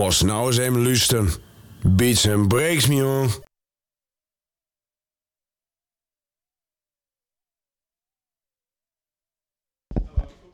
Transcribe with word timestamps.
Moest 0.00 0.22
nou 0.22 0.46
eens 0.46 0.58
even 0.58 0.82
luisteren. 0.82 1.28
Beats 1.82 2.24
en 2.24 2.48
breaks, 2.48 2.86
me 2.86 2.94
jongen. 2.94 3.30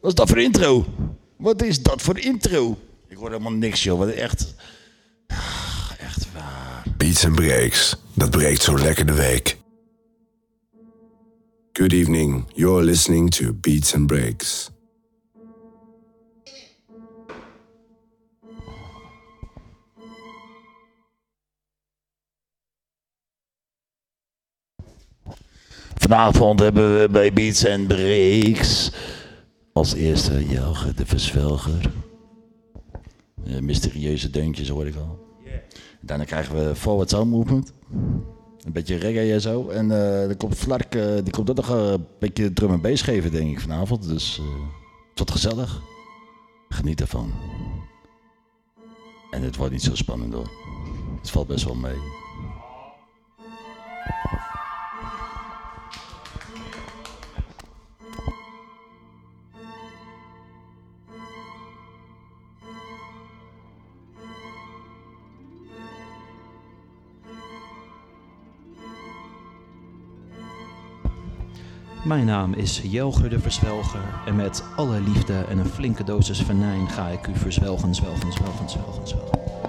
Wat 0.00 0.10
is 0.10 0.14
dat 0.14 0.28
voor 0.28 0.38
intro? 0.38 0.84
Wat 1.36 1.62
is 1.62 1.82
dat 1.82 2.02
voor 2.02 2.18
intro? 2.18 2.78
Ik 3.08 3.16
hoor 3.16 3.28
helemaal 3.30 3.52
niks, 3.52 3.82
joh. 3.82 3.98
Wat 3.98 4.08
echt... 4.08 4.54
Ah, 5.26 5.90
Echt 5.98 6.32
waar. 6.32 6.84
Beats 6.96 7.24
en 7.24 7.34
breaks. 7.34 7.96
Dat 8.14 8.30
breekt 8.30 8.62
zo 8.62 8.78
lekker 8.78 9.06
de 9.06 9.14
week. 9.14 9.58
Good 11.72 11.92
evening. 11.92 12.44
You're 12.54 12.82
listening 12.84 13.30
to 13.30 13.52
Beats 13.52 13.94
and 13.94 14.06
Breaks. 14.06 14.70
Vanavond 26.08 26.60
hebben 26.60 27.00
we 27.00 27.08
bij 27.08 27.32
Beats 27.32 27.66
and 27.66 27.86
Breaks 27.86 28.90
als 29.72 29.94
eerste 29.94 30.46
Jelge 30.48 30.94
de 30.94 31.06
Verzwelger. 31.06 31.92
Eh, 33.44 33.58
mysterieuze 33.58 34.30
deuntjes 34.30 34.68
hoor 34.68 34.86
ik 34.86 34.96
al. 34.96 35.18
Daarna 36.00 36.24
krijgen 36.24 36.54
we 36.54 36.74
Forward 36.74 37.10
Sound 37.10 37.30
Movement. 37.30 37.72
Een 38.64 38.72
beetje 38.72 38.96
reggae 38.96 39.32
en 39.32 39.40
zo. 39.40 39.68
En 39.68 39.90
eh 39.90 40.26
dan 40.26 40.36
komt 40.36 40.54
Flark, 40.54 40.94
eh, 40.94 41.14
die 41.22 41.32
komt 41.32 41.50
ook 41.50 41.56
nog 41.56 41.68
een 41.68 42.06
beetje 42.18 42.52
drum 42.52 42.72
en 42.72 42.80
bass 42.80 43.02
geven 43.02 43.30
denk 43.30 43.50
ik 43.50 43.60
vanavond. 43.60 44.08
Dus 44.08 44.40
wordt 45.14 45.30
gezellig. 45.30 45.80
Geniet 46.68 47.00
ervan. 47.00 47.32
En 49.30 49.42
het 49.42 49.56
wordt 49.56 49.72
niet 49.72 49.82
zo 49.82 49.94
spannend 49.94 50.32
hoor. 50.32 50.50
Het 51.20 51.30
valt 51.30 51.46
best 51.46 51.64
wel 51.64 51.74
mee. 51.74 52.15
Mijn 72.06 72.26
naam 72.26 72.52
is 72.52 72.80
Jelger 72.84 73.28
de 73.28 73.38
Verzwelger 73.38 74.22
en 74.26 74.36
met 74.36 74.64
alle 74.76 75.00
liefde 75.00 75.44
en 75.48 75.58
een 75.58 75.66
flinke 75.66 76.04
dosis 76.04 76.40
venijn 76.42 76.88
ga 76.88 77.08
ik 77.08 77.26
u 77.26 77.36
verzwelgen, 77.36 77.94
zwelgen, 77.94 78.32
zwelgen, 78.32 78.70
zwelgen, 78.70 79.08
zwelgen. 79.08 79.65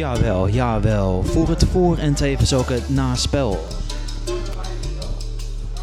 Jawel, 0.00 0.48
jawel. 0.48 1.22
Voor 1.24 1.48
het 1.48 1.64
voor- 1.72 1.98
en 1.98 2.14
tevens 2.14 2.54
ook 2.54 2.68
het 2.68 2.88
naspel. 2.88 3.66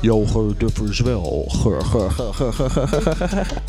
Joger 0.02 0.58
de 0.58 0.70
Verzwelger. 0.74 1.82
Ger, 1.82 2.12
ger, 2.12 2.34
ger, 2.34 2.54
ger, 2.54 3.30
ger, 3.30 3.62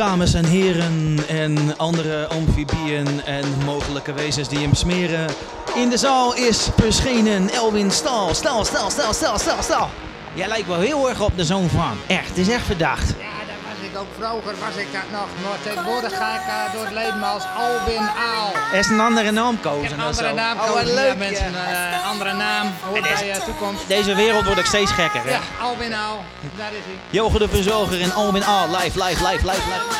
Dames 0.00 0.34
en 0.34 0.44
heren 0.44 1.18
en 1.28 1.76
andere 1.78 2.26
amfibieën 2.26 3.22
en 3.24 3.44
mogelijke 3.64 4.12
wezens 4.12 4.48
die 4.48 4.58
hem 4.58 4.74
smeren. 4.74 5.26
In 5.74 5.88
de 5.90 5.96
zaal 5.96 6.34
is 6.34 6.68
verschenen 6.76 7.50
Elwin 7.50 7.90
Stal. 7.90 8.34
Stal, 8.34 8.64
stal, 8.64 8.90
stal, 8.90 9.12
stal, 9.12 9.38
stal, 9.38 9.62
stal. 9.62 9.88
Jij 10.34 10.48
lijkt 10.48 10.66
wel 10.66 10.78
heel 10.80 11.08
erg 11.08 11.20
op 11.20 11.36
de 11.36 11.44
zoon 11.44 11.68
van. 11.68 11.98
Echt, 12.06 12.28
het 12.28 12.38
is 12.38 12.48
echt 12.48 12.64
verdacht. 12.66 13.08
Ja, 13.08 13.14
dat 13.46 13.56
was 13.68 13.88
ik 13.90 13.98
ook 13.98 14.06
vroeger, 14.18 14.54
was 14.66 14.76
ik 14.76 14.86
dat 14.92 15.02
nog. 15.12 15.28
Maar 15.42 15.58
tegenwoordig 15.62 16.16
ga 16.16 16.34
ik 16.34 16.46
eh, 16.46 16.72
door 16.74 16.84
het 16.84 16.94
leven 16.94 17.22
als 17.22 17.42
Albin 17.58 18.06
Aal. 18.34 18.52
Er 18.72 18.78
is 18.78 18.88
een 18.88 19.00
andere 19.00 19.30
naam 19.30 19.54
Ik 19.54 19.60
kozen. 19.62 19.92
een 19.98 20.04
andere 20.04 20.32
naam 20.34 20.58
Oh, 20.58 20.82
leuk. 20.84 21.06
Ja, 21.12 21.14
mensen, 21.18 21.46
een 21.46 21.54
eh, 21.54 22.10
andere 22.10 22.32
naam. 22.32 22.66
Hoort 22.88 23.04
is- 23.04 23.18
bij 23.18 23.26
je 23.26 23.40
toekomst. 23.44 23.88
Deze 23.88 24.14
wereld 24.14 24.44
wordt 24.44 24.58
ook 24.60 24.66
steeds 24.66 24.90
gekker. 24.92 25.22
Hè? 25.24 25.30
Ja, 25.30 25.40
Albin 25.62 25.94
Aal. 25.94 26.24
Jochen 27.10 27.38
de 27.38 27.48
Verzorger 27.48 28.00
en 28.00 28.12
Albin 28.12 28.42
A. 28.42 28.66
Live, 28.66 28.98
live, 28.98 29.20
live, 29.20 29.44
live, 29.44 29.66
live. 29.66 29.99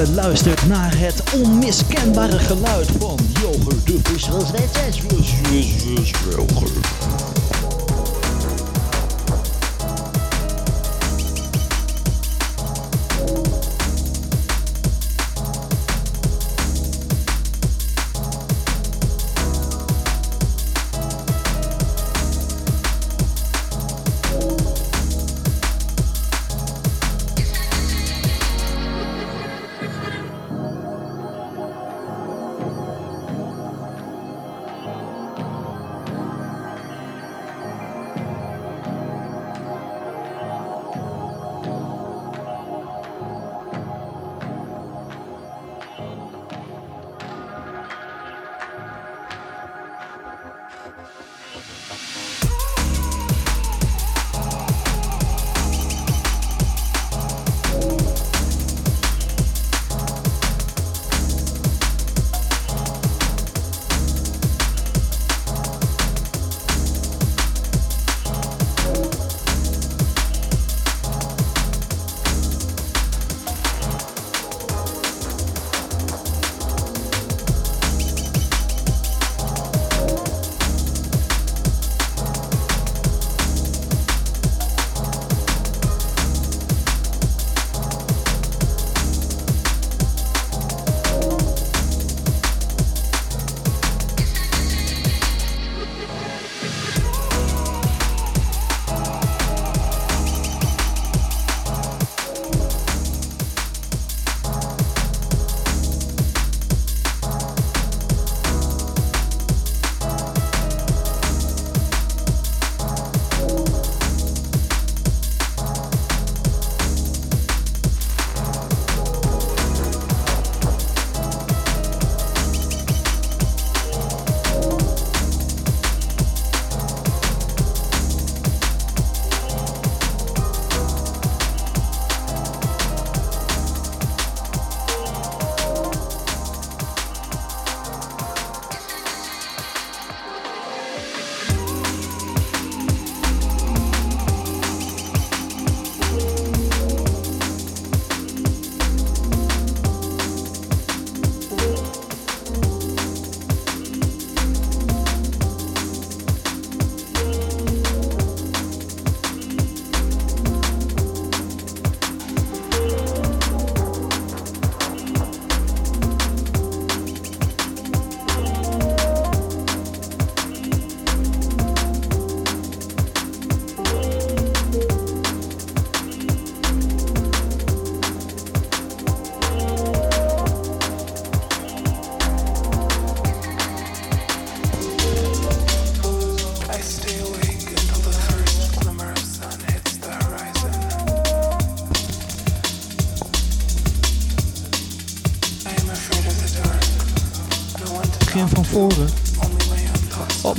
Je 0.00 0.12
luistert 0.12 0.66
naar 0.66 0.98
het 0.98 1.22
onmiskenbare 1.34 2.38
geluid 2.38 2.90
van 2.98 3.18
Joger 3.40 3.84
de 3.84 3.98
Viswelger. 4.02 4.60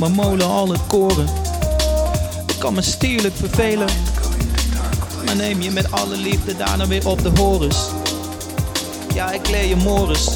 Mijn 0.01 0.13
molen 0.13 0.47
al 0.47 0.69
het 0.69 0.87
koren. 0.87 1.27
Ik 2.47 2.59
kan 2.59 2.73
me 2.73 2.81
stierlijk 2.81 3.35
vervelen, 3.35 3.87
maar 5.25 5.35
neem 5.35 5.61
je 5.61 5.71
met 5.71 5.91
alle 5.91 6.15
liefde 6.15 6.57
daarna 6.57 6.87
weer 6.87 7.07
op 7.07 7.21
de 7.21 7.31
horens. 7.35 7.77
Ja, 9.13 9.31
ik 9.31 9.49
leer 9.49 9.65
je 9.65 9.75
mores, 9.75 10.29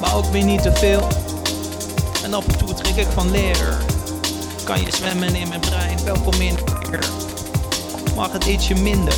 maar 0.00 0.16
ook 0.16 0.24
weer 0.24 0.44
niet 0.44 0.62
te 0.62 0.72
veel. 0.72 1.08
En 2.22 2.34
af 2.34 2.46
en 2.46 2.58
toe 2.58 2.74
trek 2.74 2.96
ik 2.96 3.12
van 3.14 3.30
leer. 3.30 3.76
Kan 4.64 4.80
je 4.80 4.90
zwemmen 4.90 5.34
in 5.34 5.48
mijn 5.48 5.60
brein, 5.60 6.04
welkom 6.04 6.40
in. 6.40 6.58
Mag 8.14 8.32
het 8.32 8.44
ietsje 8.44 8.74
minder, 8.74 9.14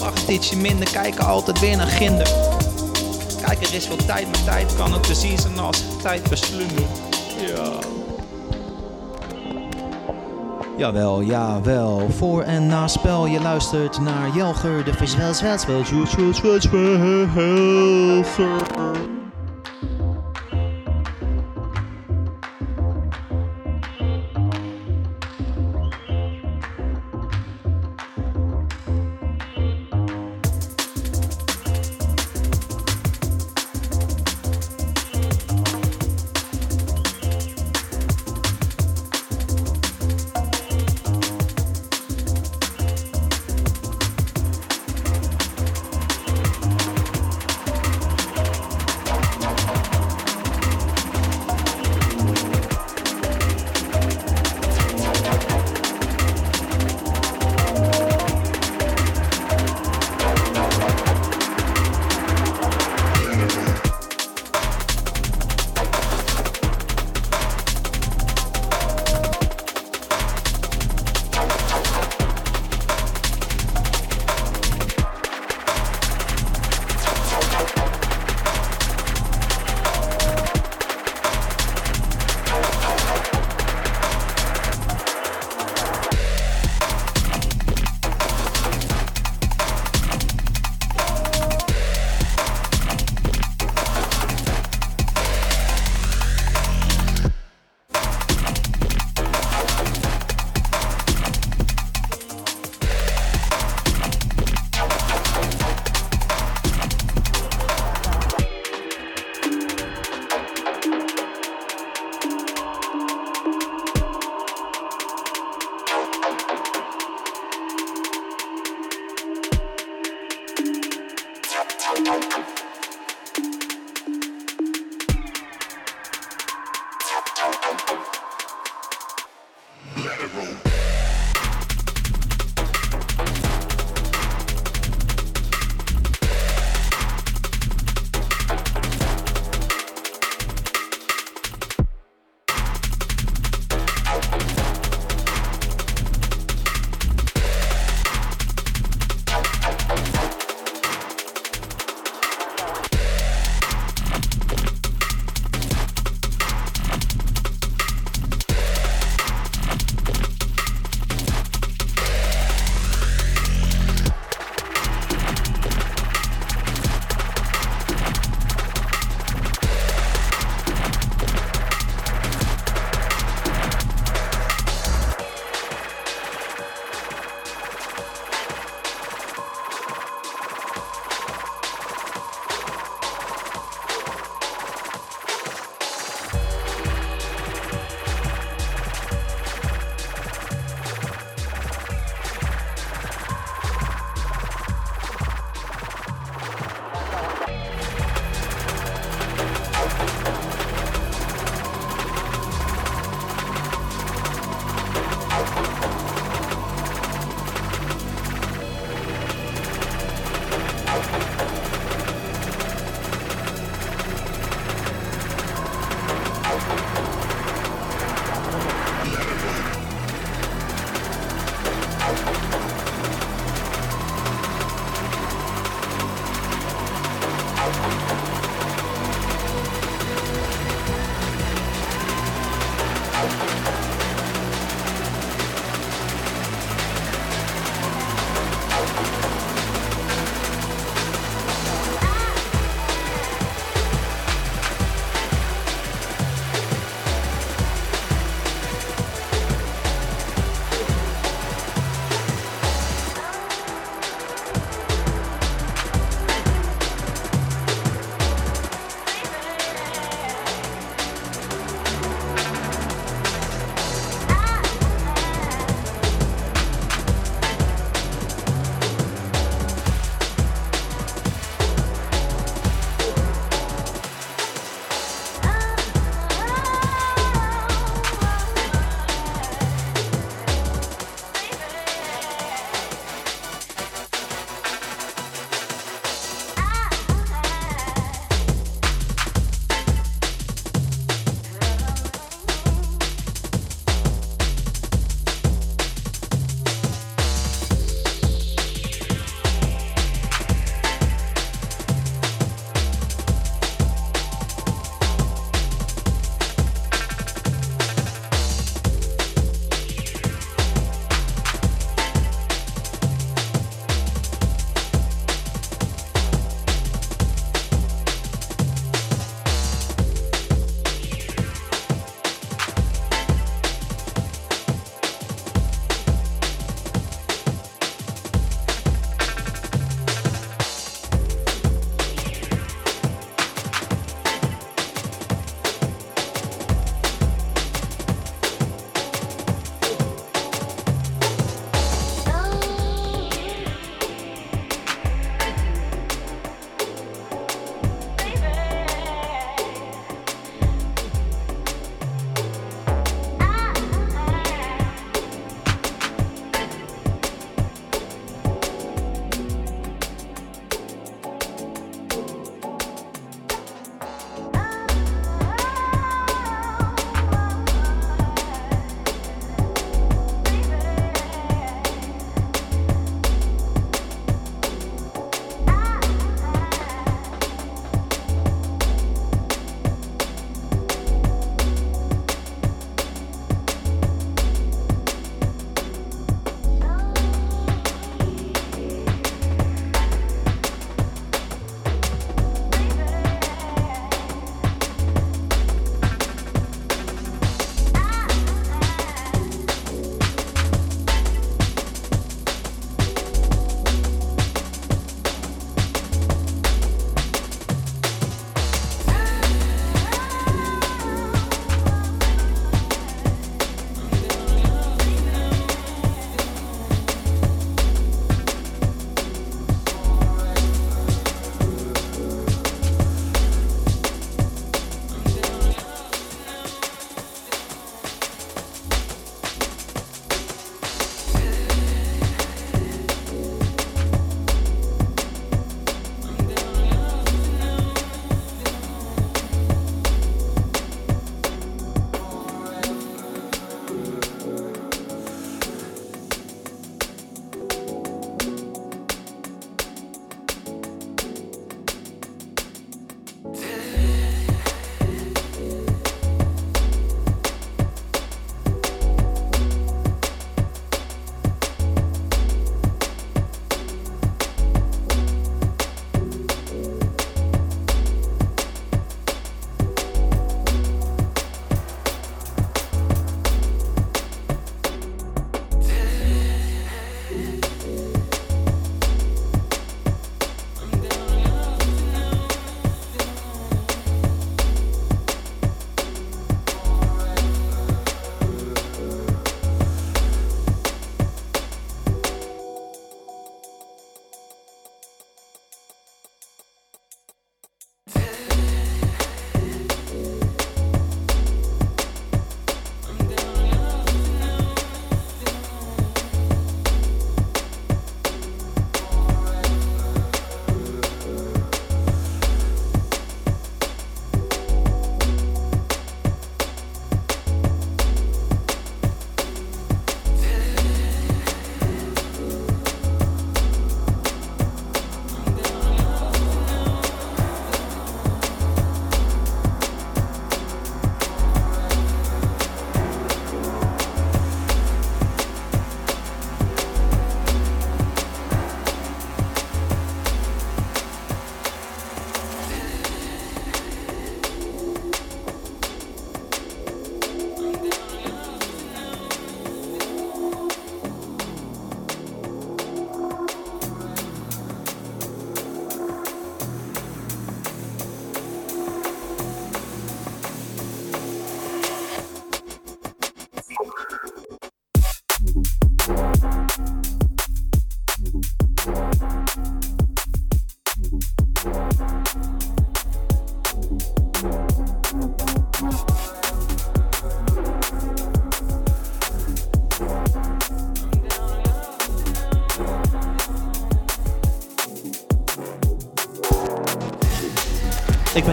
mag 0.00 0.12
het 0.20 0.28
ietsje 0.28 0.56
minder, 0.56 0.90
kijken 0.90 1.26
altijd 1.26 1.60
weer 1.60 1.76
naar 1.76 1.86
ginder. 1.86 2.30
Kijk, 3.42 3.66
er 3.66 3.74
is 3.74 3.86
veel 3.86 4.04
tijd, 4.06 4.26
maar 4.26 4.44
tijd 4.44 4.74
kan 4.76 5.00
te 5.00 5.14
zien 5.14 5.38
zijn 5.38 5.58
als 5.58 5.82
tijd 6.02 6.28
verslunden. 6.28 6.99
Jawel, 10.80 11.22
jawel. 11.22 12.10
Voor 12.10 12.42
en 12.42 12.66
na 12.66 12.88
spel. 12.88 13.26
Je 13.26 13.40
luistert 13.40 14.00
naar 14.00 14.30
Jelger, 14.34 14.84
de 14.84 14.92
Verswel, 14.92 15.34
Zwel, 15.34 15.58
Zwel, 15.58 15.84
Zwel, 15.84 16.32
Zwel, 16.32 16.60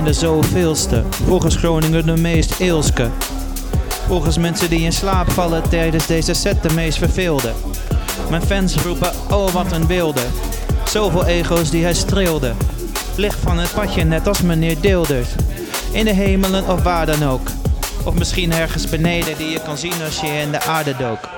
de 0.07 0.13
zoveelste, 0.13 1.03
volgens 1.25 1.55
Groningen 1.55 2.05
de 2.05 2.17
meest 2.17 2.59
eelske. 2.59 3.09
Volgens 4.07 4.37
mensen 4.37 4.69
die 4.69 4.79
in 4.79 4.93
slaap 4.93 5.31
vallen 5.31 5.69
tijdens 5.69 6.07
deze 6.07 6.33
set 6.33 6.63
de 6.63 6.73
meest 6.73 6.97
verveelde. 6.97 7.51
Mijn 8.29 8.41
fans 8.41 8.75
roepen, 8.75 9.11
oh 9.31 9.47
wat 9.47 9.71
een 9.71 9.87
beelden. 9.87 10.31
Zoveel 10.85 11.25
ego's 11.25 11.69
die 11.69 11.83
hij 11.83 11.93
streelde. 11.93 12.53
Licht 13.15 13.39
van 13.39 13.57
het 13.57 13.73
padje 13.73 14.03
net 14.03 14.27
als 14.27 14.41
meneer 14.41 14.81
Deeldert. 14.81 15.35
In 15.91 16.05
de 16.05 16.13
hemelen 16.13 16.69
of 16.69 16.83
waar 16.83 17.05
dan 17.05 17.23
ook. 17.23 17.47
Of 18.05 18.13
misschien 18.13 18.51
ergens 18.51 18.89
beneden 18.89 19.37
die 19.37 19.49
je 19.49 19.61
kan 19.61 19.77
zien 19.77 20.03
als 20.05 20.19
je 20.19 20.27
in 20.27 20.51
de 20.51 20.61
aarde 20.61 20.95
dook. 20.97 21.36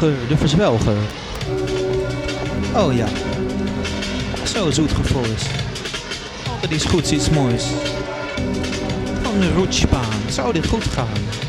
De 0.00 0.36
verzwelger. 0.36 0.96
Oh 2.76 2.94
ja. 2.94 3.06
Zo 4.44 4.70
zoet 4.70 4.92
gevoels. 4.92 5.46
Altijd 6.50 6.70
iets 6.70 6.84
goeds, 6.84 7.12
iets 7.12 7.30
moois. 7.30 7.64
Van 9.22 9.40
de 9.40 9.52
roetspaan. 9.54 10.20
Zou 10.28 10.52
dit 10.52 10.66
goed 10.66 10.84
gaan? 10.84 11.39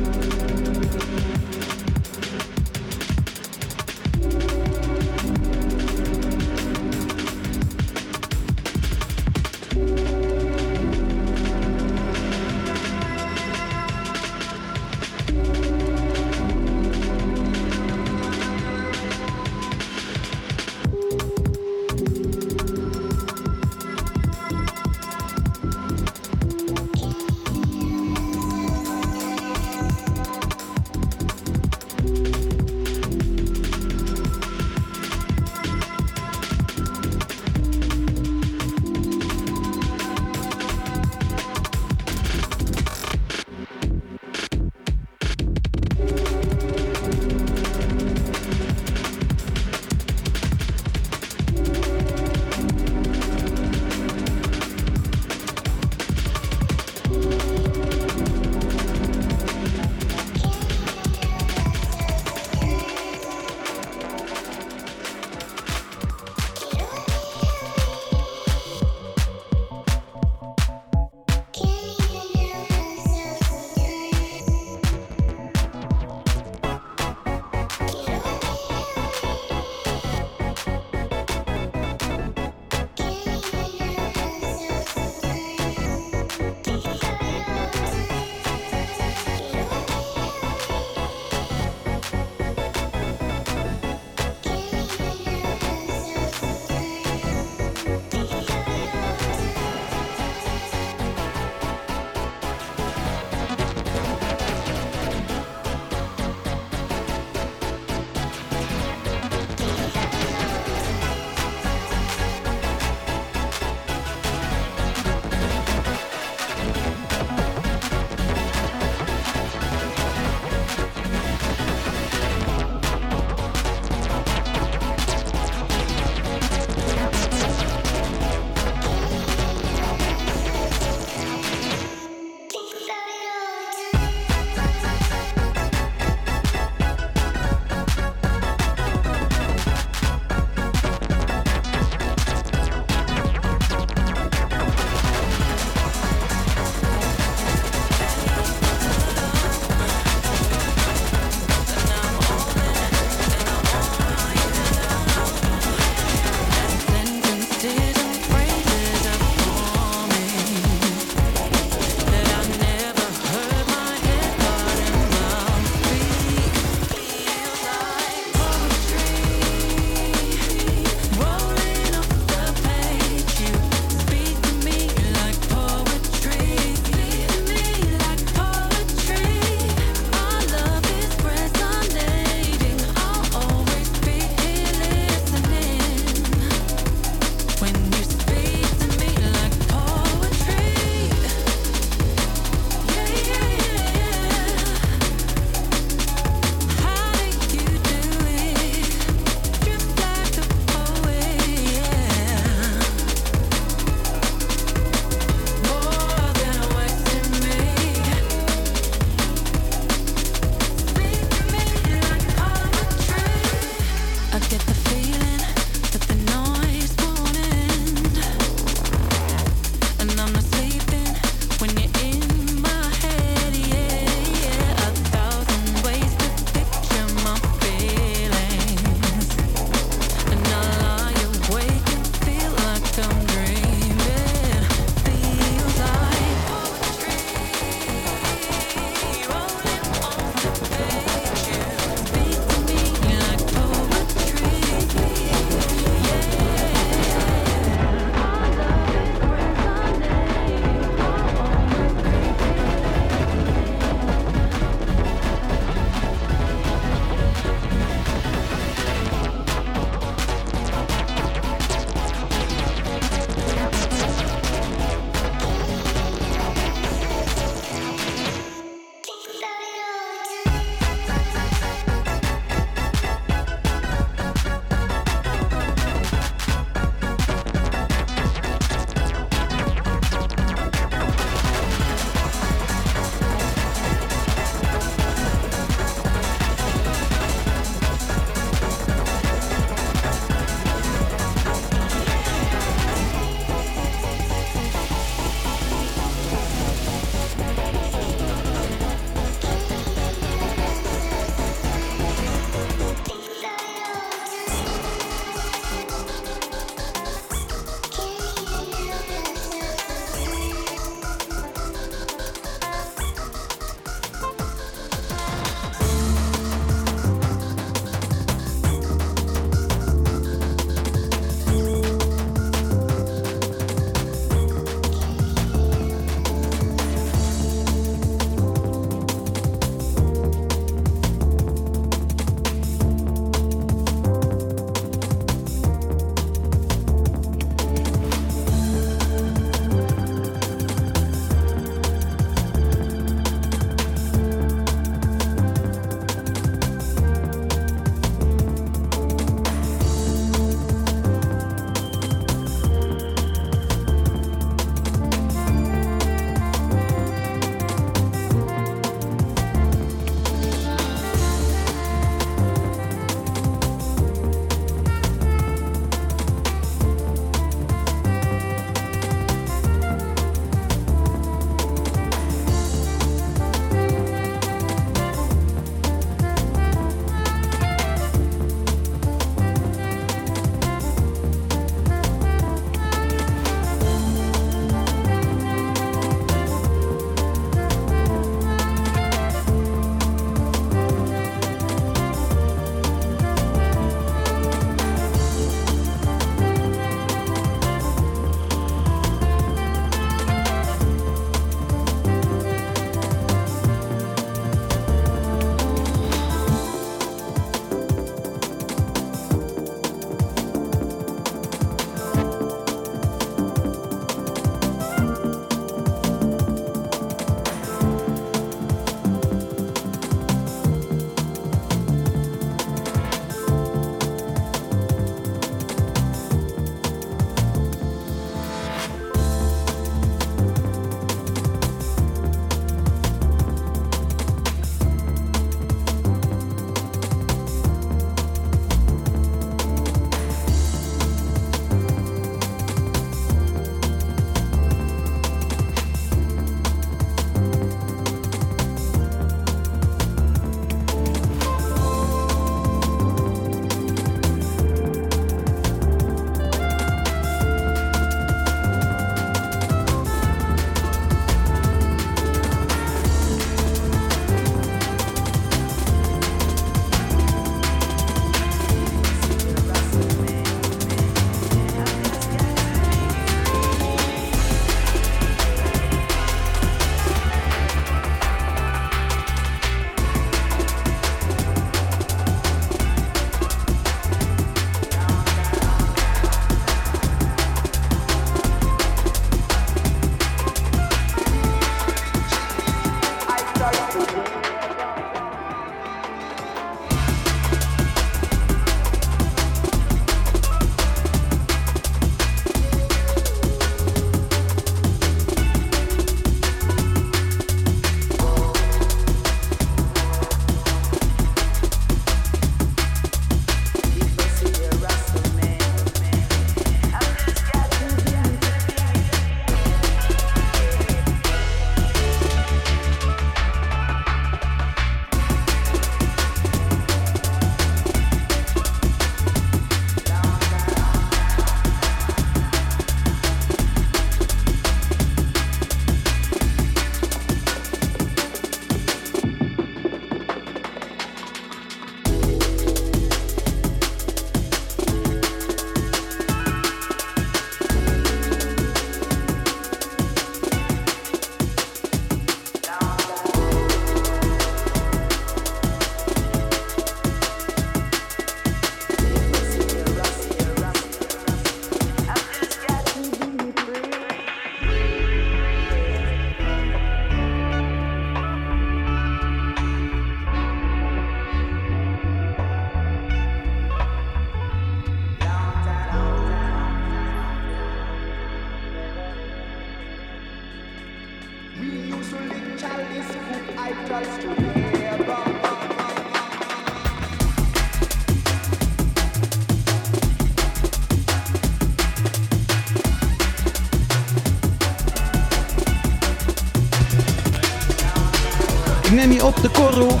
Korrel 599.58 600.00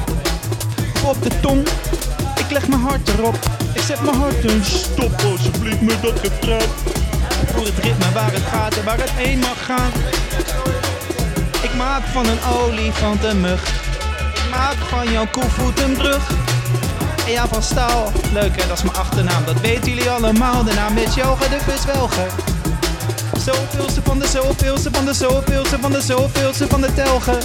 op 1.04 1.22
de 1.22 1.40
tong. 1.40 1.66
Ik 2.36 2.50
leg 2.50 2.68
mijn 2.68 2.80
hart 2.80 3.08
erop, 3.08 3.38
ik 3.72 3.80
zet 3.80 4.02
mijn 4.02 4.16
hart 4.16 4.44
in. 4.44 4.64
Stop 4.64 5.12
alsjeblieft 5.30 5.80
met 5.80 6.02
dat 6.02 6.18
getrap. 6.18 6.68
Voor 7.52 7.64
het 7.64 7.78
ritme 7.78 8.12
waar 8.12 8.32
het 8.32 8.42
gaat 8.52 8.76
en 8.76 8.84
waar 8.84 8.98
het 8.98 9.10
heen 9.10 9.38
mag 9.38 9.64
gaan. 9.64 9.90
Ik 11.62 11.74
maak 11.76 12.02
van 12.12 12.26
een 12.26 12.42
olifant 12.54 13.24
een 13.24 13.40
mug. 13.40 13.62
Ik 14.34 14.50
maak 14.50 14.76
van 14.88 15.12
jouw 15.12 15.26
koevoet 15.30 15.80
een 15.80 15.92
brug. 15.92 16.30
En 17.26 17.32
ja, 17.32 17.48
van 17.48 17.62
staal. 17.62 18.12
Leuk 18.32 18.60
hè, 18.60 18.68
dat 18.68 18.76
is 18.76 18.82
mijn 18.82 18.96
achternaam. 18.96 19.44
Dat 19.44 19.60
weten 19.60 19.92
jullie 19.92 20.10
allemaal. 20.10 20.64
De 20.64 20.74
naam 20.74 20.96
is 20.96 21.14
Joga 21.14 21.48
de 21.48 21.58
Viswelger. 21.60 22.30
Zoveelste 23.38 24.00
van 24.04 24.18
de 24.18 24.26
zoveelste 24.26 24.88
van 24.92 25.04
de 25.04 25.14
zoveelste 25.14 25.78
van 25.80 25.92
de 25.92 26.00
zoveelste 26.00 26.66
van 26.68 26.80
de 26.80 26.94
telgen. 26.94 27.38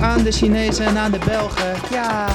Aan 0.00 0.22
de 0.22 0.32
Chinezen 0.32 0.86
en 0.86 0.98
aan 0.98 1.10
de 1.10 1.18
Belgen. 1.26 1.74
Ja. 1.90 2.26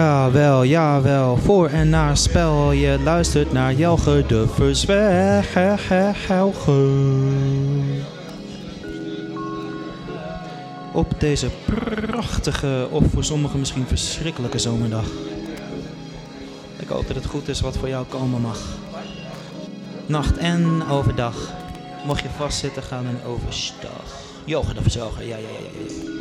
Jawel, 0.00 0.64
jawel, 0.64 1.36
voor 1.36 1.68
en 1.68 1.88
na 1.88 2.14
spel. 2.14 2.72
Je 2.72 2.98
luistert 3.04 3.52
naar 3.52 3.74
Jelge 3.74 4.24
de 4.28 4.48
Verzwelger. 4.48 6.16
Op 10.92 11.20
deze 11.20 11.50
prachtige, 11.64 12.88
of 12.90 13.04
voor 13.12 13.24
sommigen 13.24 13.58
misschien 13.58 13.86
verschrikkelijke 13.86 14.58
zomerdag. 14.58 15.06
Ik 16.76 16.88
hoop 16.88 17.06
dat 17.06 17.16
het 17.16 17.26
goed 17.26 17.48
is 17.48 17.60
wat 17.60 17.76
voor 17.76 17.88
jou 17.88 18.06
komen 18.06 18.40
mag. 18.40 18.58
Nacht 20.06 20.36
en 20.36 20.82
overdag. 20.90 21.52
Mocht 22.06 22.22
je 22.22 22.28
vastzitten, 22.36 22.82
gaan 22.82 23.04
we 23.04 23.28
overstag. 23.28 24.04
Jelge 24.44 24.74
de 24.74 24.80
ja, 24.94 25.08
ja, 25.18 25.36
ja, 25.36 25.36
ja. 25.36 26.19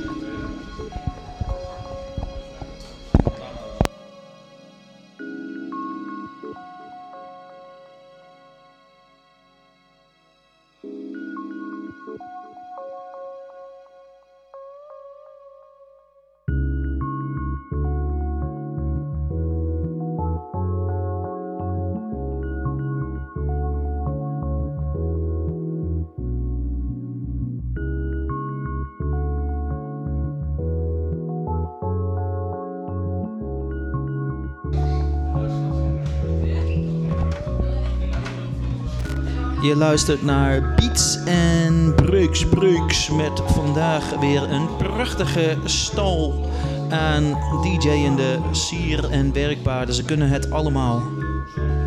Je 39.70 39.76
luistert 39.76 40.24
naar 40.24 40.74
Beats 40.76 41.24
en 41.26 41.95
Breaks 41.95 43.09
met 43.09 43.41
vandaag 43.45 44.20
weer 44.20 44.43
een 44.51 44.76
prachtige 44.78 45.57
stal 45.63 46.49
aan 46.89 47.38
DJ-ende 47.61 48.39
sier 48.51 49.09
en 49.09 49.34
werkpaarden. 49.34 49.95
Ze 49.95 50.03
kunnen 50.03 50.30
het 50.30 50.51
allemaal. 50.51 51.01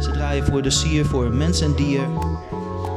Ze 0.00 0.10
draaien 0.10 0.44
voor 0.44 0.62
de 0.62 0.70
sier, 0.70 1.04
voor 1.04 1.34
mens 1.34 1.60
en 1.60 1.74
dier, 1.74 2.00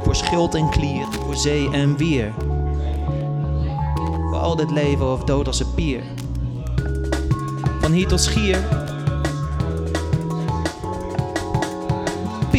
voor 0.04 0.16
schild 0.16 0.56
en 0.56 0.70
klier, 0.70 1.06
voor 1.26 1.36
zee 1.36 1.70
en 1.72 1.98
weer. 1.98 2.34
Voor 4.30 4.40
al 4.40 4.56
dit 4.56 4.72
leven 4.72 5.12
of 5.12 5.24
dood 5.24 5.48
als 5.48 5.60
een 5.60 5.74
pier. 5.76 6.04
Van 7.80 7.92
hier 7.92 8.08
tot 8.08 8.22
schier. 8.22 8.85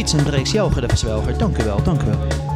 Piets 0.07 0.23
en 0.23 0.31
Breeks, 0.31 0.51
Jelger 0.51 0.81
de 0.81 0.87
Verzwelger. 0.87 1.37
Dank 1.37 1.57
u 1.57 1.63
wel, 1.63 1.83
dank 1.83 2.01
u 2.01 2.05
wel. 2.05 2.46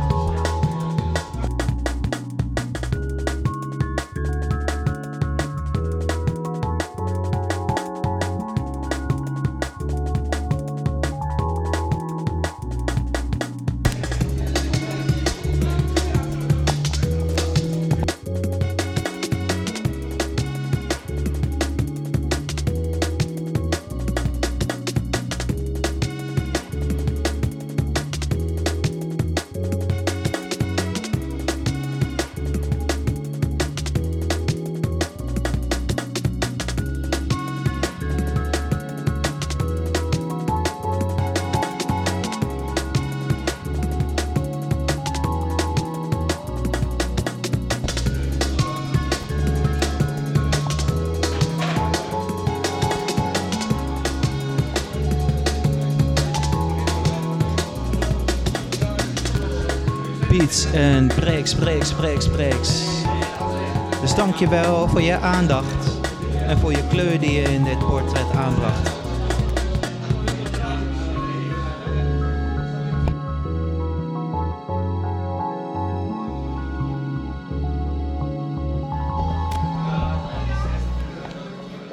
En 60.82 61.08
Breaks, 61.08 61.56
Breaks, 61.56 61.94
Breaks, 61.94 62.30
Breaks. 62.30 62.84
Dus 64.02 64.16
dank 64.16 64.36
je 64.36 64.48
wel 64.48 64.88
voor 64.88 65.02
je 65.02 65.18
aandacht 65.18 66.00
en 66.48 66.58
voor 66.58 66.72
je 66.72 66.88
kleur 66.88 67.20
die 67.20 67.32
je 67.32 67.42
in 67.42 67.64
dit 67.64 67.80
portret 67.80 68.32
aanbracht. 68.36 69.00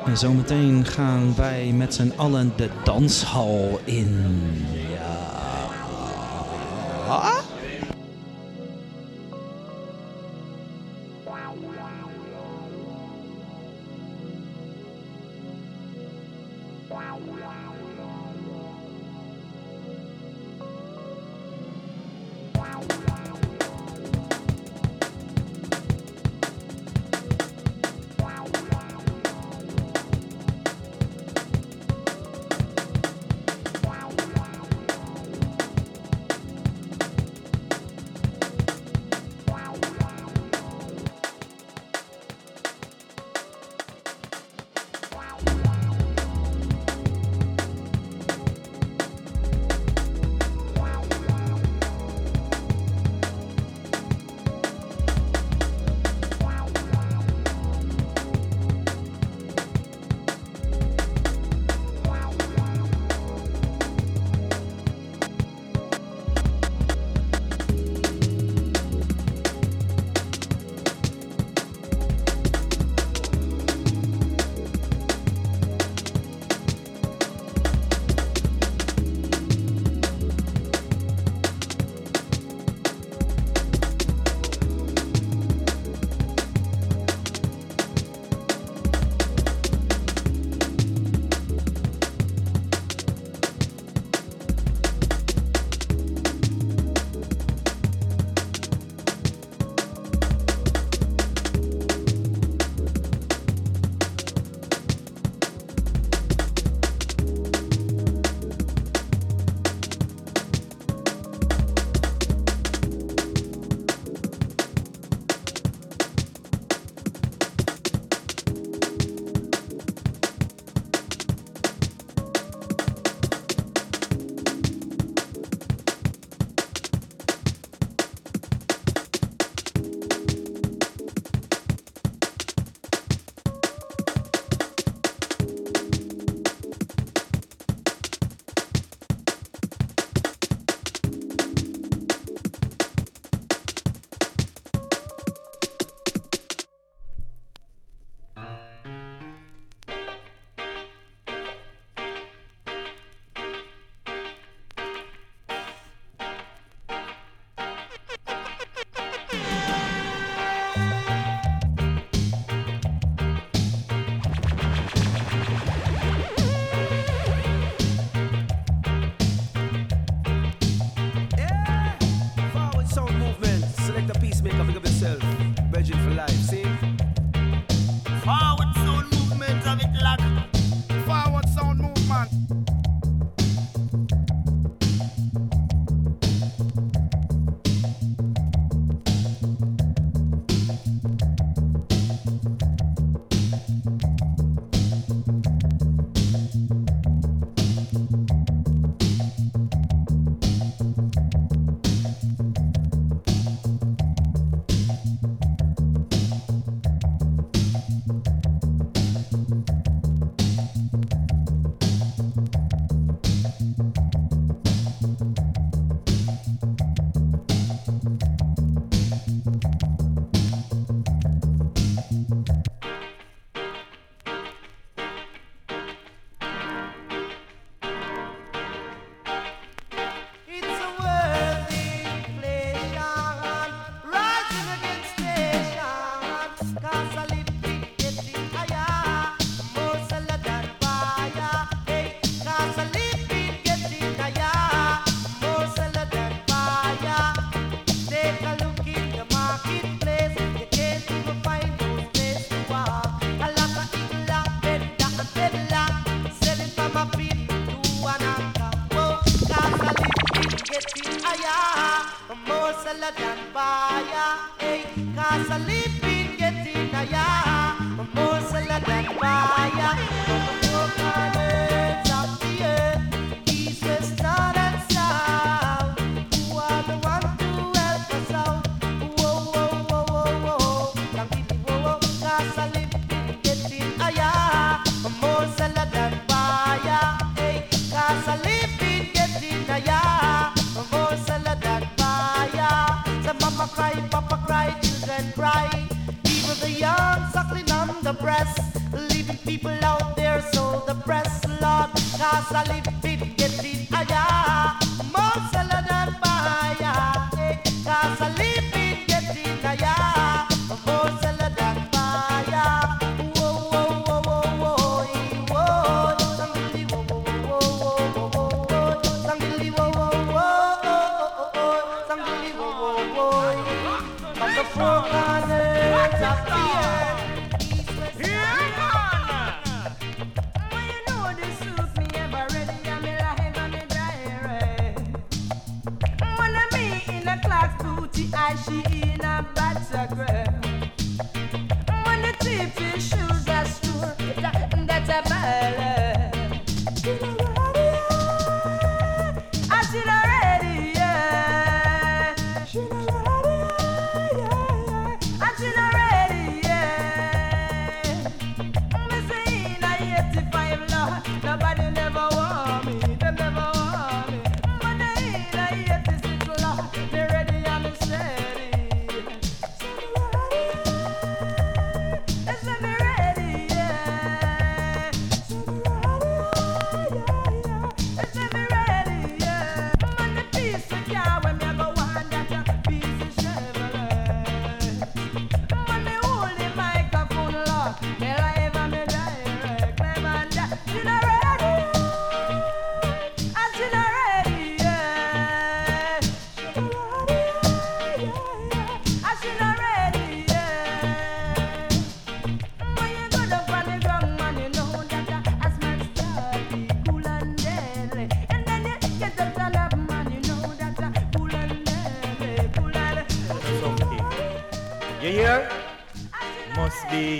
En 0.04 0.16
zometeen 0.16 0.84
gaan 0.84 1.34
wij 1.36 1.72
met 1.72 1.94
z'n 1.94 2.12
allen 2.16 2.52
de 2.56 2.68
danshal 2.84 3.80
in. 3.84 4.26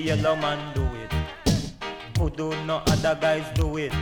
Yellow 0.09 0.37
man 0.37 0.59
do 0.75 0.85
it. 1.03 1.13
Who 2.19 2.31
do 2.31 2.49
no 2.65 2.77
other 2.87 3.15
guys 3.21 3.45
do 3.55 3.77
it? 3.77 3.93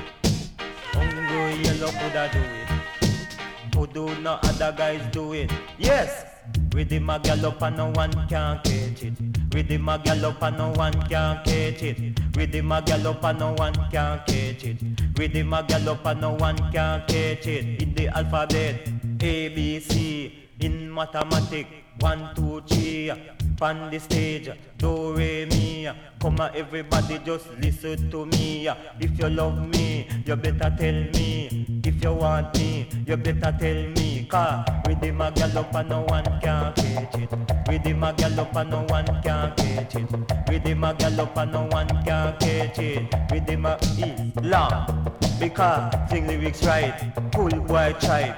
Only 0.94 1.64
yellow 1.64 1.90
coulda 1.98 2.30
do 2.32 2.38
it. 2.38 3.74
Who 3.74 3.86
do 3.88 4.14
no 4.20 4.38
other 4.44 4.72
guys 4.78 5.02
do 5.10 5.32
it? 5.32 5.50
Yes. 5.78 6.24
With 6.72 6.90
the 6.90 7.00
gallop 7.00 7.60
and 7.60 7.76
no 7.76 7.90
one 7.90 8.12
can 8.28 8.60
catch 8.62 9.02
it. 9.02 9.18
With 9.52 9.66
the 9.66 9.78
gallop 10.04 10.40
and 10.42 10.58
no 10.58 10.70
one 10.70 10.92
can 11.08 11.42
catch 11.44 11.82
it. 11.82 11.98
With 12.36 12.52
the 12.52 12.62
gallop 12.86 13.24
and 13.24 13.38
no 13.40 13.52
one 13.54 13.74
can 13.90 14.20
catch 14.28 14.64
it. 14.64 14.80
With 15.18 15.32
the 15.32 15.42
gallop 15.66 16.06
and 16.06 16.20
no 16.20 16.34
one 16.34 16.56
can 16.70 17.00
catch 17.08 17.46
it. 17.48 17.82
In 17.82 17.94
the 17.94 18.06
alphabet, 18.16 18.88
A, 19.20 19.48
B, 19.48 19.80
C. 19.80 20.45
In 20.60 20.92
mathematics, 20.92 21.70
one, 22.00 22.34
two, 22.34 22.62
three. 22.66 23.12
On 23.60 23.90
the 23.90 23.98
stage, 23.98 24.50
do, 24.76 25.14
re, 25.14 25.46
mi. 25.46 25.88
Come 26.20 26.40
on, 26.40 26.50
everybody, 26.54 27.18
just 27.24 27.48
listen 27.58 28.10
to 28.10 28.26
me. 28.26 28.68
If 29.00 29.18
you 29.18 29.30
love 29.30 29.68
me, 29.68 30.06
you 30.26 30.36
better 30.36 30.74
tell 30.78 30.94
me. 31.14 31.82
If 31.84 32.02
you 32.02 32.12
want 32.12 32.54
me, 32.58 32.88
you 33.06 33.16
better 33.16 33.56
tell 33.58 33.82
me. 33.96 34.15
Cause 34.28 34.66
with 34.88 35.00
the 35.00 35.12
gallop 35.36 35.74
and 35.74 35.88
no 35.88 36.00
one 36.02 36.24
can 36.24 36.74
catch 36.74 36.84
it. 36.84 37.30
With 37.68 37.84
the 37.84 38.14
gallop 38.16 38.56
and 38.56 38.70
no 38.70 38.82
one 38.88 39.06
can 39.06 39.22
catch 39.22 39.94
it. 39.94 40.10
With 40.48 40.64
the 40.64 40.94
gallop 40.98 41.36
and 41.36 41.52
no 41.52 41.68
one 41.70 41.88
can 42.04 42.36
catch 42.38 42.78
it. 42.80 43.14
With 43.30 43.46
the 43.46 43.56
ma 43.56 43.76
E 43.96 44.32
long. 44.42 45.12
Because 45.38 45.94
fling 46.08 46.26
lyrics 46.26 46.64
right, 46.64 46.94
cool 47.34 47.50
boy 47.50 47.94
tribe. 48.00 48.36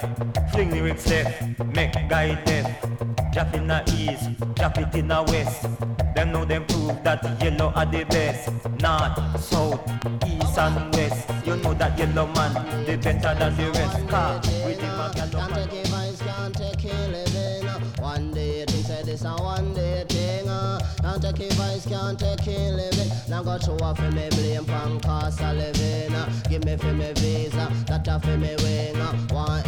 Fling 0.53 0.73
lyrics 0.73 1.09
left, 1.09 1.59
make 1.75 1.93
guy 2.09 2.35
deaf. 2.45 2.83
Drop 3.33 3.55
in 3.55 3.67
the 3.67 3.83
east, 3.97 4.55
drop 4.57 4.77
it 4.77 4.95
in 4.95 5.09
the 5.09 5.23
west. 5.29 5.63
Them 6.15 6.33
know 6.33 6.45
them 6.45 6.67
prove 6.67 7.03
that 7.03 7.23
yellow 7.41 7.73
are 7.75 7.87
the 7.87 8.05
best. 8.05 8.51
North, 8.83 9.41
south, 9.41 9.81
east 10.27 10.59
and 10.59 10.95
west. 10.95 11.31
You 11.47 11.57
know 11.57 11.73
that 11.75 11.99
yellow 11.99 12.27
man, 12.35 12.85
they 12.85 12.97
better 12.97 13.35
than 13.39 13.57
the 13.57 13.71
rest. 13.71 14.09
Car 14.09 14.35
with 14.67 14.81
the 14.81 14.99
Can't 15.31 15.71
take 15.71 15.78
this 19.19 19.25
a 19.25 19.43
one 19.43 19.75
day 19.75 20.05
thing. 20.09 20.49
uh. 20.49 20.79
Can't 21.01 21.23
take 21.23 21.41
it, 21.41 21.53
vice, 21.55 21.87
can't 21.87 22.19
take 22.19 22.47
it, 22.47 22.73
living. 22.75 23.11
Now 23.29 23.43
go 23.43 23.59
show 23.59 23.77
off 23.85 23.99
for 23.99 24.11
me 24.11 24.29
blame 24.31 24.65
pan 24.65 25.01
cost 25.01 25.41
a 25.41 25.53
living. 25.53 26.15
uh. 26.15 26.31
Give 26.49 26.65
me 26.65 26.77
for 26.77 26.93
me 26.93 27.13
visa, 27.15 27.71
that 27.87 28.07
a 28.09 28.21
for 28.21 28.37
me 28.37 28.55
wing. 28.63 28.97
uh. 29.01 29.13
One 29.35 29.63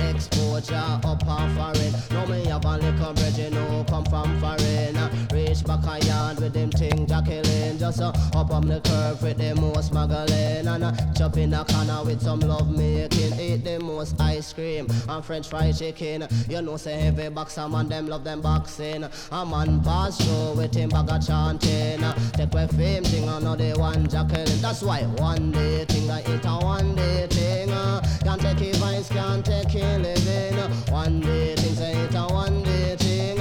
exposure 0.61 1.01
up 1.05 1.27
and 1.27 1.57
foreign. 1.57 1.93
No 2.11 2.27
me 2.27 2.45
have 2.47 2.65
a 2.65 2.77
little 2.77 3.15
bread, 3.15 3.37
you 3.37 3.51
know, 3.51 3.85
come 3.89 4.05
from 4.05 4.41
foreign. 4.41 4.97
Reach 5.33 5.65
back 5.65 5.85
a 5.87 6.05
yard 6.07 6.41
with 6.41 6.53
them 6.53 6.71
thing 6.71 7.07
Jacqueline. 7.07 7.79
Just 7.79 8.01
uh, 8.01 8.13
up 8.35 8.51
on 8.51 8.67
the 8.67 8.81
curve 8.81 9.23
with 9.23 9.39
the 9.39 9.55
most 9.55 9.89
smuggling. 9.89 10.67
And 10.67 10.85
uh, 10.85 10.93
chop 11.15 11.37
in 11.37 11.51
the 11.51 11.65
corner 11.65 12.03
with 12.05 12.23
some 12.23 12.41
love 12.41 12.71
making. 12.71 13.39
Eat 13.41 13.65
the 13.65 13.79
most 13.81 14.21
ice 14.21 14.53
cream 14.53 14.87
and 15.09 15.25
french 15.25 15.49
fried 15.49 15.77
chicken. 15.77 16.27
You 16.49 16.63
know, 16.63 16.77
say 16.77 17.07
every 17.09 17.31
boxer 17.31 17.69
man, 17.69 17.89
them 17.89 18.07
love 18.07 18.25
them 18.25 18.41
boxing. 18.41 19.05
A 19.33 19.47
man 19.47 19.83
pass 19.83 20.19
through 20.19 20.61
with 20.61 20.75
him 20.75 20.91
bag 20.91 21.11
of 21.11 21.27
chanting. 21.27 22.01
Take 22.33 22.53
away 22.53 22.67
fame 22.69 23.05
thing, 23.05 23.27
the 23.27 23.75
one 23.79 24.09
Jacqueline. 24.09 24.61
That's 24.61 24.83
why 24.83 25.03
one 25.03 25.53
day 25.53 25.85
thing, 25.87 26.11
I 26.11 26.21
eat 26.21 26.45
a 26.45 26.65
one 26.65 26.95
day 26.95 27.27
thing. 27.29 27.71
uh. 27.71 28.01
Can't 28.23 28.41
take 28.41 28.61
it 28.61 28.77
vice, 28.77 29.09
can't 29.09 29.45
take 29.45 29.75
it 29.75 30.03
living. 30.03 30.50
One 30.91 31.21
day 31.21 31.55
things, 31.57 31.81
eat 31.81 32.15
a 32.15 32.27
one 32.33 32.63
day 32.63 32.97
thing. 32.97 33.39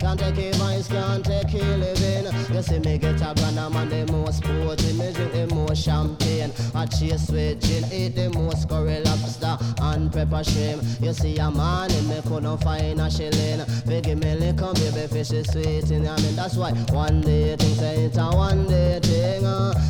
Can't 0.00 0.18
take 0.18 0.38
it 0.38 0.60
can't 0.90 1.24
take 1.24 1.54
it 1.54 1.78
living. 1.78 2.54
You 2.54 2.62
see 2.62 2.78
me 2.78 2.98
get 2.98 3.20
a 3.20 3.34
grand 3.34 3.56
man, 3.56 3.88
the 3.88 4.10
most 4.12 4.38
sporty. 4.38 4.92
Me 4.94 5.12
drink 5.12 5.32
the 5.32 5.54
most 5.54 5.84
champagne. 5.84 6.52
I 6.74 6.86
chase 6.86 7.30
with 7.30 7.60
gin, 7.60 7.84
eat 7.92 8.16
the 8.16 8.30
most 8.30 8.68
curry 8.68 9.00
lobster 9.00 9.56
and 9.82 10.12
pepper 10.12 10.42
shrimp. 10.42 10.82
You 11.00 11.12
see 11.12 11.38
a 11.38 11.50
man 11.50 11.90
in 11.92 12.08
me 12.08 12.20
couldn't 12.26 12.58
find 12.58 13.00
a 13.00 13.10
shilling. 13.10 13.64
They 13.86 14.00
give 14.00 14.18
me 14.18 14.34
liquor, 14.34 14.72
baby 14.74 15.06
fish 15.06 15.30
is 15.30 15.46
sweet 15.52 15.90
in 15.90 16.06
I 16.06 16.16
mean 16.20 16.36
that's 16.36 16.56
why 16.56 16.72
one 16.92 17.20
day 17.20 17.56
things 17.56 17.80
it's 17.82 18.16
a 18.16 18.28
one 18.30 18.66
day 18.66 18.98
thing. 19.00 19.44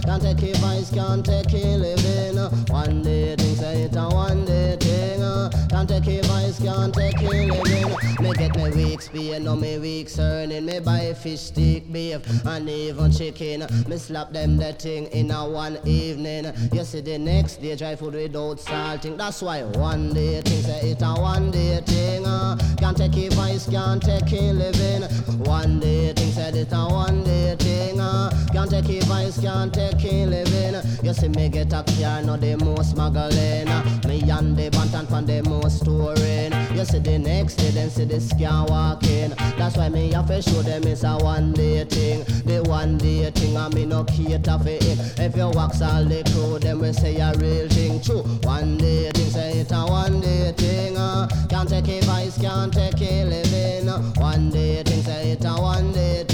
Can't 0.04 0.22
take 0.22 0.42
it 0.42 0.56
vice, 0.58 0.90
can't 0.92 1.24
take 1.24 1.52
it 1.54 1.78
living. 1.78 2.36
One 2.68 3.02
day 3.02 3.36
things 3.36 3.59
it's 3.72 3.96
a 3.96 4.08
one 4.08 4.44
day 4.44 4.76
thing. 4.78 5.22
Uh. 5.22 5.50
Can't 5.70 5.88
take 5.88 6.08
it 6.08 6.26
vice, 6.26 6.58
can't 6.60 6.92
take 6.92 7.14
it 7.20 7.30
living. 7.30 8.22
Me 8.22 8.32
get 8.34 8.56
me 8.56 8.70
weeks 8.70 9.08
pay, 9.08 9.38
no 9.38 9.56
me 9.56 9.78
weeks 9.78 10.18
earning. 10.18 10.66
Me 10.66 10.80
buy 10.80 11.14
fish 11.14 11.40
stick, 11.40 11.90
beef, 11.92 12.20
and 12.44 12.68
even 12.68 13.10
chicken. 13.12 13.66
Me 13.88 13.96
slap 13.96 14.32
them 14.32 14.56
that 14.56 14.82
thing 14.82 15.06
in 15.06 15.30
a 15.30 15.48
one 15.48 15.78
evening. 15.84 16.52
You 16.72 16.84
see 16.84 17.00
the 17.00 17.18
next 17.18 17.62
day 17.62 17.76
dry 17.76 17.96
food 17.96 18.14
without 18.14 18.60
salting. 18.60 19.16
That's 19.16 19.42
why 19.42 19.62
one 19.62 20.12
day 20.12 20.40
thing 20.42 20.62
say 20.62 20.90
it 20.90 21.02
a 21.02 21.14
one 21.14 21.50
day 21.50 21.80
thing. 21.86 22.26
Uh. 22.26 22.58
Can't 22.78 22.96
take 22.96 23.16
it 23.16 23.32
vice, 23.34 23.68
can't 23.68 24.02
take 24.02 24.32
it 24.32 24.54
living. 24.54 25.02
One 25.44 25.80
day 25.80 26.12
said 26.40 26.56
it 26.56 26.72
a 26.72 26.86
one 26.88 27.22
day 27.22 27.54
thing. 27.56 28.00
Uh. 28.00 28.30
Can't 28.52 28.70
take 28.70 28.88
it 28.88 29.04
vice, 29.04 29.38
can't 29.40 29.72
take 29.72 30.02
it 30.04 30.26
living. 30.26 30.74
You 31.04 31.12
see 31.12 31.28
me 31.28 31.48
get 31.50 31.72
a 31.72 31.82
car, 31.82 32.22
no 32.22 32.36
the 32.36 32.56
most 32.64 32.92
smuggling. 32.92 33.68
Me 34.08 34.18
and 34.30 34.56
the 34.56 34.70
bantan 34.70 35.06
pan 35.08 35.26
the 35.26 35.42
most 35.42 35.84
touring. 35.84 36.52
You 36.74 36.84
see 36.84 36.98
the 36.98 37.18
next 37.18 37.56
day, 37.56 37.70
then 37.70 37.90
see 37.90 38.06
the 38.06 38.20
scan 38.20 38.66
walking. 38.66 39.30
That's 39.58 39.76
why 39.76 39.90
me 39.90 40.12
have 40.12 40.28
to 40.28 40.40
show 40.40 40.62
them 40.62 40.84
it's 40.84 41.04
a 41.04 41.18
one 41.18 41.52
day 41.52 41.84
thing. 41.84 42.24
The 42.44 42.62
one 42.66 42.96
day 42.96 43.30
thing, 43.30 43.56
I 43.56 43.68
me 43.68 43.84
no 43.84 44.04
cater 44.04 44.58
for 44.58 44.68
it. 44.68 44.98
If 45.20 45.36
you 45.36 45.50
wax 45.50 45.82
all 45.82 46.04
the 46.04 46.24
crew, 46.32 46.58
then 46.58 46.78
we 46.80 46.92
say 46.92 47.20
a 47.20 47.34
real 47.34 47.68
thing. 47.68 48.00
True, 48.00 48.22
one 48.42 48.78
day 48.78 49.10
thing, 49.10 49.30
say 49.30 49.60
it 49.60 49.72
a 49.72 49.84
one 49.84 50.20
day 50.20 50.52
thing. 50.56 50.96
Uh. 50.96 51.28
Can't 51.50 51.68
take 51.68 51.88
it 51.88 52.04
vice, 52.04 52.40
can't 52.40 52.72
take 52.72 53.00
it 53.00 53.26
living. 53.28 53.88
One 54.16 54.50
day 54.50 54.82
thing, 54.82 55.02
say 55.02 55.32
it 55.32 55.44
a 55.44 55.52
one 55.54 55.92
day. 55.92 56.29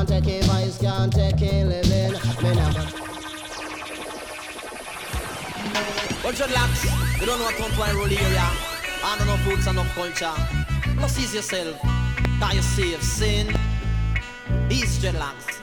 Can't 0.00 0.24
take 0.24 0.28
it 0.28 0.44
vice, 0.46 0.78
can't 0.78 1.12
take 1.12 1.42
it 1.42 1.66
living. 1.66 2.12
Me 2.42 2.54
never. 2.54 2.84
Bunch 6.22 6.40
of 6.40 6.50
lads, 6.52 6.84
you 7.20 7.26
don't 7.26 7.38
know 7.38 7.44
what 7.44 7.54
come 7.56 7.70
to 7.70 7.82
I 7.82 7.90
rule 7.92 8.06
the 8.06 8.16
area. 8.16 8.48
I 9.04 9.16
don't 9.18 9.26
know 9.26 9.36
foods 9.44 9.66
and 9.66 9.76
no 9.76 9.84
culture. 9.92 10.32
Must 10.98 11.20
ease 11.20 11.34
yourself, 11.34 11.78
that 12.40 12.54
you 12.54 12.62
save 12.62 13.02
sin. 13.02 13.48
East 14.70 15.02
dreadlocks. 15.02 15.60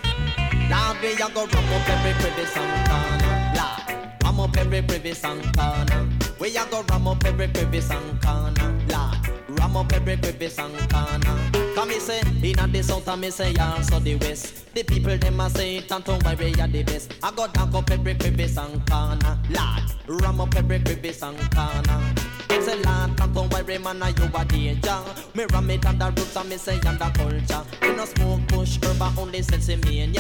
Lord, 0.70 1.02
we 1.02 1.14
a 1.14 1.30
go 1.34 1.48
rum 1.48 1.74
up 1.74 1.90
every 1.90 2.44
and 2.62 2.88
corner. 2.88 3.54
Lord, 3.58 4.24
rum 4.24 4.40
up 4.40 4.56
every 4.56 4.78
and 4.78 5.58
corner. 5.58 6.10
We 6.40 6.56
a 6.56 6.66
go 6.70 6.84
rum 6.84 7.08
up 7.08 7.26
every 7.26 7.46
and 7.46 8.22
corner. 8.22 8.86
Lord, 8.88 9.60
rum 9.60 9.78
up 9.78 9.92
every 9.94 10.16
corner. 10.16 10.88
Come 10.90 11.57
me 11.88 12.00
say, 12.00 12.22
inna 12.44 12.68
the 12.68 12.84
south 12.84 13.08
and 13.08 13.22
me 13.22 13.30
say 13.30 13.56
also 13.56 14.00
the 14.00 14.16
west. 14.18 14.74
The 14.74 14.84
people 14.84 15.18
them 15.18 15.40
a 15.40 15.50
say, 15.50 15.82
why 15.82 16.36
we 16.36 16.54
are 16.60 16.68
the 16.68 16.84
best. 16.84 17.14
I 17.24 17.32
go 17.32 17.48
down 17.48 17.76
up 17.76 17.90
every 17.90 18.16
crevice 18.16 18.58
and 18.58 18.86
corner. 18.90 19.40
Lord, 19.50 20.22
rum 20.22 20.42
up 20.42 20.56
every 20.56 20.80
crevice 20.80 21.24
and 21.24 21.40
corner. 21.52 22.14
A 22.50 22.76
land, 22.84 23.18
can't 23.18 23.34
don't 23.34 23.82
man, 23.82 24.00
now 24.00 24.08
you 24.08 24.30
a 24.36 24.44
danger. 24.44 25.00
Me 25.36 25.46
ram 25.54 25.70
it 25.70 25.82
the 25.82 26.14
roots 26.18 26.36
and 26.36 26.50
me 26.50 26.58
say 26.58 26.78
the 26.78 27.12
culture. 27.16 27.96
No 27.96 28.04
smoke, 28.04 28.46
push, 28.50 28.78
herb, 28.84 29.18
only 29.18 29.42
sense 29.42 29.70
me. 29.70 30.12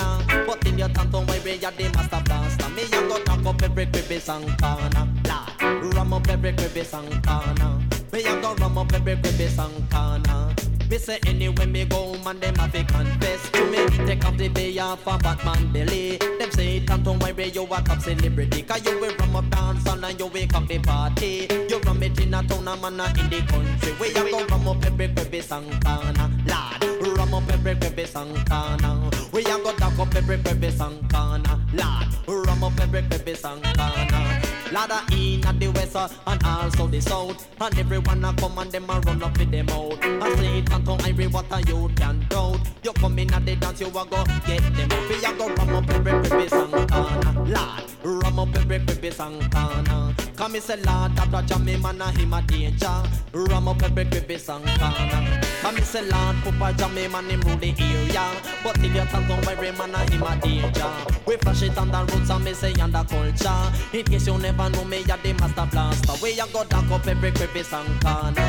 But 0.45 0.65
in 0.65 0.77
your 0.77 0.87
can't 0.87 1.11
don't 1.11 1.27
the 1.27 1.91
master 1.93 2.21
blaster. 2.23 2.69
Me 2.69 2.85
young 2.85 3.09
go 3.09 3.21
knock 3.25 3.45
up 3.45 3.61
every 3.63 3.85
crevice 3.87 4.29
and 4.29 4.57
corner. 4.61 5.07
Lord, 5.27 5.93
ram 5.93 6.13
up 6.13 6.29
every 6.29 6.53
crevice 6.53 6.93
and 6.93 7.27
corner. 7.27 7.79
Me 8.13 8.23
young 8.23 8.41
go 8.41 8.55
ram 8.55 8.77
up 8.77 8.93
every 8.93 9.17
crevice 9.17 9.59
and 9.59 9.91
corner. 9.91 10.55
Me 10.89 10.97
say 10.97 11.19
anyway 11.27 11.65
me 11.65 11.83
go 11.83 12.17
man 12.23 12.39
them 12.39 12.55
have 12.55 12.71
to 12.71 12.83
confess 12.85 13.49
to 13.51 13.65
me. 13.65 14.07
Take 14.07 14.25
off 14.25 14.37
the 14.37 14.47
bay 14.47 14.77
off 14.79 15.05
a 15.05 15.17
Batman 15.17 15.73
belly 15.73 16.17
Them 16.17 16.49
say 16.51 16.79
don't 16.79 17.19
worry 17.19 17.49
you 17.49 17.63
a 17.63 17.81
top 17.81 17.99
celebrity 17.99 18.61
Cause 18.61 18.85
you 18.85 18.97
will 18.99 19.13
rum 19.15 19.35
up 19.35 19.49
dance 19.49 19.85
and 19.85 20.19
you 20.19 20.27
wake 20.27 20.53
up 20.53 20.65
the 20.67 20.79
party. 20.79 21.47
You 21.69 21.79
rum 21.79 22.03
it 22.03 22.19
in 22.21 22.33
a 22.33 22.41
town 22.43 22.67
and 22.67 22.81
man 22.81 22.99
a 22.99 23.05
in 23.19 23.29
the 23.29 23.41
country. 23.47 23.91
Where 23.93 24.09
you 24.09 24.31
go 24.31 24.45
rum 24.45 24.67
up 24.67 24.85
every 24.85 25.05
and 25.05 25.83
corner 25.83 26.31
Lord, 26.45 27.17
rum 27.17 27.33
up 27.33 27.49
every 27.49 27.71
and 27.71 28.49
corner 28.49 29.09
Where 29.31 29.41
you 29.41 29.63
go 29.63 29.75
dock 29.75 29.99
up 29.99 30.15
every 30.15 30.35
and 30.35 31.11
corner 31.11 31.59
Lord, 31.73 32.47
rum 32.47 32.63
up 32.63 32.79
every 32.79 32.99
and 32.99 33.63
corner 33.77 34.46
Ladder 34.71 35.01
in 35.13 35.45
at 35.45 35.59
the 35.59 35.67
west 35.69 35.95
uh, 35.95 36.09
and 36.27 36.43
also 36.43 36.87
the 36.87 37.01
south. 37.01 37.47
And 37.61 37.77
everyone 37.79 38.25
a 38.25 38.33
come 38.33 38.57
and 38.57 38.71
them 38.71 38.89
a 38.89 38.99
run 39.01 39.23
up 39.23 39.37
with 39.37 39.51
them 39.51 39.69
out. 39.69 40.03
I 40.03 40.35
say 40.35 40.59
it 40.59 40.69
can't 40.69 40.85
Irie 40.85 41.31
what 41.31 41.67
you 41.67 41.89
can 41.95 42.25
doubt. 42.29 42.59
You 42.83 42.93
come 42.93 43.19
in 43.19 43.33
at 43.33 43.45
the 43.45 43.55
dance 43.55 43.81
you 43.81 43.87
a 43.87 43.91
go 43.91 44.23
get 44.45 44.61
them 44.75 44.91
up. 44.91 45.07
A 45.23 45.37
go 45.37 45.47
rum 45.55 45.75
up 45.75 45.89
every 45.89 46.11
crevice 46.29 46.53
and 46.53 46.89
corner 46.89 47.33
Lord, 47.45 48.23
rum 48.23 48.39
up 48.39 48.55
every 48.55 48.79
crevice 48.79 49.19
and 49.19 49.51
corner 49.51 50.15
Come 50.35 50.51
me 50.53 50.59
say 50.59 50.75
Lord, 50.77 51.15
that 51.15 51.33
a 51.33 51.45
jam 51.45 51.65
me 51.65 51.75
man 51.77 52.01
a 52.01 52.11
him 52.11 52.33
a 52.33 52.41
danger. 52.43 53.03
Rum 53.33 53.67
up 53.67 53.81
every 53.83 54.05
crevice 54.05 54.49
and 54.49 54.65
corner 54.65 55.41
Come 55.61 55.75
me 55.75 55.81
say 55.81 56.01
Lord, 56.01 56.35
Papa 56.43 56.73
jam 56.77 56.93
me 56.93 57.07
man 57.07 57.29
him 57.29 57.41
rule 57.41 57.57
the 57.57 57.73
area. 57.77 58.31
But 58.63 58.77
if 58.77 58.95
you 58.95 59.01
can't 59.01 59.27
don't 59.27 59.77
man 59.77 59.95
a 59.95 60.11
him 60.11 60.23
a 60.23 60.35
danger. 60.39 61.17
We 61.25 61.35
flash 61.37 61.63
it 61.63 61.77
on 61.77 61.91
the 61.91 62.13
roots 62.13 62.29
and 62.29 62.43
me 62.43 62.53
say 62.53 62.73
on 62.79 62.91
culture 62.91 63.73
In 63.93 64.05
case 64.05 64.27
you 64.27 64.37
never 64.37 64.56
know 64.57 64.83
me, 64.85 65.03
a 65.03 65.17
the 65.17 65.33
master 65.39 65.67
blaster. 65.71 66.13
We 66.21 66.39
a 66.39 66.47
go 66.47 66.63
dock 66.63 66.89
up 66.91 67.07
every 67.07 67.31
crevice 67.31 67.73
and 67.73 68.01
corner. 68.01 68.41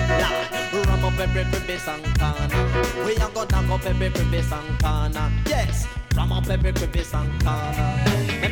Rum 0.86 1.04
up 1.04 1.18
every 1.18 1.44
crevice 1.44 1.88
and 1.88 2.04
corner. 2.18 3.04
We 3.04 3.14
a 3.16 3.28
go 3.34 3.44
dock 3.44 3.68
up 3.70 3.84
every 3.86 4.10
crevice 4.10 4.52
and 4.52 4.82
corner. 4.82 5.30
Yes, 5.46 5.86
rum 6.16 6.32
up 6.32 6.48
every 6.48 6.72
crevice 6.72 7.14
and 7.14 7.44
corner. 7.44 7.94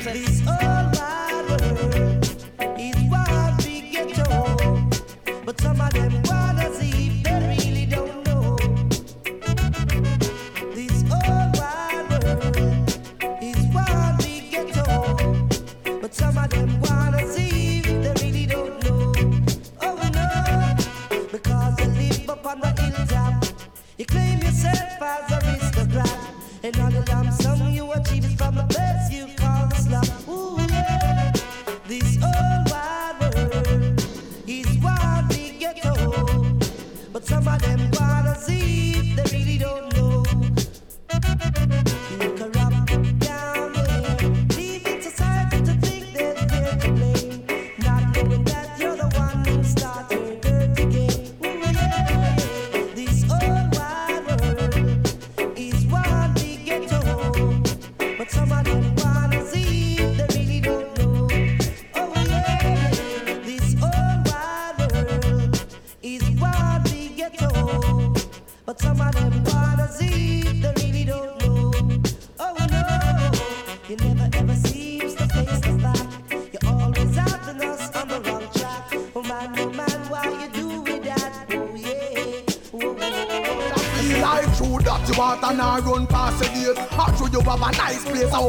This 0.04 0.40
whole 0.40 0.90
wide 0.92 1.44
world 1.48 2.78
is 2.78 2.96
what 3.10 3.64
we 3.64 3.90
get 3.90 4.14
told, 4.14 5.44
but 5.44 5.60
some 5.60 5.80
of 5.80 5.92
them 5.92 6.25
and 26.66 26.80
all 26.80 26.90
the 26.90 27.12
lump 27.12 27.32
sum 27.32 27.70
you 27.70 27.92
achieve 27.92 28.24
is 28.24 28.34
from 28.34 28.56
the 28.56 28.64
best 28.64 29.12
you 29.12 29.26
call 29.36 29.68
the 29.68 29.76
slum. 29.76 30.04
Ooh 30.28 30.58
yeah, 30.68 31.32
this 31.86 32.18
wide 32.20 33.16
world 33.20 34.02
is 34.48 34.66
told, 35.80 37.12
but 37.12 37.24
some 37.24 37.46
of 37.46 37.62
them 37.62 37.88
wanna 37.92 38.34
see 38.40 38.95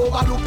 overlook 0.07 0.41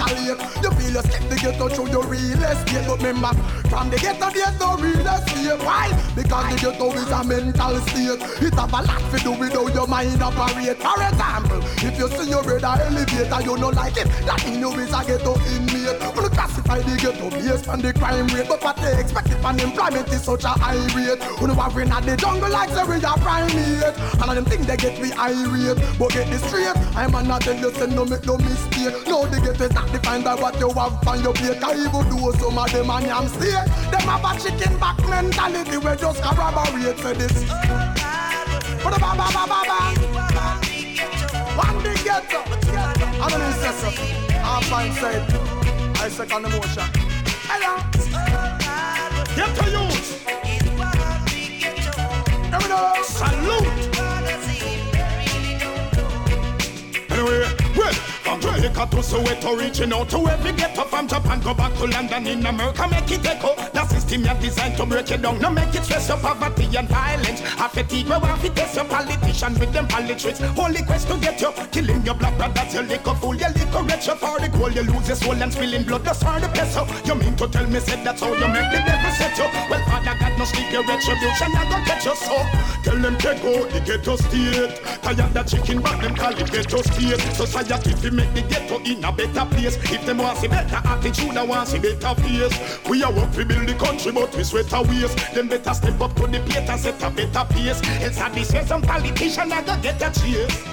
You 0.62 0.70
feel 0.72 0.94
you 0.96 1.02
skip 1.04 1.28
the 1.28 1.36
ghetto 1.36 1.68
through 1.68 1.90
your 1.90 2.06
real 2.06 2.42
estate. 2.42 2.84
But 2.86 2.98
remember, 3.02 3.32
from 3.68 3.90
the 3.90 3.96
ghetto 3.96 4.30
there's 4.30 4.58
no 4.58 4.76
real 4.76 5.06
estate. 5.06 5.58
Why? 5.60 5.92
Because 6.16 6.48
the 6.50 6.56
ghetto 6.60 6.92
is 6.92 7.10
a 7.10 7.20
mental 7.24 7.76
state. 7.86 8.20
It 8.40 8.54
have 8.54 8.72
a 8.72 8.80
lot 8.82 9.02
to 9.12 9.18
do 9.20 9.32
with 9.32 9.52
how 9.52 9.68
your 9.68 9.86
mind 9.86 10.22
operate. 10.22 10.78
For 10.80 10.96
example, 10.96 11.60
if 11.84 11.98
you 11.98 12.08
see 12.08 12.30
your 12.30 12.42
brother 12.42 12.82
elevator 12.82 13.40
you 13.44 13.56
no 13.56 13.68
like 13.70 13.96
it. 13.96 14.08
That 14.24 14.40
mean 14.46 14.60
you 14.60 14.72
is 14.80 14.92
a 14.92 15.04
ghetto 15.04 15.36
inmate 15.52 15.99
Classify 16.70 16.90
the 16.90 17.02
ghetto 17.02 17.30
based 17.30 17.68
on 17.68 17.80
the 17.80 17.92
crime 17.92 18.26
rate. 18.28 18.46
But 18.48 18.62
what 18.62 18.76
they 18.76 19.00
expect 19.00 19.28
if 19.28 19.44
unemployment 19.44 20.08
is 20.08 20.22
such 20.22 20.44
a 20.44 20.54
high 20.54 20.78
rate. 20.94 21.18
You 21.40 21.48
know 21.48 21.54
what 21.54 21.74
we're 21.74 21.84
not 21.84 22.04
the 22.04 22.16
jungle 22.16 22.50
like 22.50 22.70
say 22.70 22.84
we 22.84 23.02
are 23.04 23.18
primate. 23.18 23.82
And 23.82 24.22
all 24.22 24.34
them 24.34 24.44
things 24.44 24.66
they 24.66 24.76
get 24.76 25.00
we 25.00 25.12
irate. 25.12 25.82
But 25.98 26.12
get 26.12 26.30
this 26.30 26.42
straight, 26.46 26.76
I'm 26.94 27.10
not 27.26 27.42
tell 27.42 27.56
you 27.56 27.72
say 27.74 27.86
no 27.88 28.04
make 28.04 28.24
no 28.24 28.38
mistake. 28.38 28.94
No 29.06 29.26
the 29.26 29.40
ghetto 29.40 29.64
is 29.64 29.72
not 29.72 29.90
defined 29.90 30.24
by 30.24 30.34
what 30.36 30.58
you 30.60 30.70
have 30.70 31.08
on 31.08 31.22
your 31.22 31.34
plate. 31.34 31.62
I 31.62 31.74
even 31.74 32.06
do 32.06 32.30
some 32.38 32.58
of 32.58 32.70
them 32.70 32.90
and 32.90 33.06
I'm 33.10 33.26
steak 33.26 33.66
Them 33.90 34.06
have 34.06 34.22
a 34.22 34.30
chicken 34.38 34.78
back 34.78 34.98
mentality 35.08 35.76
We 35.76 35.96
just 35.96 36.22
corroborate 36.22 36.98
for 37.00 37.14
this. 37.14 37.50
Ba 37.50 38.90
ba 38.94 39.10
ba 39.18 39.26
ba 39.34 39.42
ba 39.50 39.60
ba. 39.66 39.78
One 41.58 41.82
big 41.82 41.98
ghetto. 42.04 42.46
I'm 43.20 43.32
an 43.34 43.40
incessor 43.52 44.20
I'm 44.42 44.62
fine 44.62 44.92
said 44.92 45.39
Second 46.10 46.44
emotion 46.44 46.82
Hello 47.48 47.72
Ghetto 49.36 49.64
youth 49.70 50.26
Let 52.50 52.62
me 52.62 52.68
know. 52.68 52.94
Salute. 53.04 53.90
Anyway, 57.10 57.46
well, 57.76 57.92
from 57.92 58.40
Jamaica 58.40 58.88
to 58.90 58.96
Soweto, 58.96 59.56
reaching 59.56 59.92
out 59.92 60.08
to 60.10 60.26
every 60.26 60.52
ghetto 60.52 60.82
from 60.84 61.06
Japan, 61.06 61.40
go 61.40 61.54
back 61.54 61.72
to 61.74 61.86
London 61.86 62.26
in 62.26 62.44
America, 62.44 62.88
make 62.88 63.10
it 63.12 63.24
echo. 63.24 63.59
System 64.10 64.26
you 64.26 64.42
designed 64.42 64.76
to 64.76 64.86
break 64.86 65.08
it 65.12 65.22
down, 65.22 65.38
no 65.38 65.50
make 65.50 65.72
it 65.72 65.84
stress 65.84 66.08
your 66.08 66.18
poverty 66.18 66.66
and 66.76 66.88
violence. 66.88 67.38
Half 67.54 67.76
a 67.76 67.84
team, 67.84 68.06
we 68.06 68.10
want 68.10 68.40
to 68.40 68.50
test 68.50 68.74
your 68.74 68.84
politicians 68.84 69.56
with 69.60 69.72
them 69.72 69.86
politics. 69.86 70.40
Holy 70.40 70.82
quest 70.82 71.06
to 71.06 71.16
get 71.18 71.40
you, 71.40 71.52
killing 71.70 72.04
your 72.04 72.14
black 72.14 72.36
brothers, 72.36 72.74
your 72.74 72.82
liquor 72.82 73.14
fool, 73.14 73.36
your 73.36 73.50
liquor 73.50 73.82
rich, 73.84 74.08
your 74.08 74.16
for 74.16 74.40
the 74.40 74.50
you 74.74 74.82
lose 74.82 75.06
your 75.06 75.16
soul 75.16 75.40
and 75.40 75.52
spilling 75.52 75.84
blood, 75.84 76.02
that's 76.02 76.24
for 76.24 76.40
the 76.40 76.48
peso. 76.48 76.86
Oh. 76.88 77.02
You 77.06 77.14
mean 77.14 77.36
to 77.36 77.46
tell 77.46 77.66
me, 77.68 77.78
said 77.78 78.04
that's 78.04 78.20
how 78.20 78.34
you 78.34 78.48
make 78.48 78.70
the 78.74 78.82
devil 78.82 79.12
set 79.14 79.38
you? 79.38 79.46
Well, 79.70 79.84
Father 79.86 80.18
God, 80.18 80.38
no 80.38 80.44
sleep 80.44 80.72
your 80.72 80.82
retribution, 80.82 81.54
I 81.54 81.62
go 81.70 81.78
catch 81.86 82.04
you 82.04 82.16
so. 82.16 82.34
Tell 82.82 82.96
them 82.96 83.16
take 83.18 83.44
out 83.44 83.68
the 83.70 83.80
ghetto 83.84 84.16
state. 84.16 84.80
Tired 85.02 85.34
the 85.34 85.42
chicken, 85.42 85.80
but 85.80 86.00
them 86.00 86.14
call 86.14 86.32
it 86.32 86.50
ghetto 86.50 86.82
state. 86.82 87.20
Society 87.34 87.94
we 88.02 88.10
make 88.16 88.32
the 88.32 88.42
ghetto 88.42 88.78
in 88.82 89.04
a 89.04 89.12
better 89.12 89.44
place. 89.50 89.76
If 89.76 90.06
them 90.06 90.18
want 90.18 90.38
see 90.38 90.48
better 90.48 90.80
attitude, 90.84 91.36
I 91.36 91.44
want 91.44 91.68
see 91.68 91.78
better 91.78 92.14
face. 92.22 92.88
We 92.88 93.02
are 93.02 93.12
work 93.12 93.32
to 93.32 93.44
build 93.44 93.68
the 93.68 93.74
country, 93.74 94.12
but 94.12 94.34
we 94.34 94.44
sweat 94.44 94.72
our 94.72 94.84
ways. 94.84 95.14
Them 95.34 95.48
better 95.48 95.74
step 95.74 96.00
up 96.00 96.14
to 96.16 96.26
the 96.26 96.40
plate 96.40 96.68
and 96.68 96.80
set 96.80 97.02
a 97.02 97.10
better 97.10 97.44
pace. 97.52 97.82
Else 98.02 98.18
I 98.18 98.28
be 98.34 98.44
say 98.44 98.64
some 98.64 98.82
politician 98.82 99.52
I 99.52 99.62
go 99.62 99.76
get 99.82 100.00
a 100.00 100.10
chase. 100.18 100.64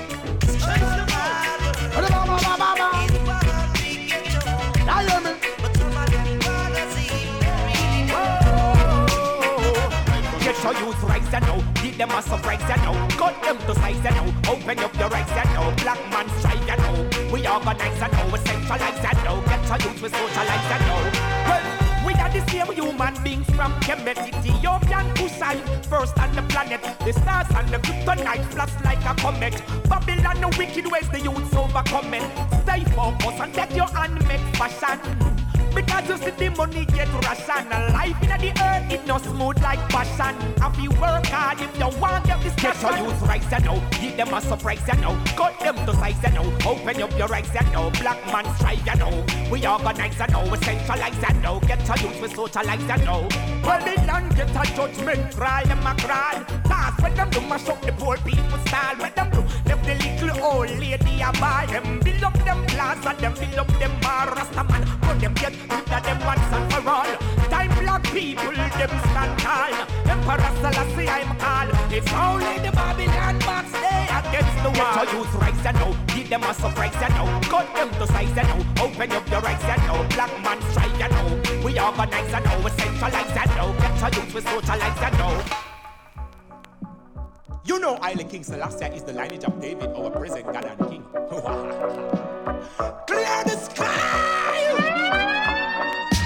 Get 10.40 10.64
your 10.64 10.74
youth 10.74 11.04
rights 11.04 11.34
and 11.34 11.46
now, 11.46 11.77
give 11.98 12.08
them 12.08 12.18
a 12.18 12.22
surprise 12.22 12.62
and 12.62 12.82
now, 12.84 13.08
cut 13.18 13.42
them 13.42 13.58
to 13.58 13.74
size 13.76 14.06
and 14.06 14.16
now, 14.16 14.52
open 14.52 14.80
up 14.80 14.94
your 15.00 15.14
eyes, 15.14 15.32
and 15.32 15.50
now, 15.54 15.76
black 15.78 16.00
man 16.12 16.30
strike 16.38 16.70
and 16.70 16.82
now, 16.82 17.34
we 17.34 17.48
organize 17.48 18.02
and 18.02 18.12
now, 18.12 18.32
we 18.32 18.40
centralize 18.40 19.06
and 19.06 19.24
now, 19.24 19.42
get 19.42 19.68
your 19.68 19.92
youth 19.92 20.02
we 20.04 20.10
socialize 20.10 20.72
and 20.76 20.84
now. 20.86 21.02
Well, 21.48 22.06
we 22.06 22.14
are 22.14 22.30
the 22.30 22.48
same 22.52 22.72
human 22.74 23.24
beings 23.24 23.50
from 23.50 23.74
Kemet, 23.82 24.28
Ethiopian 24.28 25.08
Kusai, 25.16 25.86
first 25.86 26.18
on 26.20 26.36
the 26.36 26.44
planet. 26.44 26.82
The 27.04 27.14
stars 27.14 27.48
and 27.56 27.68
the 27.70 27.80
kryptonite 27.80 28.46
flash 28.54 28.74
like 28.84 29.04
a 29.04 29.20
comet. 29.20 29.62
Babylon, 29.90 30.42
the 30.42 30.56
wicked 30.58 30.92
ways 30.92 31.10
the 31.10 31.20
youths 31.20 31.56
overcome 31.56 32.14
it. 32.14 32.24
Stay 32.62 32.84
focused 32.94 33.42
and 33.42 33.54
take 33.54 33.76
your 33.76 33.88
hand 33.88 34.16
make 34.28 34.56
fashion. 34.56 35.47
Because 35.74 36.10
you 36.10 36.18
see 36.18 36.32
the 36.32 36.50
money 36.56 36.86
get 36.86 37.08
ration 37.26 37.70
Life 37.94 38.22
in 38.24 38.30
the 38.30 38.64
earth 38.64 38.92
it 38.92 39.06
no 39.06 39.18
smooth 39.18 39.62
like 39.62 39.80
passion 39.90 40.36
If 40.62 40.80
you 40.82 40.90
work 40.92 41.26
hard 41.28 41.60
if 41.62 41.78
you 41.78 42.00
want 42.00 42.26
get 42.26 42.42
this 42.42 42.56
Get 42.56 42.82
your 42.82 42.98
youth 42.98 43.22
rights 43.22 43.52
you 43.52 43.60
know. 43.60 43.82
Give 44.02 44.18
them 44.18 44.34
a 44.34 44.42
surprise 44.42 44.82
you 44.88 45.00
know. 45.00 45.18
Cut 45.36 45.60
them 45.60 45.76
to 45.86 45.94
size 45.94 46.18
you 46.24 46.32
know. 46.32 46.58
Open 46.66 47.02
up 47.02 47.18
your 47.18 47.28
rights 47.28 47.54
you 47.54 47.72
know. 47.72 47.92
Black 47.92 48.20
man 48.28 48.46
strive 48.56 48.86
you 48.86 48.96
know. 48.96 49.26
We 49.52 49.66
organize 49.66 50.20
you 50.20 50.28
know. 50.34 50.44
We 50.52 50.58
centralize 50.58 51.16
you 51.16 51.42
know. 51.42 51.60
Get 51.62 51.88
your 51.88 51.98
youth 51.98 52.22
we 52.22 52.28
socialize 52.30 52.82
you 52.82 53.06
know. 53.06 53.28
Well 53.64 53.80
the 53.86 53.94
land 54.08 54.36
get 54.36 54.50
a 54.50 54.76
judgment 54.76 55.36
Cry 55.36 55.64
them 55.66 55.86
a 55.86 55.94
cry. 56.02 56.44
Cause 56.66 57.04
when 57.04 57.14
them 57.16 57.30
do 57.30 57.42
mash 57.42 57.70
up 57.70 57.82
the 57.82 57.92
poor 57.92 58.18
people 58.18 58.58
style. 58.66 58.96
When 58.98 59.14
them 59.14 59.30
do 59.30 59.42
Left 59.68 59.86
the 59.86 59.96
little 59.96 60.44
old 60.44 60.70
lady 60.72 61.07
a 61.22 61.32
buy 61.40 61.66
them. 61.70 62.00
Build 62.00 62.24
up 62.24 62.38
them 62.46 62.66
plaza 62.68 63.16
them 63.20 63.34
Build 63.34 63.60
up 63.60 63.68
them 63.80 63.94
bar. 64.02 64.34
Rasta 64.36 64.64
man 64.64 64.84
Put 65.02 65.20
them 65.20 65.34
get 65.34 65.54
rid 65.54 65.92
of 65.92 66.04
them 66.04 66.20
once 66.26 66.54
and 66.56 66.74
for 66.74 66.90
all. 66.90 67.14
Time 67.50 67.74
black 67.80 68.04
people 68.14 68.54
them 68.54 68.94
stand 69.10 69.40
tall. 69.40 69.74
Emperor 70.10 70.52
Selassie 70.62 71.10
I'm 71.10 71.32
all 71.42 71.70
It's 71.92 72.12
only 72.14 72.58
the 72.60 72.72
Babylon 72.72 73.40
box 73.40 73.72
they 73.72 74.04
against 74.20 74.58
the 74.64 74.72
wall 74.78 74.96
Get 74.96 75.14
your 75.14 75.24
youth 75.24 75.34
rights 75.36 75.64
you 75.66 75.74
know. 75.74 75.92
Give 76.08 76.30
them 76.30 76.44
a 76.44 76.54
surprise 76.54 76.98
you 77.02 77.10
know. 77.16 77.28
Cut 77.44 77.68
them 77.76 77.90
to 78.00 78.08
size 78.08 78.36
you 78.36 78.44
know. 78.44 78.60
Open 78.84 79.12
up 79.12 79.30
your 79.30 79.46
eyes 79.46 79.64
you 79.64 79.88
know. 79.88 80.04
Black 80.16 80.34
man 80.44 80.60
strike 80.72 80.98
you 81.00 81.10
know. 81.10 81.28
We 81.64 81.80
organize 81.80 82.32
you 82.34 82.42
know. 82.46 82.62
We 82.64 82.70
centralize 82.72 83.36
you 83.36 83.56
know. 83.56 83.76
Get 83.82 84.02
your 84.02 84.24
youth 84.24 84.34
we 84.34 84.42
socialize 84.42 85.02
you 85.02 85.18
know 85.18 85.67
You 87.68 87.80
know 87.80 87.96
Island 88.02 88.30
King 88.30 88.44
Selassie 88.46 88.86
is 88.96 89.04
the 89.04 89.12
lineage 89.12 89.44
of 89.44 89.60
David, 89.60 89.90
our 89.90 90.10
present 90.10 90.46
God 90.46 90.64
and 90.64 90.80
King. 90.90 91.04
Clear 91.12 91.28
the 93.44 93.58
sky! 93.60 93.84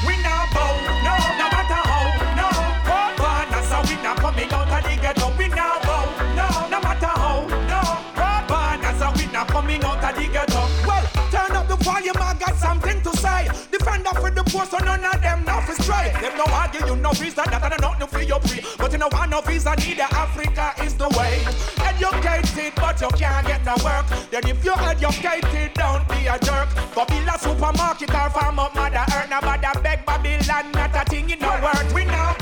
We 0.06 0.22
now 0.22 0.46
bow, 0.54 0.78
no, 1.02 1.18
no 1.42 1.50
matter 1.50 1.82
how, 1.82 2.14
no. 2.38 2.46
What 2.86 3.18
partners 3.18 3.72
are 3.72 3.82
we 3.88 3.96
now 4.04 4.14
coming 4.14 4.54
out 4.54 4.70
of 4.70 4.84
the 4.84 4.96
ghetto? 5.02 5.34
We 5.36 5.48
now 5.48 5.80
bow, 5.82 6.06
no, 6.38 6.48
no 6.70 6.80
matter 6.80 7.08
how, 7.08 7.48
no. 7.66 7.82
What 8.22 8.48
partners 8.48 9.02
are 9.02 9.12
we 9.18 9.26
now 9.34 9.46
coming 9.46 9.84
out 9.84 10.04
of 10.04 10.14
the 10.16 10.28
ghetto? 10.32 10.68
Well, 10.86 11.04
turn 11.32 11.56
up 11.58 11.68
the 11.68 11.76
volume, 11.78 12.18
I 12.20 12.36
got 12.36 12.56
something 12.58 13.02
to 13.02 13.18
say. 13.18 13.50
Defend 13.72 14.06
up 14.06 14.22
with 14.22 14.36
the 14.36 14.44
poor, 14.44 14.68
so 14.68 14.78
none 14.78 15.04
of 15.04 15.20
them 15.20 15.41
stray. 15.82 16.12
Them 16.22 16.38
no 16.38 16.46
argue, 16.54 16.86
you 16.86 16.96
no 16.96 17.12
visa, 17.12 17.44
that 17.46 17.64
and 17.64 17.82
nothing 17.82 18.08
for 18.08 18.22
your 18.22 18.40
free. 18.42 18.64
But 18.78 18.92
you 18.92 19.00
know 19.00 19.10
one 19.12 19.30
no 19.30 19.42
visa, 19.42 19.76
neither 19.78 20.08
Africa 20.12 20.74
is 20.84 20.94
the 20.96 21.10
way. 21.18 21.44
Educated, 21.82 22.74
but 22.76 23.02
you 23.02 23.10
can't 23.18 23.48
get 23.48 23.66
no 23.66 23.76
work. 23.84 24.06
Then 24.30 24.48
if 24.48 24.64
you're 24.64 24.80
educated, 24.80 25.74
don't 25.74 26.08
be 26.10 26.28
a 26.28 26.38
jerk. 26.40 26.70
Go 26.96 27.06
build 27.06 27.28
a 27.28 27.38
supermarket 27.40 28.14
or 28.14 28.30
farm 28.30 28.60
up 28.60 28.76
mother 28.76 29.06
earth. 29.16 29.30
Now 29.30 29.42
bother 29.42 29.80
beg 29.82 30.06
Babylon, 30.06 30.72
not 30.72 30.96
a 30.96 31.04
thing 31.10 31.30
in 31.30 31.40
no 31.40 31.52
work. 31.62 31.86
We 31.94 32.06
now 32.06 32.41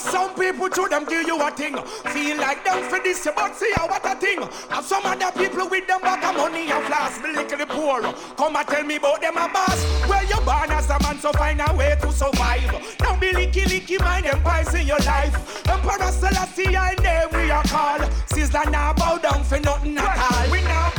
have 0.00 0.12
some 0.12 0.34
people 0.34 0.68
to 0.68 0.88
them 0.88 1.04
give 1.04 1.26
you 1.26 1.40
a 1.40 1.50
thing. 1.50 1.76
Feel 2.12 2.36
like 2.38 2.64
them 2.64 2.82
for 2.88 2.98
this, 3.00 3.26
but 3.34 3.54
see 3.54 3.70
how 3.74 3.88
what 3.88 4.04
a 4.04 4.14
thing. 4.14 4.40
Have 4.70 4.84
some 4.84 5.04
other 5.04 5.30
people 5.32 5.68
with 5.68 5.86
them 5.86 6.00
bag 6.00 6.24
of 6.24 6.36
money 6.36 6.70
and 6.70 6.84
flask. 6.86 7.22
Me 7.22 7.32
little 7.32 7.66
poor. 7.66 8.00
Come 8.36 8.56
and 8.56 8.68
tell 8.68 8.84
me 8.84 8.96
about 8.96 9.20
them 9.20 9.36
a 9.36 9.48
boss. 9.48 9.84
Where 10.08 10.24
you 10.24 10.40
born 10.40 10.70
as 10.70 10.88
a 10.88 10.98
man, 11.02 11.18
so 11.18 11.32
find 11.32 11.60
a 11.60 11.74
way 11.74 11.96
to 12.00 12.12
survive. 12.12 12.96
Don't 12.98 13.20
be 13.20 13.32
licky 13.32 13.64
licky 13.64 14.00
mind 14.00 14.26
them 14.26 14.42
pies 14.42 14.72
in 14.74 14.86
your 14.86 15.00
life. 15.00 15.68
Emperor 15.68 16.00
I 16.00 16.94
name 17.02 17.28
we 17.32 17.50
are 17.50 17.64
call. 17.64 17.98
Sizzler 18.28 18.70
now 18.70 18.92
bow 18.94 19.18
down 19.18 19.44
for 19.44 19.60
nothing 19.60 19.98
at 19.98 20.18
all. 20.18 20.50
We 20.50 20.62
now 20.62 20.90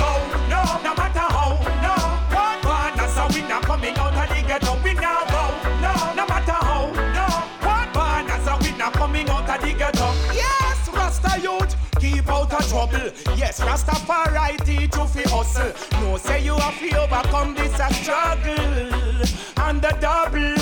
Yes, 13.38 13.60
Rastafari 13.60 14.64
teach 14.66 14.96
you 14.96 15.08
fi 15.08 15.24
hustle. 15.30 15.74
No 16.02 16.18
say 16.18 16.44
you 16.44 16.56
have 16.56 16.80
to 16.80 17.04
overcome 17.04 17.56
this 17.56 17.80
a 17.80 17.94
struggle 17.94 19.32
and 19.66 19.82
the 19.82 19.96
double. 20.00 20.56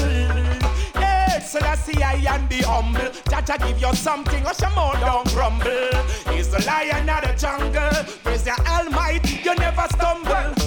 Yes, 0.96 1.52
Selassie 1.52 2.04
I 2.04 2.16
and 2.36 2.50
the 2.50 2.62
humble. 2.68 3.12
Jaja 3.30 3.58
give 3.66 3.80
you 3.82 3.96
something, 3.96 4.46
or 4.46 4.54
some 4.54 4.74
more 4.76 4.94
don't 5.00 5.28
grumble. 5.34 5.92
He's 6.32 6.50
the 6.50 6.64
lion 6.66 7.10
of 7.10 7.22
the 7.24 7.34
jungle. 7.38 8.16
Praise 8.24 8.44
the 8.44 8.52
Almighty, 8.68 9.40
you 9.44 9.56
never 9.56 9.88
stumble. 9.94 10.59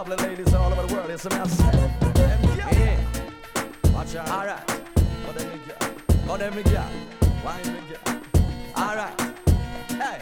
Lovely 0.00 0.28
ladies 0.28 0.54
all 0.54 0.72
over 0.72 0.86
the 0.86 0.94
world. 0.94 1.10
It's 1.10 1.26
a 1.26 1.30
mess. 1.30 1.60
Yeah. 1.60 2.96
Watch 3.92 4.16
out. 4.16 4.30
All 4.30 4.46
right. 4.46 4.66
Go 5.26 5.32
them 5.32 5.60
girl. 5.66 6.26
Go 6.26 6.36
them 6.38 6.54
girl. 6.54 6.62
Me 6.62 7.80
girl. 7.90 8.14
All 8.76 8.96
right. 8.96 9.20
Hey. 9.90 10.20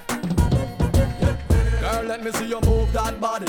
Girl, 1.81 2.03
let 2.03 2.25
me 2.25 2.33
see 2.33 2.49
you 2.49 2.61
move 2.63 2.93
that 2.93 3.21
body. 3.21 3.47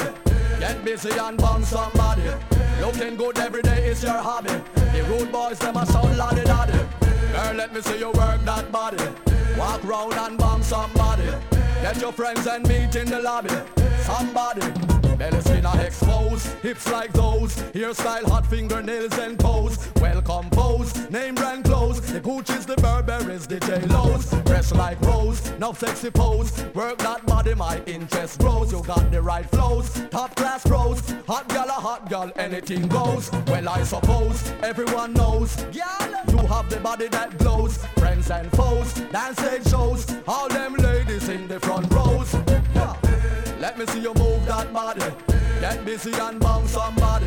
Get 0.59 0.85
busy 0.85 1.09
and 1.17 1.35
bang 1.35 1.65
somebody. 1.65 2.21
Looking 2.79 3.15
good 3.15 3.39
every 3.39 3.63
day 3.63 3.87
is 3.87 4.03
your 4.03 4.11
hobby. 4.11 4.53
The 4.75 5.03
rude 5.09 5.31
boys, 5.31 5.57
them 5.57 5.77
a 5.77 5.85
sound 5.87 6.15
lolly 6.15 6.43
daddy. 6.43 6.77
Girl, 7.33 7.55
let 7.55 7.73
me 7.73 7.81
see 7.81 7.97
you 7.97 8.11
work 8.11 8.45
that 8.45 8.71
body. 8.71 9.03
Walk 9.57 9.83
round 9.83 10.13
and 10.13 10.37
bang 10.37 10.61
somebody. 10.61 11.31
Get 11.81 11.99
your 11.99 12.11
friends 12.11 12.45
and 12.45 12.67
meet 12.67 12.95
in 12.95 13.07
the 13.07 13.19
lobby. 13.19 13.55
Somebody. 14.03 14.98
Belly 15.19 15.41
skin 15.41 15.65
are 15.65 15.81
exposed, 15.81 16.47
hips 16.63 16.89
like 16.89 17.11
those. 17.11 17.53
Hairstyle, 17.73 18.23
hot 18.23 18.45
fingernails 18.45 19.17
and 19.17 19.37
pose. 19.37 19.77
Well 19.99 20.21
composed, 20.21 21.11
name 21.11 21.35
brand 21.35 21.65
clothes. 21.65 21.99
The 21.99 22.21
Gucci's, 22.21 22.65
the 22.65 22.77
Burberry's, 22.77 23.45
the 23.45 23.59
J-Lo's. 23.59 24.31
dress 24.45 24.73
like 24.73 24.99
rose, 25.01 25.51
now 25.59 25.73
sexy 25.73 26.09
pose. 26.09 26.63
Work 26.73 26.99
that 26.99 27.25
body, 27.25 27.53
my 27.53 27.81
interest 27.85 28.39
grows. 28.39 28.71
You 28.71 28.81
got 28.83 29.11
the 29.11 29.21
right 29.21 29.45
flows, 29.49 29.89
top 30.09 30.37
class 30.37 30.65
pros. 30.65 31.01
Hot 31.27 31.49
gal, 31.49 31.67
a 31.67 31.73
hot 31.73 32.09
gal, 32.09 32.31
anything 32.37 32.87
goes. 32.87 33.29
Well, 33.47 33.67
I 33.67 33.83
suppose 33.83 34.49
everyone 34.63 35.11
knows. 35.11 35.53
You 35.73 35.83
have 36.47 36.69
the 36.69 36.79
body 36.81 37.09
that 37.09 37.37
glows. 37.39 37.75
Friends 37.97 38.31
and 38.31 38.49
foes, 38.53 38.93
dance 39.11 39.69
shows. 39.69 40.07
All 40.25 40.47
them 40.47 40.75
ladies 40.75 41.27
in 41.27 41.49
the 41.49 41.59
front 41.59 41.91
rows. 41.91 42.33
Yeah. 42.73 43.08
Let 43.59 43.77
me 43.77 43.85
see 43.87 43.99
you 43.99 44.13
move 44.13 44.45
that 44.45 44.71
body. 44.71 45.01
Get 45.59 45.83
busy 45.83 46.13
and 46.13 46.39
bang 46.39 46.65
somebody. 46.65 47.25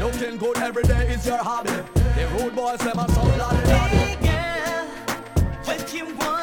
Looking 0.00 0.38
good 0.38 0.56
every 0.56 0.84
day 0.84 1.12
is 1.12 1.26
your 1.26 1.36
hobby. 1.36 1.68
The 2.16 2.26
rude 2.32 2.56
boys 2.56 2.80
say 2.80 2.92
my 2.94 3.06
son, 3.08 3.38
daddy, 3.38 3.66
daddy. 3.68 3.96
Hey 3.96 4.16
girl, 4.24 4.86
what 5.64 5.92
you 5.92 6.06
want? 6.16 6.35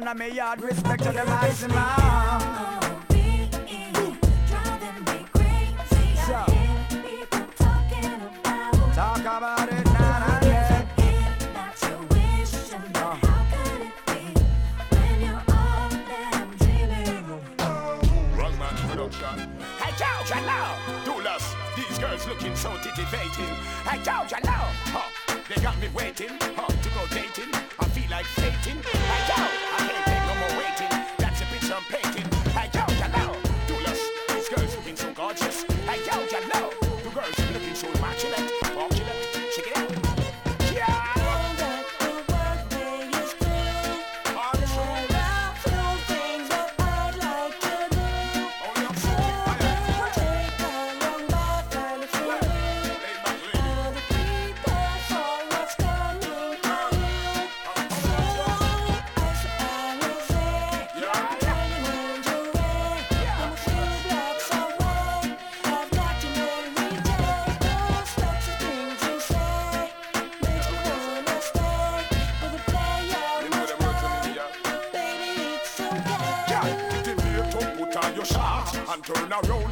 man, 0.00 0.08
I'm 0.08 0.20
a 0.20 0.34
yard. 0.34 0.69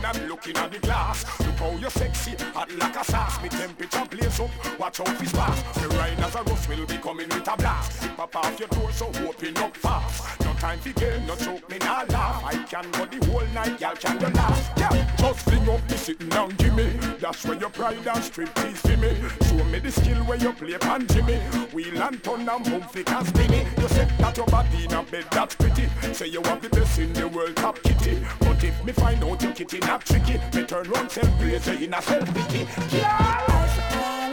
I'm 0.09 0.27
looking 0.27 0.57
at 0.57 0.73
the 0.73 0.79
glass. 0.79 1.23
Look 1.41 1.57
how 1.57 1.71
you 1.73 1.91
sexy, 1.91 2.35
hot 2.55 2.73
like 2.79 2.97
a 2.97 3.05
sauce. 3.05 3.43
Me 3.43 3.51
temperature 3.51 4.07
blaze 4.11 4.41
up, 4.41 4.81
watch 4.81 5.01
out 5.01 5.19
this 5.19 5.33
pass 5.33 5.63
The 5.77 5.89
riders 5.89 6.35
a 6.35 6.43
rough 6.45 6.67
will 6.67 6.87
be 6.87 6.97
coming 6.97 7.29
with 7.29 7.47
a 7.47 7.57
blast. 7.59 8.09
Pop 8.17 8.35
up 8.35 8.37
off 8.37 8.59
your 8.59 8.69
door 8.69 8.91
so 8.91 9.09
open 9.27 9.57
up 9.59 9.77
fast 9.77 10.38
time 10.59 10.79
for 10.81 10.93
game, 10.93 11.27
no 11.27 11.37
choke 11.37 11.69
me 11.71 11.79
nah 11.79 12.05
laugh. 12.09 12.45
I 12.45 12.63
can 12.65 12.91
go 12.91 13.07
the 13.07 13.25
whole 13.27 13.47
night, 13.49 13.81
y'all 13.81 13.95
can 13.95 14.19
the 14.19 14.31
laugh. 14.31 14.73
Yeah, 14.77 15.17
just 15.17 15.41
fling 15.41 15.69
up, 15.69 15.91
me 15.91 15.97
sitting 15.97 16.29
down, 16.29 16.57
Jimmy. 16.57 16.91
That's 17.21 17.45
where 17.45 17.59
your 17.59 17.71
pride 17.71 18.07
and 18.07 18.25
strip 18.25 18.51
is, 18.65 18.83
Jimmy. 18.83 19.15
Show 19.47 19.65
me 19.65 19.79
the 19.79 19.91
skill 19.91 20.19
where 20.25 20.39
you 20.39 20.53
play 20.53 20.79
pan, 20.79 21.07
Jimmy. 21.09 21.37
Wheel 21.73 22.03
and 22.03 22.23
turn 22.23 22.49
and 22.49 22.65
boom, 22.65 22.83
flick 22.83 23.11
and 23.11 23.27
spinny. 23.27 23.67
You 23.79 23.89
said 23.89 24.11
that 24.19 24.37
your 24.37 24.47
body 24.47 24.85
in 24.85 24.93
a 24.93 25.03
bed, 25.03 25.27
that's 25.31 25.55
pretty. 25.55 25.89
Say 26.13 26.29
you 26.29 26.43
have 26.43 26.61
the 26.61 26.69
best 26.71 26.99
in 26.99 27.13
the 27.13 27.29
world, 27.29 27.57
top 27.57 27.81
kitty. 27.83 28.19
But 28.41 28.63
if 28.63 28.85
me 28.85 28.93
find 28.93 29.23
out 29.23 29.43
your 29.43 29.53
kitty 29.53 29.79
not 29.81 30.05
tricky, 30.05 30.41
me 30.55 30.65
turn 30.65 30.91
round, 30.91 31.11
self 31.11 31.39
blazer 31.39 31.75
in 31.75 31.95
a 31.95 32.03
self 32.03 32.35
pity. 32.35 32.67
Yeah! 32.97 34.28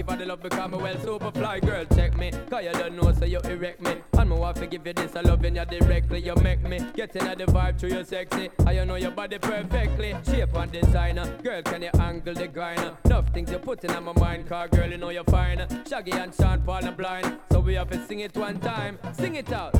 Give 0.00 0.08
her 0.08 0.16
the 0.16 0.24
love 0.24 0.40
because 0.42 0.70
me 0.70 0.78
well 0.78 0.98
super 1.00 1.30
fly 1.30 1.60
girl 1.60 1.84
check 1.94 2.16
me. 2.16 2.30
Cause 2.48 2.64
you 2.64 2.72
don't 2.72 2.96
know 2.96 3.12
so 3.12 3.26
you 3.26 3.38
erect 3.40 3.82
me. 3.82 3.96
And 4.14 4.30
me 4.30 4.42
I 4.42 4.52
to 4.54 4.66
give 4.66 4.86
you 4.86 4.94
this 4.94 5.14
I 5.14 5.20
loving 5.20 5.56
you 5.56 5.64
directly 5.66 6.20
You 6.20 6.34
make 6.36 6.62
me. 6.62 6.78
Get 6.94 7.14
in 7.16 7.26
the 7.36 7.44
vibe 7.44 7.76
to 7.80 7.88
your 7.90 8.02
sexy. 8.02 8.48
I 8.66 8.72
you 8.72 8.86
know 8.86 8.94
your 8.94 9.10
body 9.10 9.38
perfectly. 9.38 10.16
Shape 10.24 10.54
and 10.54 10.72
designer. 10.72 11.26
Girl 11.42 11.60
can 11.60 11.82
you 11.82 11.90
angle 12.00 12.32
the 12.32 12.48
grinder? 12.48 12.96
Enough 13.04 13.28
things 13.34 13.50
you 13.50 13.58
putting 13.58 13.90
on 13.90 14.04
my 14.04 14.14
mind 14.14 14.48
car 14.48 14.68
girl 14.68 14.88
you 14.88 14.96
know 14.96 15.10
you're 15.10 15.24
fine. 15.24 15.66
Shaggy 15.86 16.12
and 16.12 16.34
Sean 16.34 16.62
Paul 16.62 16.86
and 16.86 16.96
blind 16.96 17.36
So 17.52 17.60
we 17.60 17.74
have 17.74 17.90
to 17.90 18.06
sing 18.06 18.20
it 18.20 18.34
one 18.34 18.58
time. 18.58 18.98
Sing 19.12 19.34
it 19.34 19.52
out. 19.52 19.76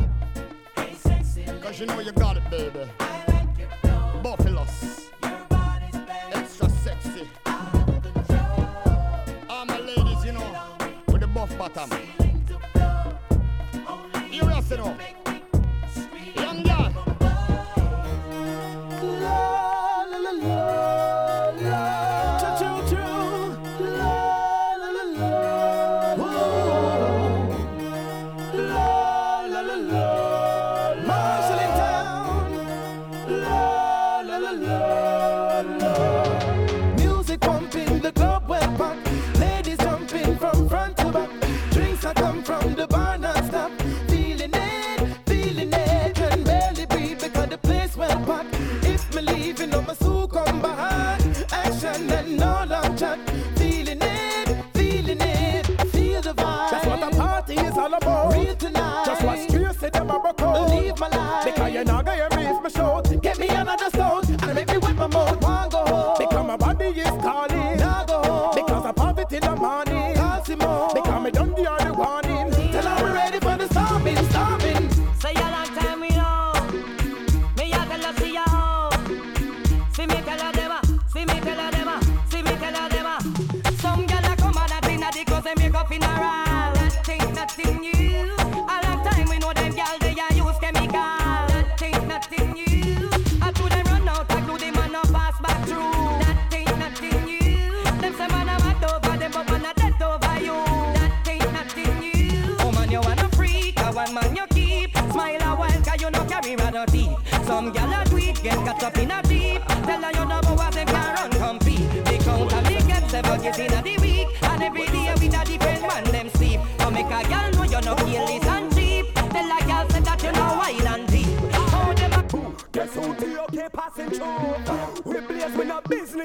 Hey 0.77 0.93
sexy. 0.97 1.47
Cause 1.63 1.81
you 1.81 1.87
know 1.87 1.99
you 2.01 2.13
got 2.13 2.37
it 2.37 2.51
baby. 2.51 2.81
I 3.01 3.30
bottom. 11.59 11.91
You 14.31 14.43
rest, 14.43 14.71
you 14.71 14.77
know. 14.79 15.20
my 61.01 61.09
life. 61.09 61.45
Because 61.47 61.73
you 61.73 61.85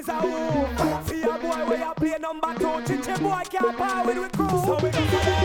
is 0.06 0.10
a 0.10 0.16
who. 0.22 1.08
See 1.08 1.22
a 1.24 1.38
boy 1.38 1.66
where 1.68 1.80
you 1.80 1.94
play 1.96 2.18
number 2.20 2.54
two. 2.58 2.82
Chichi 2.86 3.22
boy 3.22 3.42
can't 3.50 3.78
power 3.78 4.06
with 4.06 4.32
crew. 4.32 4.50
So 4.50 4.78
we 4.82 5.45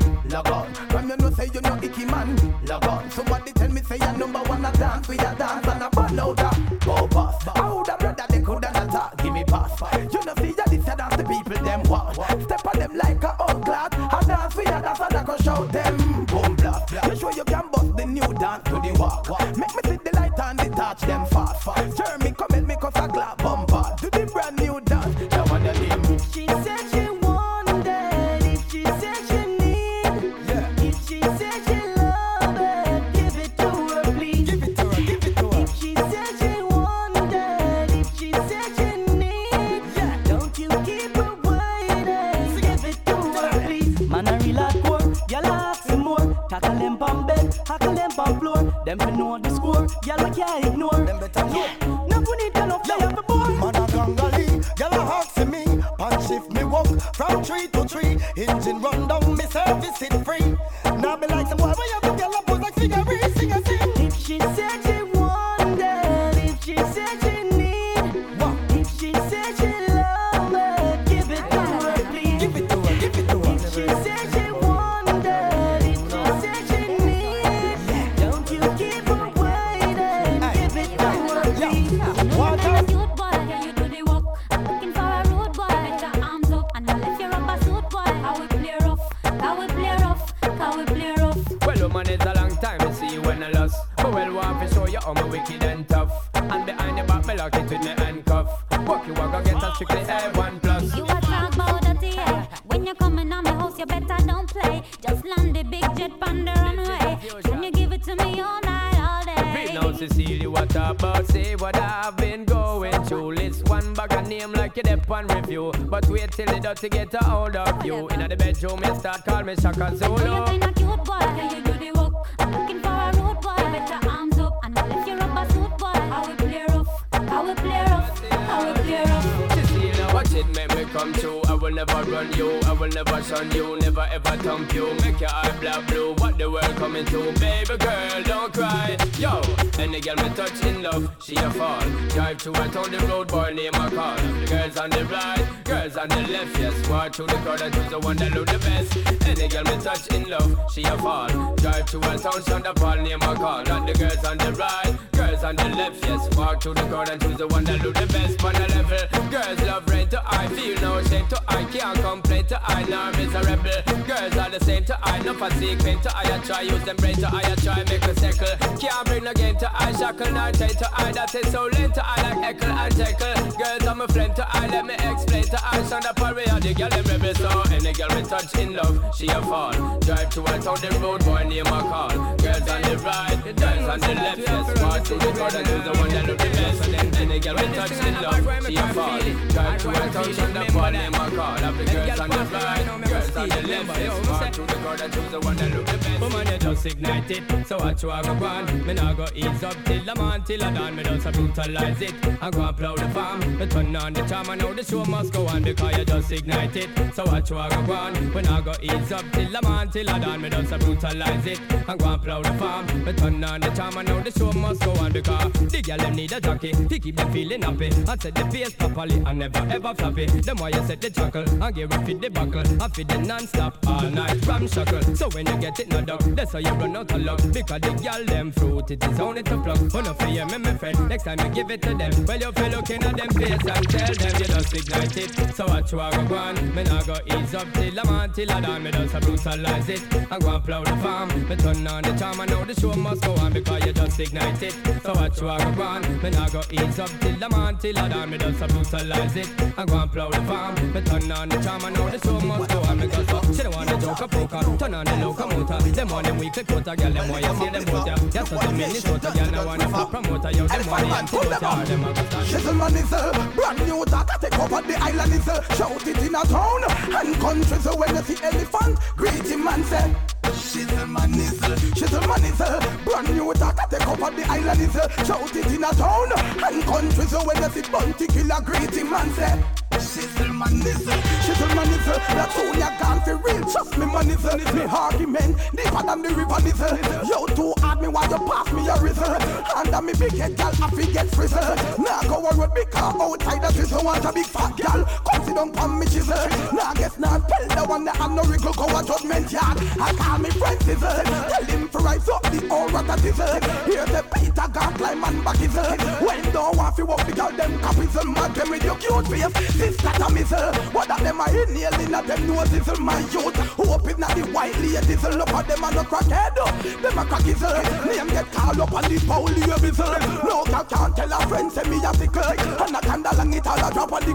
through 147.21 147.37
the 147.37 147.43
crowd 147.43 147.61
and 147.61 147.73
choose 147.73 147.89
the 147.89 147.99
one 147.99 148.17
that 148.17 148.31
look 148.33 148.47
the 148.47 148.59
best. 148.59 148.97
Any 149.27 149.47
girl 149.47 149.63
me 149.63 149.83
touch 149.83 150.07
in 150.13 150.29
love, 150.29 150.55
she 150.73 150.83
a 150.83 150.97
fall. 150.97 151.55
Drive 151.55 151.89
through 151.89 152.01
a 152.01 152.17
town, 152.17 152.41
son 152.41 152.61
the 152.63 152.73
Paul 152.73 152.97
name 152.97 153.21
a 153.21 153.35
call. 153.35 153.63
Not 153.63 153.85
the 153.87 153.93
girls 153.93 154.23
on 154.25 154.37
the 154.37 154.51
right, 154.53 154.95
girls 155.13 155.43
on 155.43 155.55
the 155.55 155.69
left, 155.69 156.03
yes. 156.03 156.37
Walk 156.37 156.63
through 156.63 156.75
the 156.75 156.83
crowd 156.83 157.09
and 157.09 157.21
choose 157.21 157.37
the 157.37 157.47
one 157.47 157.63
that 157.65 157.81
look 157.83 157.95
the 157.95 158.07
best. 158.07 158.43
On 158.43 158.53
the 158.53 158.67
level, 158.73 159.29
girls 159.29 159.61
love 159.61 159.87
rent 159.89 160.11
to 160.11 160.21
I, 160.25 160.47
feel 160.47 160.81
no 160.81 161.01
shame 161.03 161.27
to 161.27 161.41
I, 161.47 161.63
can't 161.65 161.99
complain 161.99 162.45
to 162.47 162.59
I, 162.63 162.83
nor 162.89 163.11
miserable. 163.11 163.81
Girls 164.07 164.37
are 164.37 164.49
the 164.49 164.59
same 164.65 164.85
to 164.85 164.97
I, 165.03 165.21
no 165.21 165.33
consequent 165.33 166.03
to 166.03 166.17
I, 166.17 166.23
I 166.23 166.37
try 166.39 166.61
use 166.61 166.83
them 166.83 166.95
brain 166.97 167.15
to 167.15 167.27
I, 167.27 167.41
I 167.51 167.55
try 167.55 167.83
make 167.83 168.03
a 168.03 168.15
circle. 168.19 168.55
Can't 168.79 169.05
bring 169.05 169.23
no 169.23 169.33
game 169.33 169.57
to 169.57 169.69
I, 169.71 169.91
shackle 169.93 170.31
nor 170.31 170.51
chain 170.53 170.75
to 170.81 170.89
I, 170.93 171.11
that 171.11 171.35
is 171.35 171.51
so 171.51 171.69
lame 171.73 171.91
to 171.91 172.03
I, 172.03 172.15
like 172.23 172.43
heckle 172.43 172.71
and 172.71 172.95
tackle. 172.95 173.51
Girls 173.57 173.85
I'm 173.87 174.01
a 174.01 174.07
flame 174.07 174.33
to 174.33 174.45
I, 174.49 174.67
let 174.67 174.85
me 174.85 174.95
explain 174.95 175.43
to 175.43 175.59
I, 175.63 175.83
sound 175.83 176.05
a 176.23 176.59
the 176.59 176.73
girl 176.73 176.89
them 176.89 177.05
rebel 177.05 177.35
so 177.35 177.49
any 177.73 177.93
girl 177.93 178.09
me 178.15 178.21
touch 178.23 178.57
in 178.57 178.73
love, 178.75 179.15
she 179.15 179.27
a 179.27 179.41
fall. 179.41 179.99
Drive 179.99 180.29
to 180.29 180.41
a 180.41 180.59
town, 180.59 180.77
the 180.81 180.99
road 181.01 181.25
boy 181.25 181.43
name 181.43 181.65
a 181.65 181.79
call. 181.81 182.09
Girls 182.37 182.69
on 182.69 182.81
the 182.81 182.97
right, 183.03 183.55
girls 183.55 183.89
on 183.89 183.99
the 183.99 184.13
left, 184.15 184.39
yes. 184.39 184.81
Walk 184.81 185.05
through 185.05 185.19
the 185.19 185.29
and 185.29 185.67
choose 185.67 185.83
the 185.83 185.93
one 185.99 186.09
that 186.09 186.25
look 186.27 186.37
the 186.37 186.49
best. 186.49 187.19
Any 187.19 187.39
girl 187.39 187.55
me 187.55 187.63
touch 187.75 187.91
in 187.91 188.13
love, 188.21 188.65
she 188.65 188.75
a 188.75 188.87
fall. 188.93 189.19
Drive 189.49 189.81
to 189.81 189.89
a 189.89 189.93
town, 189.93 190.57
up 190.57 190.75
a 190.75 190.91
name 190.91 191.13
a 191.13 191.31
call. 191.31 191.57
Have 191.57 191.77
the 191.77 191.85
girls 191.85 192.19
on 192.19 192.29
the 192.29 192.37
right, 192.37 192.85
girls 193.09 193.35
on 193.35 193.49
the 193.49 193.67
left, 193.67 193.99
yes. 193.99 194.27
Walk 194.27 194.53
through 194.53 194.67
the 194.67 195.03
and 195.03 195.13
choose 195.13 195.31
the 195.31 195.39
one 195.39 195.55
that 195.57 195.71
look 195.71 195.85
the 195.85 195.97
best. 195.97 196.19
Woman, 196.21 196.47
you 196.47 196.57
just 196.57 196.85
ignite 196.85 197.31
it, 197.31 197.67
so 197.67 197.77
watch 197.77 198.03
you 198.03 198.11
a 198.11 198.21
go 198.21 198.45
on. 198.45 198.85
Me 198.85 198.93
nah 198.93 199.13
go 199.13 199.25
ease 199.35 199.63
up 199.63 199.77
till 199.85 200.03
the 200.03 200.15
man 200.15 200.43
till 200.43 200.63
I 200.63 200.71
done. 200.71 200.95
Me 200.95 201.03
just 201.03 201.25
a 201.25 201.31
brutalize 201.31 202.01
it. 202.01 202.13
I 202.41 202.49
go 202.49 202.61
and 202.61 202.77
plow 202.77 202.95
the 202.95 203.09
farm. 203.09 203.57
Me 203.57 203.65
turn 203.65 203.95
on 203.95 204.13
the 204.13 204.21
charm 204.27 204.49
and 204.49 204.61
now 204.61 204.73
the 204.73 204.83
show 204.83 205.03
must 205.05 205.33
go 205.33 205.47
on 205.47 205.63
because 205.63 205.97
you 205.97 206.05
just 206.11 206.31
ignite 206.31 206.75
it. 206.75 206.89
So 207.15 207.23
watch 207.25 207.49
you 207.49 207.57
a 207.57 207.69
go 207.87 207.93
on. 207.93 208.13
Me 208.33 208.41
nah 208.41 208.61
go 208.61 208.73
ease 208.81 209.11
up 209.11 209.25
till 209.31 209.51
the 209.51 209.61
man 209.61 209.89
till 209.89 210.09
I 210.09 210.19
done. 210.19 210.41
Me 210.41 210.49
just 210.49 210.79
brutalize 210.79 211.45
it. 211.47 211.61
I 211.87 211.95
go 211.95 212.05
and 212.13 212.21
plow 212.21 212.41
the 212.41 212.53
farm. 212.53 212.85
Me 213.05 213.13
turn 213.13 213.43
on 213.43 213.61
the 213.61 213.69
charm 213.69 213.97
and 213.97 214.07
now 214.07 214.19
the 214.21 214.31
show 214.31 214.51
must 214.53 214.81
go 214.81 214.91
on 214.93 215.11
the 215.13 215.21
girl 215.21 215.51
them 215.97 216.15
need 216.15 216.31
a 216.31 216.41
jockey 216.41 216.71
to 216.71 216.99
keep 216.99 217.15
them 217.15 217.31
feeling 217.31 217.61
happy. 217.61 217.89
I 218.07 218.17
set 218.17 218.35
the 218.35 218.45
pace 218.51 218.73
properly 218.73 219.21
and 219.25 219.39
never 219.39 219.59
ever 219.69 219.93
floppy. 219.93 220.25
Them 220.25 220.57
why 220.57 220.69
you 220.69 220.83
set 220.85 221.01
the 221.01 221.09
chuckle 221.09 221.47
and 221.63 221.75
get 221.75 221.89
ready 221.93 222.13
for 222.13 222.19
the 222.19 222.29
buckle. 222.29 222.83
I 222.83 222.87
feed 222.89 223.07
the 223.07 223.17
non-stop 223.19 223.77
all 223.87 224.09
night 224.09 224.43
from 224.43 224.67
shackle. 224.67 225.01
So 225.15 225.29
when 225.29 225.45
you 225.47 225.57
get 225.57 225.79
it 225.79 225.89
no 225.89 226.01
duck, 226.01 226.21
that's 226.35 226.53
how 226.53 226.59
you 226.59 226.71
run 226.71 226.95
out 226.95 227.11
of 227.11 227.21
luck. 227.21 227.39
Because 227.53 227.81
the 227.81 227.91
girl 228.03 228.25
them 228.25 228.51
fruit, 228.51 228.91
it 228.91 229.03
is 229.03 229.19
only 229.19 229.43
to 229.43 229.57
pluck. 229.61 229.79
Oh 229.93 230.01
no 230.01 230.13
fear 230.13 230.45
me, 230.45 230.57
my 230.57 230.73
friend. 230.75 231.09
Next 231.09 231.23
time 231.23 231.39
you 231.39 231.49
give 231.49 231.71
it 231.71 231.81
to 231.83 231.93
them, 231.93 232.25
well 232.25 232.39
you 232.39 232.51
feel 232.51 232.69
looking 232.69 233.03
at 233.03 233.17
them 233.17 233.29
face 233.29 233.51
and 233.51 233.89
tell 233.89 234.13
them 234.13 234.41
you 234.41 234.47
just 234.47 234.73
ignite 234.73 235.17
it. 235.17 235.55
So 235.55 235.67
watch 235.67 235.93
you 236.09 236.19
a 236.19 236.25
go 236.25 236.35
on. 236.35 236.75
Me 236.75 236.83
nah 236.83 237.01
go 237.03 237.15
ease 237.25 237.53
up 237.53 237.71
till 237.73 237.99
I'm 237.99 238.09
on 238.09 238.33
till 238.33 238.51
I 238.51 238.61
done. 238.61 238.83
Me 238.83 238.91
just 238.91 239.13
a 239.13 239.19
brutalize 239.19 239.89
it 239.89 240.01
and 240.13 240.43
go 240.43 240.55
and 240.55 240.63
plow 240.63 240.83
the 240.83 240.95
farm. 240.97 241.29
Me 241.49 241.55
turn 241.55 241.87
on 241.87 242.03
the 242.03 242.13
charm 242.17 242.39
and 242.39 242.49
now 242.49 242.63
the 242.63 242.73
show 242.73 242.93
must 242.93 243.21
go 243.21 243.33
on 243.35 243.53
because 243.53 243.85
you 243.85 243.93
just 243.93 244.19
ignite 244.19 244.63
it. 244.63 244.73
So 245.03 245.13
watch 245.13 245.41
you 245.41 245.49
a 245.49 245.73
go 245.75 245.83
on. 245.83 246.01
Me 246.23 246.29
nah 246.29 246.49
go 246.49 246.61
ease 246.71 246.99
up 246.99 247.09
till 247.19 247.43
I'm 247.43 247.53
on 247.53 247.77
till 247.77 247.97
I 247.97 248.07
done. 248.07 248.29
Me 248.29 248.37
just 248.37 248.61
a 248.61 248.67
brutalize 248.67 249.35
it 249.35 249.49
and 249.59 249.89
go 249.89 249.97
and 249.97 250.11
plow 250.11 250.29
the 250.29 250.41
farm. 250.41 250.93
Me 250.93 251.01
turn 251.01 251.31
on 251.31 251.49
the 251.49 251.57
charm 251.61 251.83
and 251.85 251.95
now 251.95 252.09
the 252.09 252.19
show 252.19 252.39
must 252.39 252.69
go 252.71 252.79
on 252.81 252.99
because 252.99 253.29
uh, 253.29 253.53
she 253.53 253.63
don't 253.63 253.75
want 253.75 253.89
the 253.89 253.97
joke 253.97 254.31
poker. 254.31 254.77
Turn 254.77 254.93
on 254.93 255.05
the 255.05 255.15
locomotor. 255.25 255.79
Them 255.91 256.07
want 256.09 256.25
them 256.25 256.37
weekly 256.37 256.63
quota, 256.63 256.95
girl. 256.95 257.11
Them 257.11 257.29
want 257.29 257.43
you 257.43 257.55
see 257.55 257.69
them 257.69 257.83
both 257.85 258.07
ya. 258.07 258.15
Yes, 258.33 258.49
so 258.49 258.57
the 258.57 258.71
Minnesota 258.71 259.31
girl 259.35 259.51
now 259.51 259.65
want 259.65 259.81
to 259.81 260.05
promoter. 260.05 260.51
Yo, 260.51 260.67
them 260.67 260.83
the 260.83 261.15
antidote. 261.17 261.61
ya. 261.61 261.83
Them 261.83 262.03
a 262.03 262.13
go 262.13 262.23
stand. 262.23 262.47
Shizzleman 262.47 262.95
is 262.95 263.11
a 263.11 263.51
brand 263.55 263.87
new 263.87 264.05
data 264.05 264.40
take 264.51 264.59
over 264.59 264.81
the 264.87 264.97
island 264.99 265.33
is 265.33 265.47
a 265.47 265.63
shout 265.75 266.07
it 266.07 266.17
in 266.17 266.35
a 266.35 266.43
town. 266.45 266.83
And 267.15 267.35
country 267.39 267.77
so 267.79 267.95
when 267.95 268.15
you 268.15 268.21
see 268.23 268.43
elephant 268.43 268.99
greet 269.15 269.47
him 269.47 269.67
and 269.67 269.85
say 269.85 270.15
is 270.43 271.61
a 271.61 271.75
Shizzleman 271.95 272.43
is 272.51 272.59
a 272.59 272.79
brand 273.05 273.33
new 273.35 273.53
data 273.53 273.87
take 273.89 274.07
over 274.07 274.31
the 274.35 274.45
island 274.49 274.81
is 274.81 274.95
a 274.95 275.09
shout 275.25 275.55
it 275.55 275.67
in 275.67 275.83
a 275.83 275.91
town. 275.93 276.31
And 276.63 276.83
country 276.83 277.25
so 277.25 277.45
when 277.45 277.57
you 277.57 277.69
see 277.69 277.91
bounty 277.91 278.27
killer 278.27 278.61
greet 278.61 278.95
him 278.95 279.13
and 279.13 279.31
say 279.33 279.80
Shizzleman 280.21 280.85
is 280.85 281.07
a 281.07 281.11
Shizzleman 281.41 281.89
is 281.89 282.01
nizzle. 282.01 282.17
That 282.37 282.51
soon 282.53 282.73
you 282.77 282.91
gone 283.01 283.21
for 283.21 283.35
real. 283.37 283.71
Trust 283.71 283.97
me, 283.97 284.05
man, 284.05 284.25
nizzle. 284.29 284.73
Me 284.75 284.83
argument 284.85 285.57
deeper 285.75 286.03
than 286.03 286.21
the 286.21 286.29
river 286.29 286.61
nizzle. 286.61 287.29
Yo, 287.29 287.45
too 287.55 287.73
hard 287.81 288.01
me 288.01 288.07
while 288.07 288.29
you 288.29 288.37
pass 288.45 288.71
me 288.71 288.87
a 288.87 288.95
rizzle. 289.01 289.33
Under 289.75 290.01
me 290.01 290.13
big 290.13 290.33
head, 290.37 290.55
gal, 290.55 290.71
I 290.81 291.05
get 291.11 291.27
frizzle. 291.33 291.75
Now 291.97 292.21
go 292.21 292.45
a 292.45 292.55
road 292.55 292.73
because 292.75 293.15
outside 293.17 293.61
the 293.61 293.71
sizzle 293.73 294.03
want 294.03 294.25
a 294.25 294.31
big 294.31 294.45
fat 294.45 294.77
gal. 294.77 295.05
Come 295.25 295.45
sit 295.45 295.55
down 295.55 295.77
on 295.79 295.99
me 295.99 296.05
chisel. 296.05 296.49
Now 296.71 296.93
guess 296.93 297.17
not 297.17 297.49
tell 297.49 297.67
the 297.67 297.89
one 297.89 298.05
that 298.05 298.15
have 298.17 298.31
no 298.31 298.43
wriggle 298.43 298.73
go 298.73 298.85
a 298.85 299.03
judgment 299.03 299.51
yard. 299.51 299.77
I 299.99 300.13
call 300.13 300.37
me 300.37 300.49
friend 300.51 300.81
sizzle. 300.83 301.23
Tell 301.49 301.65
him 301.65 301.89
to 301.89 301.97
rise 301.97 302.29
up 302.29 302.43
the 302.43 302.67
aura 302.69 303.01
that 303.03 303.19
sizzle. 303.19 303.59
Here's 303.89 304.09
the 304.13 304.23
Peter 304.33 304.67
God 304.69 304.93
climb 304.95 305.23
and 305.23 305.43
back 305.43 305.55
sizzle. 305.55 305.97
When 306.21 306.51
don't 306.51 306.77
want 306.77 306.95
to 306.97 307.05
walk 307.05 307.25
the 307.25 307.33
girl 307.33 307.51
them 307.51 307.79
capital 307.79 308.25
mad 308.25 308.53
them 308.53 308.69
with 308.69 308.83
your 308.83 308.97
cute 308.97 309.27
face. 309.27 309.77
This 309.77 309.97
that 310.19 310.29
a 310.29 310.33
missile. 310.33 310.73
What 310.91 311.07
that 311.07 311.19
them 311.19 311.41
are 311.41 311.49
inhaling 311.49 312.13
at 312.13 312.27
them 312.27 312.47
nose 312.47 312.69
sizzle 312.69 312.99
my 312.99 313.19
youth. 313.31 313.55
Hope 313.77 314.07
it's 314.09 314.17
not 314.19 314.35
the 314.35 314.43
white 314.51 314.75
sizzle. 314.75 315.37
Look 315.37 315.49
at 315.49 315.67
them 315.67 315.83
and 315.83 315.95
no 315.95 316.03
crackhead. 316.03 317.01
Them 317.01 317.17
a 317.17 317.25
crack 317.25 317.41
sizzle. 317.41 318.05
Name 318.05 318.27
get 318.27 318.51
called 318.51 318.79
up 318.79 318.93
on 318.93 319.03
the 319.03 319.17
polio 319.27 319.77
bizzle. 319.79 320.43
No 320.43 320.63
girl 320.65 320.83
can't 320.85 321.15
tell 321.15 321.33
a 321.33 321.47
friend 321.47 321.71
say 321.71 321.83
me 321.89 321.97
a 322.03 322.13
sickle. 322.13 322.43
And 322.43 322.95
a 322.95 323.01
candle 323.01 323.39
and 323.39 323.55
it 323.55 323.67
all 323.67 323.77
a 323.77 323.93
drop 323.93 324.13
on 324.13 324.23
the 324.23 324.31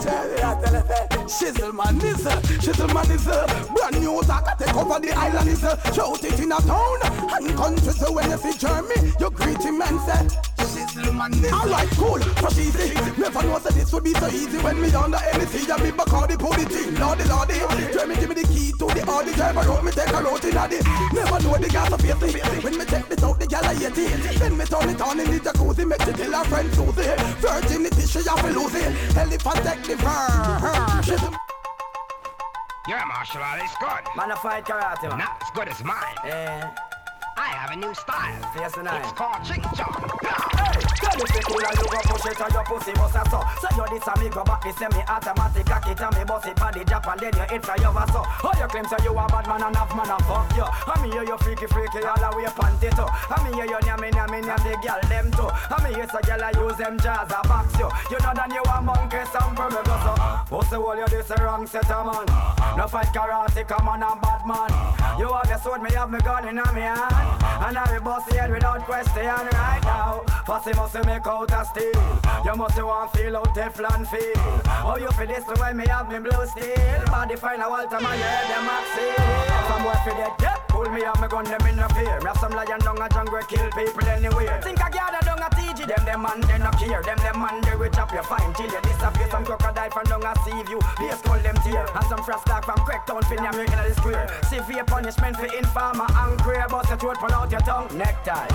tell 0.00 0.26
it, 0.26 1.10
Shizzle 1.28 1.72
man 1.72 1.96
is 2.04 2.26
a, 2.26 2.30
shizzle 2.58 2.92
man 2.92 3.10
is 3.10 3.24
Brand 3.24 4.00
new 4.00 4.20
I 4.20 4.54
take 4.58 4.74
over 4.74 4.98
the 4.98 5.12
island 5.16 5.48
is 5.48 5.60
Shout 5.94 6.24
it 6.24 6.40
in 6.40 6.52
a 6.52 6.60
town 6.60 6.98
and 7.04 7.56
country 7.56 7.92
So 7.92 8.12
when 8.12 8.30
you 8.30 8.36
see 8.38 8.58
Jeremy, 8.58 9.12
you 9.18 9.30
greet 9.30 9.62
him 9.62 9.80
and 9.82 10.00
say 10.00 10.26
is 10.26 10.49
Alright, 11.00 11.88
cool, 11.96 12.20
fresh 12.20 12.58
easy 12.58 12.94
Never 13.16 13.42
know 13.42 13.58
that 13.58 13.72
this 13.74 13.92
would 13.92 14.04
be 14.04 14.12
so 14.14 14.28
easy 14.28 14.58
When 14.58 14.80
me 14.80 14.92
under 14.92 15.18
NC 15.18 15.68
and 15.72 15.82
me 15.82 15.90
back 15.90 16.12
all 16.12 16.26
the 16.26 16.36
pull 16.36 16.52
the 16.52 16.64
thing 16.64 16.94
Lordy, 16.96 17.24
lordy 17.24 17.56
Jeremy 17.92 18.14
give 18.16 18.28
me 18.28 18.34
the 18.34 18.46
key 18.48 18.72
to 18.72 18.86
the 18.86 19.04
Audi 19.08 19.32
Driver 19.32 19.68
road, 19.68 19.84
me 19.84 19.92
take 19.92 20.08
a 20.12 20.22
road 20.22 20.44
in 20.44 20.56
a 20.56 20.68
the 20.68 20.78
Never 21.12 21.40
know 21.40 21.56
the 21.56 21.68
gas 21.68 21.92
of 21.92 22.00
face 22.00 22.64
When 22.64 22.78
me 22.78 22.84
take 22.84 23.08
this 23.08 23.22
out, 23.22 23.38
the 23.40 23.46
gal 23.46 23.64
I 23.64 23.74
hate 23.74 23.96
it. 23.96 24.38
Then 24.38 24.56
me 24.56 24.64
turn 24.64 24.88
it 24.88 25.00
on 25.00 25.20
in 25.20 25.30
the 25.30 25.40
jacuzzi 25.40 25.88
Make 25.88 26.02
she 26.02 26.12
tell 26.12 26.32
her 26.32 26.44
friend 26.44 26.68
Susie. 26.74 27.08
Virginity, 27.40 28.06
she 28.06 28.20
have 28.28 28.40
to 28.40 28.52
lose 28.52 28.74
it 28.74 29.16
Elephant 29.16 29.60
take 29.64 29.82
the 29.84 29.96
fur. 29.96 31.00
Shizzle 31.00 31.34
Your 32.88 33.06
martial 33.06 33.42
art 33.42 33.62
is 33.62 33.70
good. 33.80 34.04
Man, 34.16 34.32
I 34.32 34.36
fight 34.36 34.64
karate, 34.64 35.08
man. 35.08 35.18
Not 35.18 35.42
as 35.42 35.50
good 35.54 35.68
as 35.68 35.84
mine. 35.84 36.16
Eh. 36.24 36.89
I 37.40 37.56
have 37.56 37.72
a 37.72 37.76
new 37.80 37.94
style. 37.96 38.36
Yes, 38.52 38.76
and 38.76 38.84
I. 38.84 39.00
It's 39.00 39.16
called 39.16 39.40
Ching 39.48 39.64
Chong. 39.72 39.96
Hey, 40.60 40.76
tell 41.00 41.16
me 41.16 41.24
if 41.24 41.40
cool 41.40 41.56
and 41.56 41.72
you 41.72 41.88
go 41.88 42.00
push 42.04 42.28
it 42.28 42.36
on 42.36 42.52
your 42.52 42.64
pussy 42.68 42.92
bust 42.92 43.16
a 43.16 43.24
so. 43.32 43.40
So 43.64 43.68
you 43.80 43.86
this 43.88 44.04
a 44.04 44.12
me 44.20 44.28
go 44.28 44.44
back, 44.44 44.60
send 44.76 44.92
me 44.92 45.00
automatic 45.08 45.64
cock 45.64 45.88
it 45.88 45.96
and 45.96 46.12
me 46.12 46.22
bust 46.28 46.44
it 46.52 46.60
on 46.60 46.72
the 46.76 46.84
jump 46.84 47.08
and 47.08 47.16
then 47.16 47.32
you 47.32 47.46
hit 47.48 47.64
fly 47.64 47.80
over 47.80 48.04
so. 48.12 48.20
Oh, 48.44 48.52
you 48.60 48.68
claim 48.68 48.84
say 48.92 49.00
you 49.00 49.16
a 49.16 49.24
bad 49.24 49.48
man 49.48 49.64
and 49.64 49.72
half 49.72 49.88
man 49.96 50.12
a 50.12 50.20
fuck 50.28 50.52
you. 50.52 50.68
I 50.68 50.92
me 51.00 51.08
hear 51.16 51.24
you 51.24 51.38
freaky 51.40 51.64
freaky 51.64 52.04
all 52.04 52.20
the 52.20 52.28
way 52.36 52.44
panty 52.52 52.92
too. 52.92 53.08
I 53.08 53.36
me 53.40 53.56
hear 53.56 53.72
you 53.72 53.80
nyami 53.88 54.12
nyami 54.12 54.38
nyam 54.44 54.60
the 54.60 54.76
girl 54.84 55.00
them 55.08 55.32
too. 55.32 55.48
I 55.48 55.76
me 55.80 55.96
hear 55.96 56.08
say 56.12 56.20
girl 56.28 56.44
I 56.44 56.52
use 56.60 56.76
them 56.76 57.00
jazz 57.00 57.32
a 57.32 57.40
box 57.48 57.72
you. 57.80 57.88
You 58.12 58.20
know 58.20 58.36
that 58.36 58.52
you 58.52 58.60
a 58.68 58.76
monkey 58.84 59.24
some 59.32 59.56
for 59.56 59.72
me 59.72 59.80
go 59.80 59.96
so. 60.04 60.12
Pussy 60.44 60.76
wall 60.76 61.00
you 61.00 61.08
this 61.08 61.32
wrong 61.40 61.64
set 61.64 61.88
a 61.88 62.04
man. 62.04 62.28
No 62.76 62.84
fight 62.84 63.08
karate, 63.16 63.64
come 63.64 63.88
on 63.88 64.04
a 64.04 64.12
bad 64.20 64.44
man. 64.44 64.70
You 65.16 65.32
have 65.32 65.48
your 65.48 65.58
sword, 65.64 65.80
me 65.80 65.88
have 65.96 66.12
me 66.12 66.20
gun 66.20 66.44
in 66.44 66.60
a 66.60 66.68
me 66.76 66.84
hand. 66.84 67.29
And 67.66 67.78
I 67.78 67.98
bust 67.98 68.32
head 68.32 68.50
without 68.50 68.80
question 68.84 69.26
right 69.26 69.80
now. 69.84 70.24
Fussy 70.46 70.72
must 70.74 70.94
make 71.06 71.26
out 71.26 71.52
a 71.52 71.64
steel. 71.64 72.20
You 72.44 72.56
must 72.56 72.82
want 72.82 73.12
feel 73.12 73.36
out 73.36 73.54
Teflon 73.54 74.06
feel. 74.08 74.42
Oh, 74.84 74.96
you 74.98 75.10
feel 75.12 75.26
this 75.26 75.44
the 75.44 75.54
way 75.60 75.72
me 75.72 75.86
have 75.86 76.10
me 76.10 76.18
blue 76.18 76.46
steel. 76.46 77.04
Body 77.06 77.36
fine, 77.36 77.60
I 77.60 77.68
want 77.68 77.90
to 77.90 78.00
my 78.00 78.16
head, 78.16 78.46
them 78.50 78.64
maxi. 78.66 79.06
Some 79.68 79.82
boy 79.82 79.98
for 80.04 80.16
that, 80.18 80.36
yeah. 80.40 80.56
Pull 80.68 80.88
me 80.90 81.04
out, 81.04 81.20
me 81.20 81.28
gun 81.28 81.44
them 81.44 81.66
in 81.68 81.76
no 81.76 81.88
fear. 81.88 82.18
Me 82.20 82.26
have 82.26 82.38
some 82.38 82.52
lion 82.52 82.80
down 82.80 83.00
a 83.00 83.08
jungle, 83.08 83.42
kill 83.42 83.70
people 83.70 84.08
anywhere. 84.08 84.60
Think 84.62 84.82
I 84.82 84.90
gather 84.90 85.24
down 85.24 85.38
a 85.38 85.50
TG, 85.80 85.86
them 85.86 86.04
them 86.04 86.22
man, 86.22 86.40
they 86.42 86.58
no 86.58 86.70
care. 86.70 87.02
Them 87.02 87.18
them 87.18 87.40
man, 87.40 87.60
they 87.62 87.76
will 87.76 87.90
chop 87.90 88.12
your 88.12 88.22
fine 88.22 88.52
till 88.54 88.66
you 88.66 88.80
disappear. 88.82 89.30
Some 89.30 89.44
crocodile 89.44 89.90
from 89.90 90.04
down 90.04 90.24
a 90.24 90.34
sea 90.44 90.62
view. 90.64 90.78
Please 90.96 91.20
call 91.22 91.38
them 91.38 91.56
tear. 91.64 91.86
And 91.94 92.06
some 92.06 92.22
frost 92.22 92.46
dark 92.46 92.64
from 92.64 92.78
Cracktown, 92.78 93.22
Finyam, 93.22 93.54
you 93.54 93.60
in 93.60 93.70
the 93.70 93.94
square. 93.94 94.28
Severe 94.48 94.84
punishment 94.84 95.36
for 95.36 95.46
informer 95.46 96.06
and 96.08 96.40
queer. 96.40 96.66
Bust 96.68 96.88
your 96.88 96.98
throat, 96.98 97.16
pull 97.18 97.32
out 97.32 97.50
your 97.50 97.60
tongue, 97.60 97.88
necktie. 97.96 98.48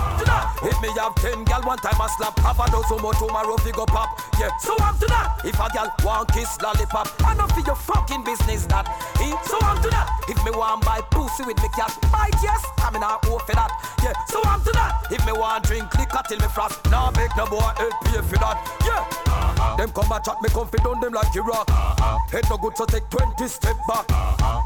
If 0.62 0.80
me 0.82 0.88
have 0.98 1.14
ten 1.16 1.44
gal 1.44 1.62
one 1.62 1.78
time 1.78 2.00
I 2.00 2.08
slap 2.16 2.38
Have 2.40 2.58
a 2.58 2.70
dozen 2.70 3.00
more 3.02 3.14
tomorrow 3.14 3.56
fi 3.58 3.70
go 3.70 3.86
pop 3.86 4.08
Yeah, 4.40 4.50
so 4.58 4.74
I'm 4.80 4.98
to 4.98 5.06
that 5.06 5.38
If 5.44 5.54
a 5.60 5.68
gal 5.72 5.92
want 6.02 6.32
kiss 6.32 6.60
lollipop 6.60 7.06
I 7.24 7.34
know 7.34 7.46
for 7.48 7.60
your 7.60 7.76
fucking 7.76 8.24
business 8.24 8.66
that 8.66 8.88
eh? 9.20 9.36
So 9.44 9.58
I'm 9.62 9.80
to 9.82 9.88
that 9.90 10.08
If 10.28 10.42
me 10.44 10.50
want 10.50 10.84
buy 10.84 11.00
pussy 11.10 11.44
with 11.44 11.60
me 11.62 11.68
cat 11.76 11.92
Buy 12.10 12.30
yes, 12.42 12.64
I'm 12.78 12.96
in 12.96 13.02
a 13.02 13.18
for 13.22 13.54
that 13.54 13.70
Yeah, 14.02 14.12
so 14.26 14.40
I'm 14.44 14.60
to 14.64 14.72
that 14.72 15.06
If 15.10 15.24
me 15.26 15.32
want 15.32 15.64
drink 15.64 15.92
liquor 15.98 16.22
till 16.28 16.38
me 16.38 16.48
frost 16.48 16.82
Now 16.90 17.10
make 17.26 17.36
no 17.36 17.46
boy 17.46 17.58
help 17.58 17.94
pay 18.04 18.22
for 18.22 18.38
that 18.38 18.58
Yeah. 18.86 19.76
Them 19.76 19.90
come 19.90 20.12
a 20.12 20.20
chat 20.22 20.36
me 20.42 20.48
comfy 20.48 20.78
down 20.78 21.00
them 21.00 21.12
like 21.12 21.34
Iraq 21.34 21.68
Head 22.30 22.44
no 22.50 22.56
good 22.56 22.76
so 22.76 22.84
take 22.86 23.08
20 23.10 23.46
step 23.48 23.76
back. 23.88 24.06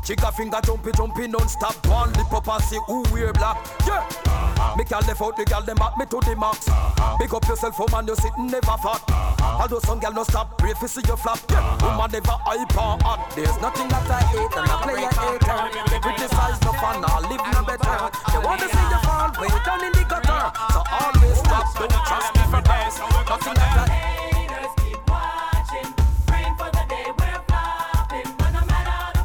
Chica 0.04 0.32
finger 0.32 0.60
jumpy 0.64 0.92
jumpy 0.92 1.28
non-stop. 1.28 1.74
One 1.86 2.12
lip 2.14 2.32
up 2.32 2.48
and 2.48 2.62
see 2.64 2.78
who 2.86 3.02
wear 3.12 3.32
black. 3.32 3.58
Yeah. 3.86 4.06
Me 4.76 4.84
can 4.84 5.04
left 5.06 5.20
out 5.20 5.36
the 5.36 5.44
gal 5.44 5.62
them 5.62 5.76
at 5.80 5.96
me 5.98 6.06
to 6.06 6.20
the 6.20 6.36
max. 6.36 6.68
Big 7.18 7.32
up 7.34 7.46
yourself 7.48 7.76
oh 7.80 7.86
woman 7.86 8.08
you 8.08 8.16
sitting 8.16 8.46
never 8.46 8.76
fat. 8.80 9.02
Although 9.60 9.80
some 9.80 10.00
gal 10.00 10.12
no 10.12 10.24
stop 10.24 10.58
pray 10.58 10.72
fi 10.74 10.86
see 10.86 11.02
you 11.06 11.16
flap. 11.16 11.38
Yeah. 11.50 11.60
Woman 11.84 12.10
never 12.12 12.36
hype 12.48 12.76
or 12.76 12.96
hot 13.04 13.32
There's 13.36 13.56
nothing 13.60 13.88
that 13.88 14.08
I 14.08 14.20
hate 14.32 14.56
and 14.56 14.70
I 14.70 14.76
play 14.82 15.04
a 15.04 15.10
hater 15.20 16.00
criticize 16.00 16.60
no 16.64 16.72
fun 16.80 17.04
I 17.04 17.20
live 17.28 17.44
no 17.52 17.62
better. 17.64 18.08
They 18.32 18.40
wanna 18.40 18.68
see 18.68 18.86
you 18.88 19.00
fall 19.04 19.30
way 19.36 19.52
down 19.64 19.84
in 19.84 19.92
the 19.92 20.04
gutter. 20.08 20.42
So 20.72 20.80
always 20.90 21.38
stop 21.38 21.66
don't 21.76 21.92
trust 21.92 22.39
for 22.50 22.60
Nothing 22.62 22.90
us 22.90 22.98
now. 23.54 23.86
Haters 23.86 24.74
keep 24.82 24.98
hating, 25.06 25.94
praying 26.26 26.56
for 26.56 26.70
the 26.70 26.84
day 26.90 27.06
we're 27.06 27.42
fading. 27.54 28.34
But 28.38 28.50
no 28.50 28.62
matter 28.66 28.90
how 28.90 29.12
the 29.14 29.22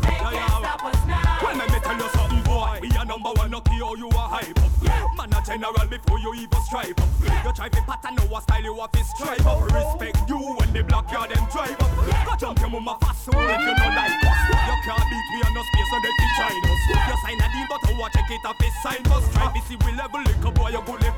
they 0.00 0.16
can't 0.24 0.52
stop 0.56 0.84
us 0.84 1.06
now. 1.06 1.38
Well, 1.42 1.56
let 1.56 1.70
me 1.72 1.78
tell 1.80 1.96
you 1.96 2.08
something, 2.08 2.42
boy. 2.42 2.78
We 2.80 2.90
are 2.96 3.04
number 3.04 3.30
one, 3.36 3.50
no 3.50 3.60
key, 3.60 3.76
you 3.76 4.08
are 4.08 4.28
hype 4.28 4.58
up. 4.64 4.72
Man, 5.16 5.32
a 5.32 5.42
general 5.44 5.86
before 5.88 6.18
you 6.20 6.34
even 6.34 6.60
stripe 6.62 7.00
up. 7.00 7.05
You 7.46 7.52
try 7.52 7.68
to 7.68 7.82
pattern, 7.82 8.18
what 8.26 8.42
style 8.42 8.60
you 8.60 8.74
have 8.74 8.90
to 8.90 9.04
stripe 9.04 9.46
up. 9.46 9.62
Respect 9.70 10.18
you 10.26 10.34
when 10.58 10.72
the 10.72 10.82
black 10.82 11.06
yard 11.12 11.30
them 11.30 11.46
drive 11.46 11.78
up. 11.78 11.94
Go 12.26 12.34
jump 12.34 12.58
your 12.58 12.70
mama 12.70 12.98
fast, 13.00 13.22
so 13.22 13.30
if 13.38 13.60
you 13.62 13.70
don't 13.70 13.94
like 13.94 14.18
us. 14.18 14.38
You 14.50 14.74
can't 14.82 15.06
beat 15.06 15.26
me 15.30 15.38
on 15.46 15.54
no 15.54 15.62
space, 15.62 15.86
so 15.86 15.96
they 16.02 16.10
can 16.10 16.30
join 16.42 16.58
us. 16.66 16.82
You 16.90 17.16
sign 17.22 17.38
a 17.38 17.46
deal, 17.54 17.66
but 17.70 17.86
I 17.86 17.94
watch 18.02 18.12
check 18.18 18.30
it 18.34 18.42
off 18.42 18.58
sign 18.82 19.06
us. 19.14 19.32
Try 19.32 19.46
to 19.54 19.60
see 19.62 19.78
we 19.86 19.92
level, 19.94 20.26
lick 20.26 20.42
boy, 20.58 20.70
you 20.74 20.82
bully 20.82 21.10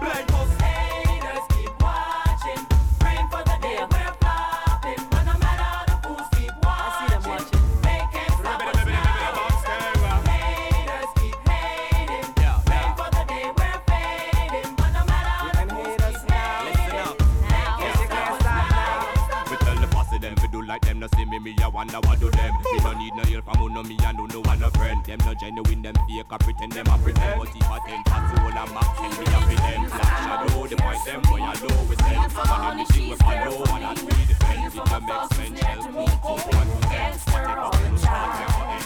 wonder 21.78 22.00
what 22.08 22.18
do 22.18 22.28
them. 22.30 22.54
Me 22.74 22.78
no 22.82 22.92
need 22.98 23.14
no 23.14 23.22
help 23.22 23.44
from 23.44 23.56
who 23.58 23.68
know 23.70 23.84
me 23.84 23.96
and 24.04 24.18
who 24.18 24.26
no 24.26 24.40
one 24.40 24.58
no 24.58 24.68
friend. 24.70 25.04
Them 25.04 25.20
no 25.24 25.32
genuine, 25.34 25.82
them 25.82 25.94
fake, 25.94 26.26
I 26.28 26.36
pretend 26.38 26.72
them 26.72 26.86
a 26.88 26.98
pretend. 26.98 27.38
But 27.38 27.54
if 27.54 27.70
I 27.70 27.78
ten 27.86 28.02
pass 28.02 28.34
the 28.34 28.40
whole 28.40 28.50
a 28.50 28.64
map, 28.74 28.88
kill 28.98 29.14
me 29.14 29.26
a 29.30 29.40
them. 29.62 29.80
Black 29.86 30.14
shadow, 30.26 30.66
the 30.66 30.76
point 30.76 31.04
them 31.06 31.22
where 31.30 31.42
I 31.42 31.54
know 31.54 31.78
with 31.86 32.02
them. 32.02 32.18
And 32.18 32.80
anything 32.80 33.10
we 33.10 33.16
follow, 33.16 33.62
and 33.62 33.82
that 33.84 33.98
we 34.02 34.18
defend. 34.26 34.74
It 34.74 34.84
can 34.90 35.02
make 35.06 35.26
sense, 35.38 35.60
help 35.60 35.94
me 35.94 36.06
keep 36.06 36.42
one 36.50 36.66
to 36.66 36.78
them. 36.82 36.90
Gangster 36.90 37.46
all 37.46 37.70
the 37.70 37.90
time. 38.02 38.82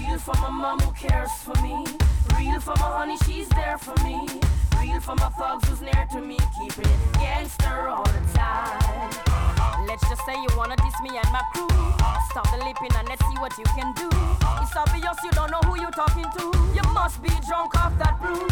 Real 0.00 0.18
for 0.18 0.36
my 0.40 0.48
mom 0.48 0.80
who 0.80 0.92
cares 0.92 1.30
for 1.44 1.56
me. 1.60 1.76
Real 2.38 2.60
for 2.60 2.76
my 2.80 2.88
honey, 2.96 3.16
she's 3.26 3.48
there 3.50 3.76
for 3.76 3.96
me. 4.02 4.16
Real 4.80 5.00
for 5.00 5.14
my 5.16 5.28
thugs 5.36 5.68
who's 5.68 5.82
near 5.82 6.06
to 6.12 6.20
me. 6.22 6.38
Keeping 6.56 6.90
it 6.90 7.12
gangster 7.20 7.88
all 7.88 8.04
the 8.04 8.20
time 8.32 9.29
bitch 10.00 10.08
just 10.08 10.24
say 10.24 10.34
you 10.34 10.48
wanna 10.56 10.76
diss 10.76 10.94
me 11.02 11.16
and 11.16 11.32
my 11.32 11.42
crew. 11.52 11.68
Stop 12.30 12.50
the 12.50 12.58
lipping 12.64 12.94
and 12.96 13.08
let's 13.08 13.22
see 13.26 13.38
what 13.38 13.56
you 13.58 13.64
can 13.76 13.92
do. 13.94 14.08
It's 14.62 14.76
obvious 14.76 15.16
you 15.24 15.30
don't 15.32 15.50
know 15.50 15.60
who 15.66 15.80
you're 15.80 15.90
talking 15.90 16.24
to. 16.38 16.44
You 16.74 16.82
must 16.92 17.22
be 17.22 17.30
drunk 17.46 17.74
off 17.76 17.96
that 17.98 18.20
brew. 18.20 18.46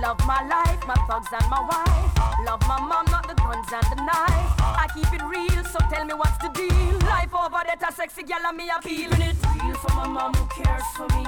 Love 0.00 0.18
my 0.26 0.42
life, 0.46 0.78
my 0.86 0.94
thugs 1.08 1.28
and 1.32 1.50
my 1.50 1.60
wife. 1.60 2.46
Love 2.46 2.60
my 2.68 2.78
mom, 2.78 3.04
not 3.10 3.26
the 3.26 3.34
guns 3.34 3.66
and 3.72 3.86
the 3.90 4.02
knives. 4.04 4.52
I 4.60 4.86
keep 4.94 5.12
it 5.12 5.22
real, 5.24 5.64
so 5.64 5.78
tell 5.90 6.04
me 6.04 6.14
what's 6.14 6.38
the 6.38 6.48
deal. 6.48 6.98
Life 7.08 7.34
over 7.34 7.62
that 7.66 7.82
a 7.82 7.92
sexy 7.92 8.22
gal 8.22 8.44
and 8.46 8.56
me 8.56 8.70
appealing 8.70 9.22
it. 9.22 9.36
Real 9.62 9.74
for 9.74 9.94
my 9.94 10.06
mom 10.06 10.34
who 10.34 10.46
cares 10.46 10.86
for 10.94 11.08
me. 11.16 11.26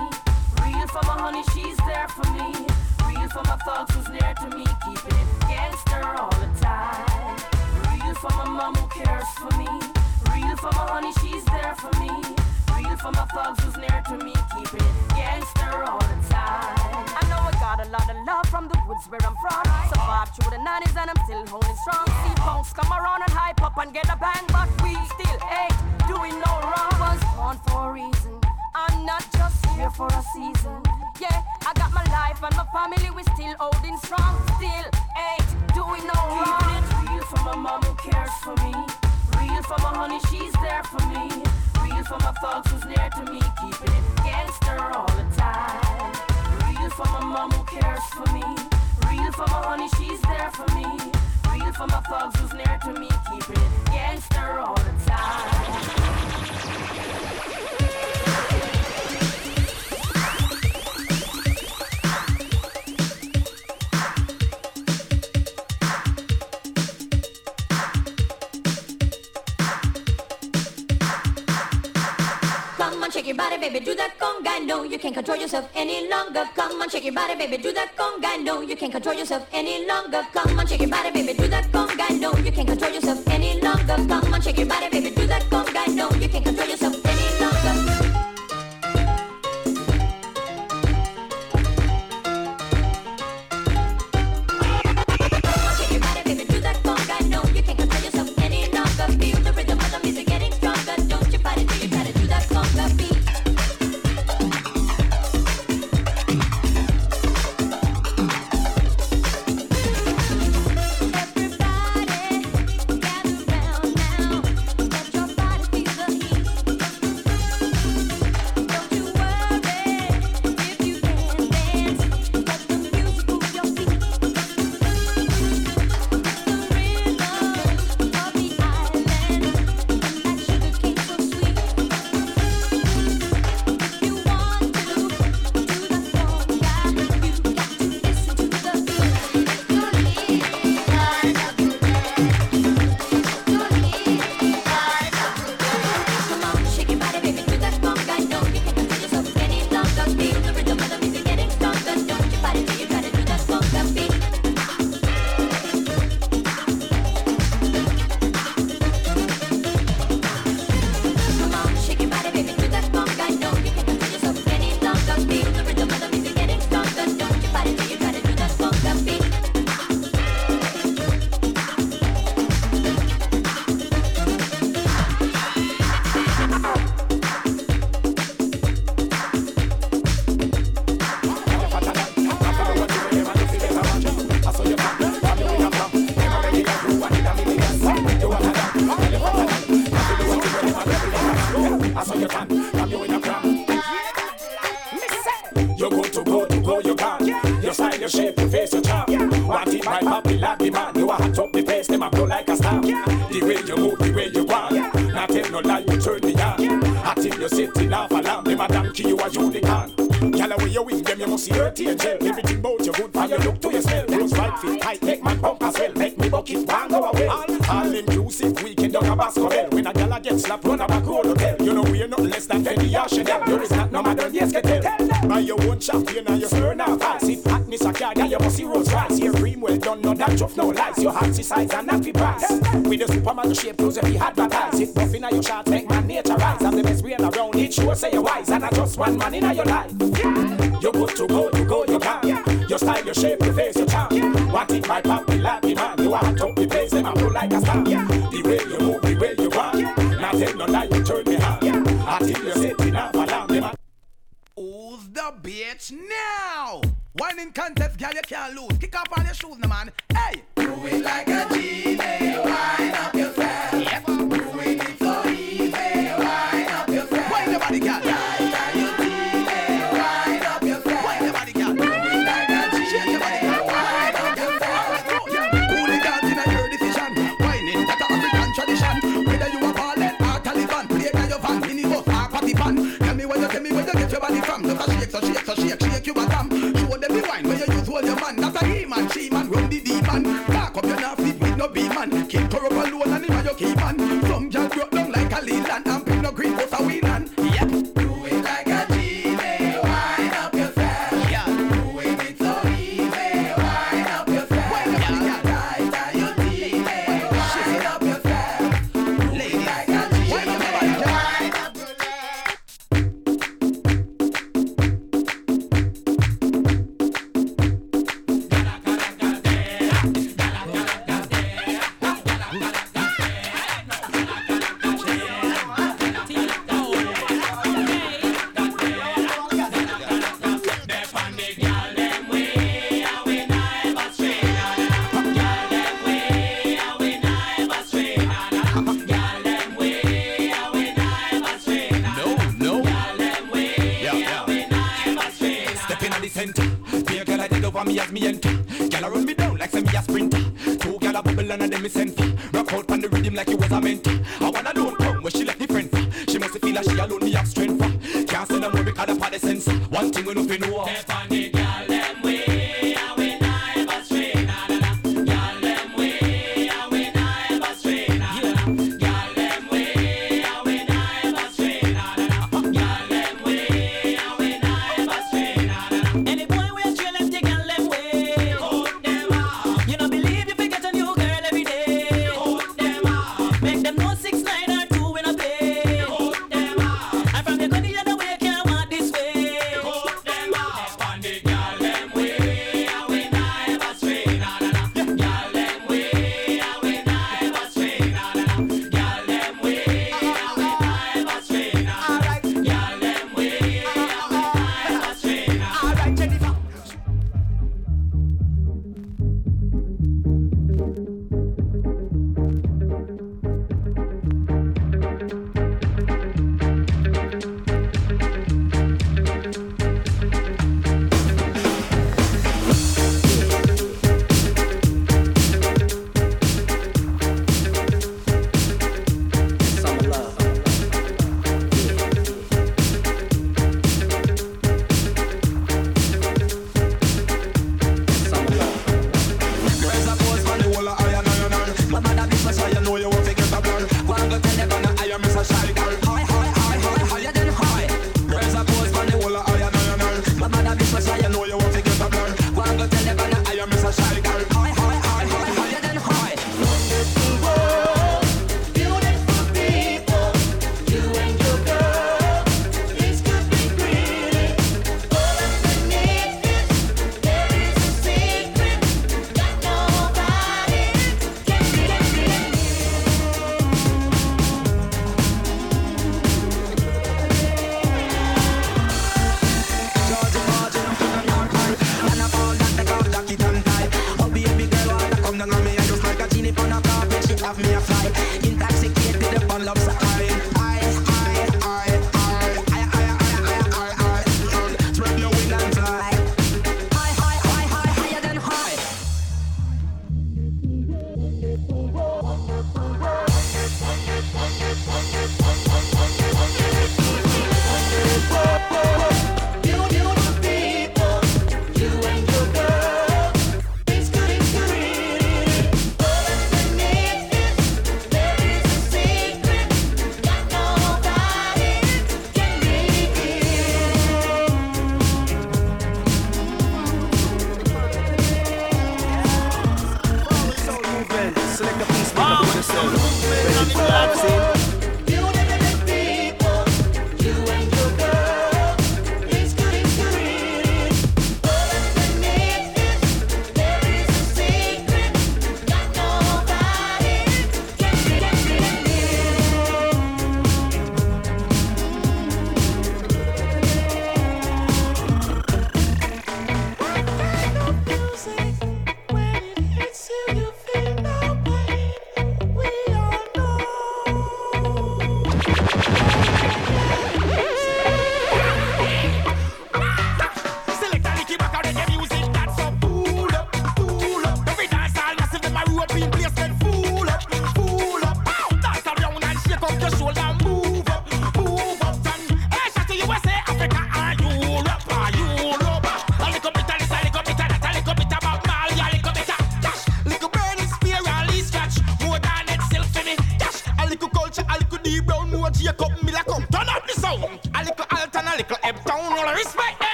Real 0.63 0.87
for 0.87 1.03
my 1.03 1.19
honey, 1.19 1.43
she's 1.53 1.77
there 1.89 2.09
for 2.09 2.31
me. 2.31 2.67
Real 3.09 3.29
for 3.29 3.43
my 3.45 3.59
thugs 3.67 3.95
who's 3.95 4.09
near 4.09 4.35
to 4.39 4.57
me, 4.57 4.65
keeping 4.87 5.19
it 5.19 5.29
gangster 5.49 6.05
all 6.17 6.31
the 6.31 6.61
time 6.61 7.50
for 8.21 8.31
my 8.37 8.45
mom 8.45 8.75
who 8.75 8.87
cares 8.89 9.29
for 9.41 9.49
me. 9.57 9.65
Real 10.29 10.57
for 10.57 10.69
my 10.77 10.85
honey, 10.93 11.13
she's 11.25 11.45
there 11.49 11.75
for 11.81 11.89
me. 11.97 12.13
Real 12.77 12.97
for 13.01 13.13
my 13.17 13.25
thugs 13.33 13.65
who's 13.65 13.77
near 13.81 14.01
to 14.13 14.17
me. 14.21 14.35
keeping 14.53 14.89
gangster 15.17 15.73
all 15.89 16.05
the 16.05 16.19
time. 16.29 16.77
I 17.17 17.23
know 17.33 17.41
I 17.41 17.53
got 17.57 17.81
a 17.81 17.89
lot 17.89 18.05
of 18.13 18.17
love 18.29 18.47
from 18.53 18.69
the 18.69 18.77
woods 18.87 19.09
where 19.09 19.25
I'm 19.25 19.37
from. 19.41 19.65
So 19.89 19.97
far 20.05 20.27
through 20.27 20.51
the 20.53 20.61
90s 20.61 20.97
and 21.01 21.09
I'm 21.09 21.21
still 21.25 21.47
holding 21.49 21.77
strong. 21.81 22.07
See 22.21 22.37
punks 22.45 22.73
come 22.75 22.93
around 22.93 23.23
and 23.25 23.33
hype 23.33 23.63
up 23.63 23.79
and 23.79 23.93
get 23.95 24.05
a 24.13 24.17
bang. 24.21 24.45
But 24.53 24.69
we 24.85 24.93
still 25.17 25.41
ain't 25.49 25.77
doing 26.05 26.37
no 26.45 26.53
wrong. 26.61 26.93
Was 27.01 27.25
born 27.37 27.57
for 27.69 27.89
a 27.89 27.93
reason. 28.05 28.37
I'm 28.75 29.07
not 29.07 29.25
just 29.33 29.65
here 29.73 29.91
for 29.91 30.09
a 30.09 30.23
season 30.37 31.00
yeah. 31.21 31.43
I 31.67 31.73
got 31.75 31.93
my 31.93 32.05
life 32.05 32.43
and 32.43 32.57
my 32.57 32.67
family, 32.73 33.11
we 33.15 33.23
still 33.35 33.55
holding 33.61 33.97
strong. 33.99 34.35
Still 34.57 34.89
ain't 35.15 35.51
doing 35.75 36.05
no 36.09 36.17
wrong. 36.33 36.83
Keeping 36.89 37.15
it 37.15 37.21
real 37.21 37.25
for 37.25 37.43
my 37.45 37.57
mom 37.57 37.83
who 37.83 37.95
cares 37.95 38.35
for 38.43 38.57
me. 38.65 38.75
Real 39.37 39.63
for 39.63 39.79
my 39.85 39.93
honey, 40.01 40.21
she's 40.31 40.53
there 40.65 40.83
for 40.85 41.03
me. 41.13 41.29
Real 41.85 42.05
for 42.05 42.19
my 42.25 42.33
thugs 42.41 42.71
who's 42.73 42.85
near 42.85 43.09
to 43.17 43.23
me. 43.33 43.41
Keeping 43.61 43.93
it 43.93 44.05
gangster 44.25 44.81
all 44.81 45.11
the 45.19 45.27
time. 45.37 46.13
Real 46.67 46.91
for 46.91 47.09
my 47.13 47.21
mom 47.21 47.51
who 47.53 47.65
cares 47.65 48.07
for 48.17 48.27
me. 48.33 48.45
Real 49.09 49.33
for 49.33 49.47
my 49.53 49.61
honey, 49.69 49.89
she's 49.99 50.21
there 50.23 50.51
for 50.57 50.69
me. 50.75 50.89
Real 51.53 51.73
for 51.73 51.87
my 51.87 52.01
thugs 52.09 52.41
who's 52.41 52.53
near 52.55 52.79
to 52.85 52.93
me. 52.99 53.09
Keeping 53.29 53.63
it 53.63 53.73
gangster 53.93 54.59
all 54.59 54.77
the 54.77 54.95
time. 55.07 56.30
your 73.31 73.37
body, 73.37 73.59
baby, 73.59 73.79
do 73.79 73.95
that 73.95 74.19
conga. 74.19 74.67
No, 74.67 74.83
you 74.83 74.99
can't 74.99 75.15
control 75.15 75.39
yourself 75.39 75.71
any 75.77 76.09
longer. 76.09 76.45
Come 76.57 76.83
on, 76.83 76.91
shake 76.91 77.05
your 77.05 77.15
body, 77.15 77.37
baby, 77.37 77.59
do 77.63 77.73
that 77.73 77.97
conga. 77.97 78.43
No, 78.43 78.61
you 78.61 78.77
can't 78.77 78.91
control 78.91 79.15
yourself 79.15 79.47
any 79.53 79.87
longer. 79.87 80.27
Come 80.33 80.59
on, 80.59 80.67
shake 80.67 80.81
your 80.81 80.91
body, 80.91 81.11
baby. 81.13 81.20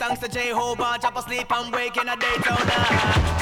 Thanks 0.00 0.20
to 0.20 0.28
Jehovah. 0.28 0.96
Drop 1.00 1.16
asleep 1.16 1.52
wake 1.70 1.96
in 1.96 2.08
a 2.08 2.16
Daytona. 2.16 3.39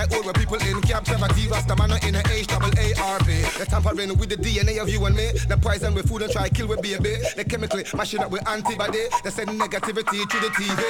Try 0.00 0.14
hold 0.14 0.26
with 0.26 0.36
people 0.36 0.56
in 0.56 0.80
captivity. 0.82 1.48
Rasta 1.48 1.76
man 1.76 1.92
in 2.06 2.14
a 2.14 2.22
H 2.30 2.46
double 2.46 2.72
A 2.78 2.94
R 3.00 3.18
P. 3.20 3.42
They 3.58 3.64
tampering 3.64 4.16
with 4.18 4.28
the 4.30 4.36
DNA 4.36 4.80
of 4.80 4.88
you 4.88 5.04
and 5.04 5.16
me. 5.16 5.32
They 5.48 5.56
poison 5.56 5.94
with 5.94 6.08
food 6.08 6.22
and 6.22 6.32
try 6.32 6.48
kill 6.48 6.68
with 6.68 6.82
baby. 6.82 7.16
They 7.36 7.44
chemically 7.44 7.84
mashing 7.94 8.20
up 8.20 8.30
with 8.30 8.46
antibody. 8.48 9.04
They 9.24 9.30
send 9.30 9.50
negativity 9.50 10.28
to 10.28 10.36
the 10.40 10.50
TV. 10.56 10.80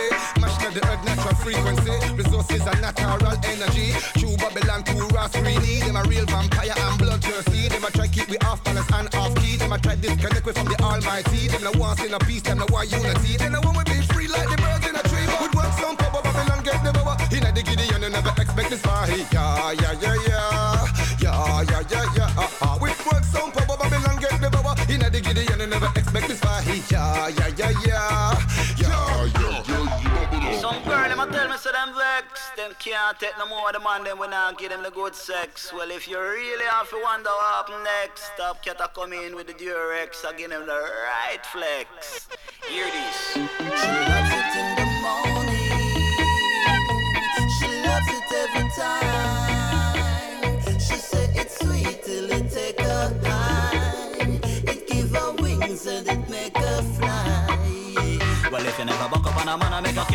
Mashing 0.40 0.66
up 0.66 0.74
the 0.74 0.82
earth 0.86 1.04
natural 1.04 1.34
frequency. 1.36 1.94
Resources 2.14 2.66
and 2.66 2.80
natural 2.80 3.34
energy. 3.44 3.92
True 4.18 4.36
Babylon, 4.36 4.82
true 4.84 5.08
Ras 5.08 5.34
really. 5.36 5.80
Them 5.80 5.96
a 5.96 6.02
real 6.04 6.26
vampire 6.26 6.74
and 6.76 6.98
bloodthirsty. 6.98 7.68
Them 7.68 7.84
a 7.84 7.90
try 7.90 8.08
keep 8.08 8.28
we 8.28 8.38
off 8.38 8.62
balance 8.64 8.90
and 8.92 9.14
off 9.14 9.34
key. 9.36 9.56
Them 9.56 9.72
a 9.72 9.78
try 9.78 9.96
disconnect 9.96 10.46
we 10.46 10.52
from 10.52 10.66
the 10.66 10.78
Almighty. 10.82 11.48
Them 11.48 11.64
no 11.64 11.72
want 11.78 12.00
in 12.04 12.14
a 12.14 12.18
peace. 12.20 12.42
Them 12.42 12.58
no 12.58 12.66
want 12.70 12.90
unity. 12.90 13.36
Them 13.36 13.52
no 13.52 13.60
want 13.64 13.76
we 13.78 13.84
be 13.84 14.00
free 14.12 14.28
like 14.28 14.48
the 14.48 14.56
birds 14.56 14.86
in 14.86 14.94
a 14.94 15.02
tree. 15.08 15.26
Would 15.40 15.54
want 15.54 15.74
some 15.74 15.96
power, 15.96 16.22
Babylon 16.22 16.62
get 16.62 16.78
the 16.84 16.92
power. 16.92 17.16
In 17.32 17.46
a 17.46 17.52
the 17.52 17.62
Gideon, 17.62 18.02
you 18.02 18.10
never 18.10 18.39
expect 18.60 18.70
this 18.70 18.82
far. 18.82 19.06
Hey, 19.06 19.26
Yeah, 19.32 19.72
yeah, 19.72 19.92
yeah, 20.00 20.16
yeah. 20.28 20.86
Yeah, 21.20 21.62
yeah, 21.62 21.82
yeah, 21.90 22.14
yeah. 22.16 22.34
Uh, 22.36 22.48
uh. 22.62 22.78
With 22.80 23.06
work 23.06 23.24
some 23.24 23.52
power, 23.52 23.76
Babylon 23.76 24.16
get 24.20 24.40
the 24.40 24.50
power. 24.50 24.74
In 24.88 25.02
a 25.02 25.10
the 25.10 25.20
Gideon, 25.20 25.60
you 25.60 25.66
never 25.66 25.90
expect 25.96 26.28
this 26.28 26.40
far. 26.40 26.60
Hey, 26.62 26.82
Yeah, 26.90 27.28
yeah, 27.28 27.48
yeah, 27.56 27.72
yeah. 27.86 28.38
Yeah, 28.76 29.26
yeah, 29.40 29.62
yeah. 29.68 30.60
Some 30.60 30.82
girl, 30.84 31.08
them 31.08 31.20
a 31.20 31.26
tell 31.32 31.48
me 31.48 31.56
say 31.56 31.72
them 31.72 31.94
vex. 31.94 32.50
Them 32.56 32.72
can't 32.78 33.18
take 33.18 33.36
no 33.38 33.46
more 33.46 33.68
of 33.68 33.74
the 33.74 33.80
man, 33.80 34.04
them 34.04 34.18
we 34.18 34.28
not 34.28 34.58
give 34.58 34.70
them 34.70 34.82
the 34.82 34.90
good 34.90 35.14
sex. 35.14 35.72
Well, 35.72 35.90
if 35.90 36.06
you 36.06 36.20
really 36.20 36.66
have 36.66 36.88
to 36.90 37.00
wonder 37.02 37.30
what 37.30 37.68
happen 37.68 37.82
next, 37.84 38.24
stop 38.34 38.62
cat 38.62 38.80
a 38.80 38.88
come 38.88 39.12
in 39.12 39.36
with 39.36 39.46
the 39.46 39.54
Durex. 39.54 40.24
I 40.26 40.34
give 40.36 40.50
them 40.50 40.66
the 40.66 40.72
right 40.76 41.44
flex. 41.46 42.28
Hear 42.68 42.84
this. 42.84 43.32
She 43.32 43.40
loves 43.40 44.32
it 44.36 44.56
in 44.60 44.76
the 44.76 44.86
morning. 45.02 45.49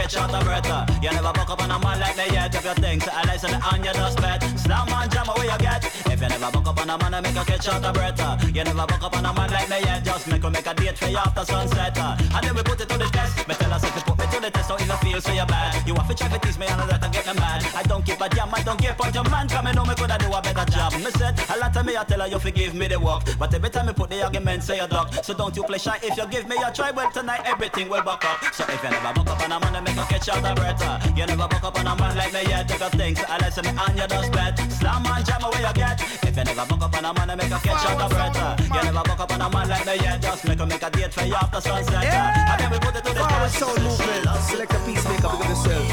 Catch 0.07 0.17
out 0.17 0.41
a 0.41 0.45
breath. 0.45 1.03
You 1.03 1.11
never 1.11 1.33
buck 1.33 1.49
up 1.49 1.61
on 1.61 1.71
a 1.71 1.79
man 1.79 1.99
like 1.99 2.17
me 2.17 2.25
yet. 2.31 2.53
If 2.53 2.65
you 2.65 2.73
think 2.73 3.03
so, 3.03 3.11
I 3.13 3.23
listen 3.31 3.53
on 3.53 3.83
your 3.83 3.93
dust 3.93 4.17
bet. 4.21 4.43
Slam 4.59 4.87
and 4.89 5.11
jam 5.11 5.27
away 5.29 5.45
you 5.45 5.57
get. 5.57 5.85
If 5.85 6.21
you 6.21 6.27
never 6.27 6.51
buck 6.51 6.67
up 6.67 6.79
on 6.81 6.89
a 6.89 6.97
man, 6.97 7.23
make 7.23 7.35
a 7.35 7.45
catch 7.45 7.67
out 7.67 7.85
a 7.85 7.91
breath. 7.91 8.55
You 8.55 8.63
never 8.63 8.85
buck 8.85 9.03
up 9.03 9.17
on 9.17 9.25
a 9.25 9.33
man 9.33 9.51
like 9.51 9.69
me 9.69 9.79
yet. 9.81 10.03
Just 10.03 10.27
make 10.27 10.43
a 10.43 10.49
make 10.49 10.67
a 10.67 10.73
date 10.73 10.97
for 10.97 11.07
you 11.07 11.17
after 11.17 11.45
sunset. 11.45 11.97
And 11.97 12.45
then 12.45 12.55
we 12.55 12.63
put 12.63 12.81
it 12.81 12.89
to 12.89 12.97
the 12.97 13.05
test. 13.05 13.47
Me 13.47 13.55
tell 13.55 13.73
us 13.73 13.83
if 13.83 13.95
you 13.95 14.01
put 14.01 14.14
to 14.35 14.41
the 14.41 14.51
test, 14.51 14.67
so 14.67 14.77
you 14.77 14.85
feel 14.99 15.21
so 15.21 15.31
you're 15.31 15.45
bad. 15.45 15.87
You 15.87 15.93
have 15.95 16.07
to 16.07 16.15
try 16.15 16.27
to 16.27 16.39
tease 16.39 16.59
me 16.59 16.65
and 16.67 16.89
that 16.89 17.03
I 17.03 17.09
get 17.09 17.25
me 17.27 17.33
mad. 17.39 17.63
I 17.75 17.83
don't 17.83 18.05
keep 18.05 18.19
a 18.19 18.27
jam, 18.29 18.49
I 18.53 18.63
don't 18.63 18.79
give 18.79 18.97
point 18.97 19.15
your 19.15 19.23
man. 19.29 19.47
Come 19.47 19.67
and 19.67 19.75
know 19.75 19.85
me 19.85 19.95
coulda 19.95 20.17
do 20.19 20.27
a 20.31 20.41
better 20.41 20.65
job. 20.71 20.93
Me 20.93 21.11
said 21.17 21.39
a 21.49 21.57
lot 21.57 21.75
of 21.75 21.85
me 21.85 21.97
I 21.97 22.03
tell 22.03 22.19
her 22.21 22.27
you 22.27 22.39
forgive 22.39 22.73
me 22.75 22.87
the 22.87 22.99
work, 22.99 23.23
but 23.39 23.53
every 23.53 23.69
time 23.69 23.87
me 23.87 23.93
put 23.93 24.09
the 24.09 24.23
argument 24.23 24.63
say 24.63 24.77
you 24.77 24.87
duck. 24.87 25.13
So 25.23 25.33
don't 25.33 25.55
you 25.55 25.63
play 25.63 25.77
shy 25.77 25.97
if 26.03 26.17
you 26.17 26.27
give 26.27 26.47
me 26.47 26.55
a 26.57 26.71
try. 26.71 26.91
Well 26.91 27.11
tonight 27.11 27.41
everything 27.45 27.89
will 27.89 28.03
buck 28.03 28.25
up. 28.25 28.43
So 28.53 28.63
if 28.67 28.83
you 28.83 28.89
never 28.89 29.13
buck 29.13 29.27
up 29.29 29.41
on 29.41 29.51
a 29.51 29.59
man, 29.59 29.75
I 29.75 29.81
make 29.81 29.97
a 29.97 30.05
catch 30.05 30.29
out 30.29 30.43
a 30.43 30.53
breath. 30.55 30.81
You 31.17 31.25
never 31.25 31.47
buck 31.47 31.63
up 31.63 31.79
on 31.79 31.87
a 31.87 31.95
man 31.95 32.17
like 32.17 32.33
me 32.33 32.43
yet. 32.49 32.67
Take 32.67 32.81
a 32.81 32.89
thing, 32.89 33.15
so 33.15 33.23
I 33.27 33.37
listen 33.39 33.63
me 33.65 33.71
on 33.79 33.97
your 33.97 34.07
dust 34.07 34.31
bed. 34.31 34.59
Slam 34.71 35.05
and 35.05 35.25
jam 35.25 35.43
away 35.43 35.61
you 35.61 35.73
get. 35.73 36.01
If 36.01 36.35
you 36.37 36.43
never 36.43 36.65
buck 36.65 36.81
up 36.81 36.97
on 36.97 37.05
a 37.05 37.13
man, 37.13 37.29
I 37.29 37.35
make 37.35 37.51
a 37.51 37.59
catch 37.59 37.85
out 37.87 38.01
a 38.03 38.07
breath. 38.13 38.59
You 38.59 38.83
never 38.83 39.03
buck 39.03 39.19
up 39.19 39.31
on 39.31 39.41
a 39.41 39.49
man 39.49 39.69
like 39.69 39.85
me 39.85 39.95
yet. 39.95 40.21
Just 40.21 40.45
make 40.47 40.59
a 40.59 40.65
make 40.65 40.83
a 40.83 40.89
date 40.89 41.13
for 41.13 41.23
you 41.23 41.35
after 41.35 41.61
sunset. 41.61 42.03
uh. 42.03 42.51
And 42.51 42.61
then 42.61 42.71
we 42.71 42.79
put 42.79 42.95
it 42.95 43.03
to 43.05 43.13
the 43.13 43.23
test. 43.23 43.59
sound 43.59 43.83
movement. 43.83 44.24
Select 44.33 44.73
a 44.73 44.79
peacemaker 44.79 45.21
because 45.21 45.39
of 45.39 45.47
yourself. 45.49 45.85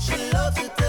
She 0.00 0.16
loves 0.32 0.58
it 0.58 0.85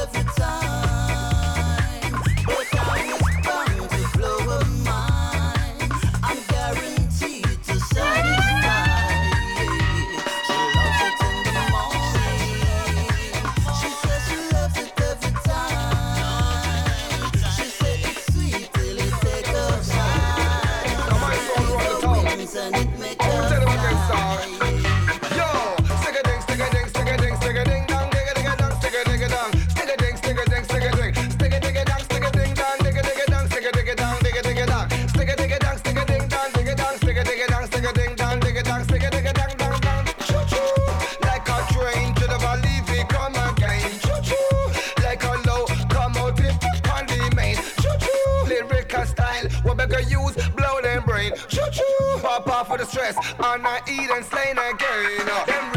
off 52.57 52.75
the 52.75 52.85
stress. 52.85 53.15
And 53.38 53.67
I 53.67 53.81
eat 53.88 54.09
and 54.09 54.25
slain 54.25 54.57
again. 54.57 55.25
Them 55.45 55.76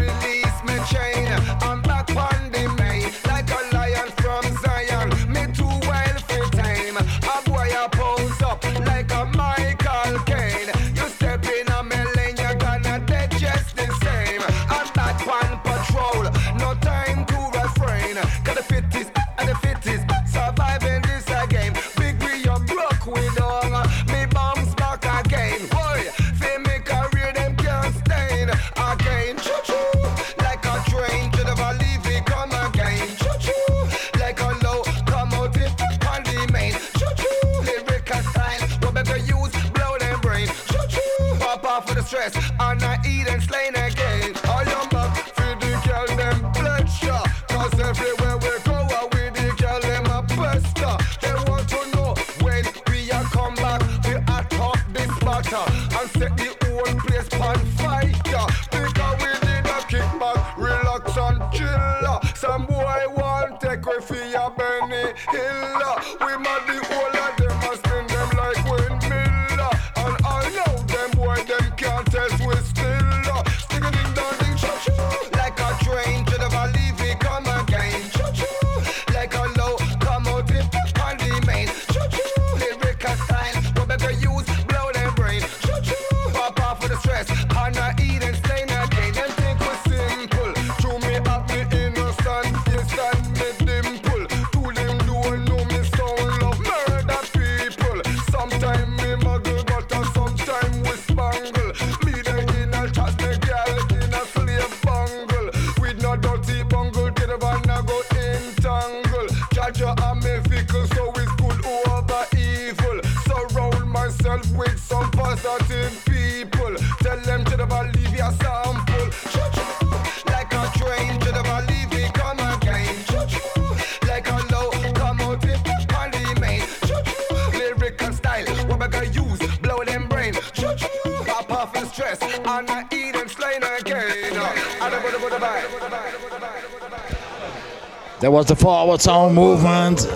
There 138.31 138.37
was 138.37 138.47
the 138.47 138.55
forward 138.55 139.01
sound 139.01 139.35
movement. 139.35 140.07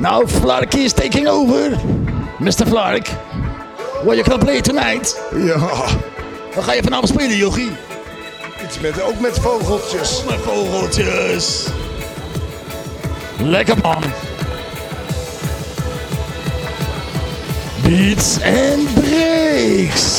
Now 0.00 0.22
Flarky 0.22 0.86
is 0.86 0.92
taking 0.92 1.28
over. 1.28 1.70
Mr. 2.40 2.66
Flark, 2.66 3.06
what 4.04 4.16
you 4.16 4.24
gonna 4.24 4.44
play 4.44 4.60
tonight? 4.60 5.14
Ja. 5.32 5.86
We 6.54 6.62
ga 6.62 6.72
je 6.72 6.82
vanavond 6.82 7.08
spelen, 7.08 7.36
jochie? 7.36 7.70
Iets 8.64 8.80
met, 8.80 9.02
ook 9.02 9.20
met 9.20 9.38
vogeltjes. 9.38 10.24
Met 10.24 10.40
vogeltjes. 10.40 11.68
Lekker 13.38 13.76
man. 13.82 14.02
Beats 17.82 18.38
and 18.42 18.94
breaks. 18.94 20.13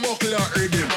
Buckler 0.00 0.38
rhythm. 0.56 0.74
Rhythm. 0.74 0.93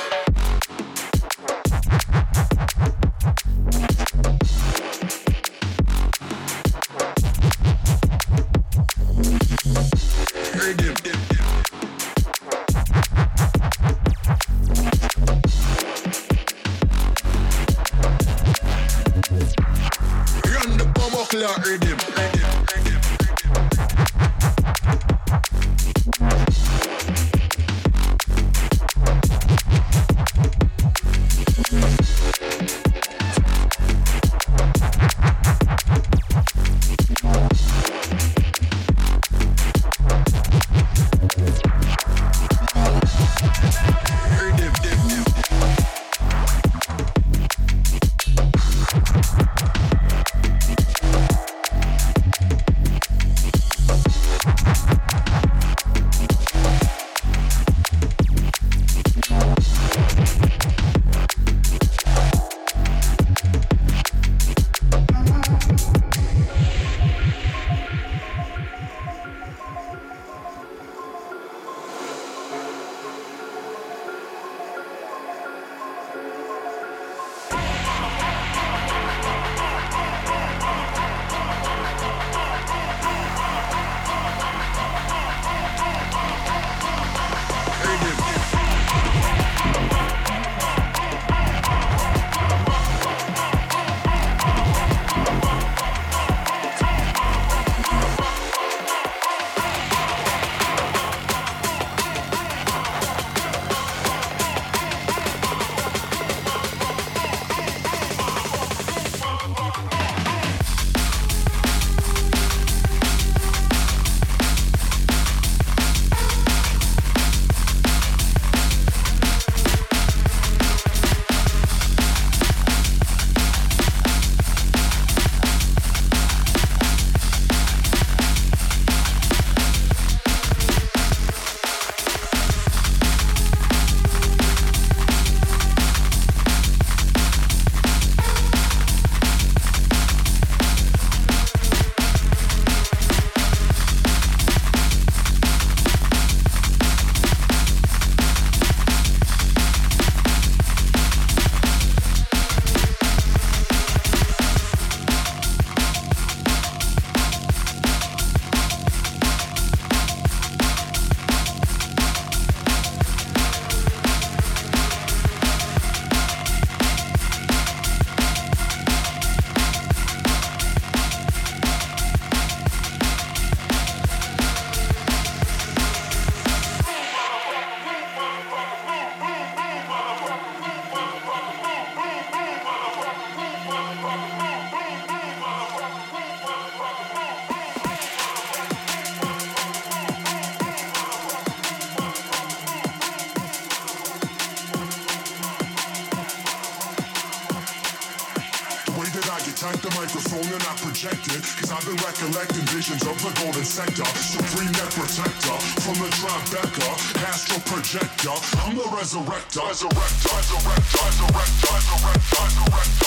I've 201.77 201.85
been 201.85 201.95
recollecting 201.97 202.65
visions 202.73 203.05
of 203.05 203.21
the 203.21 203.29
golden 203.39 203.63
sector. 203.63 204.03
Supreme 204.17 204.71
net 204.71 204.89
protector 204.97 205.57
from 205.85 205.93
the 206.01 206.09
Tribeca 206.17 206.89
Astral 207.21 207.61
projector, 207.69 208.33
I'm 208.65 208.73
the 208.73 208.81
resurrector. 208.81 209.61
Resurrector, 209.61 210.33
resurrector, 210.33 211.05
resurrector, 211.05 211.77
resurrector, 211.77 212.65
resurrector, 212.65 213.06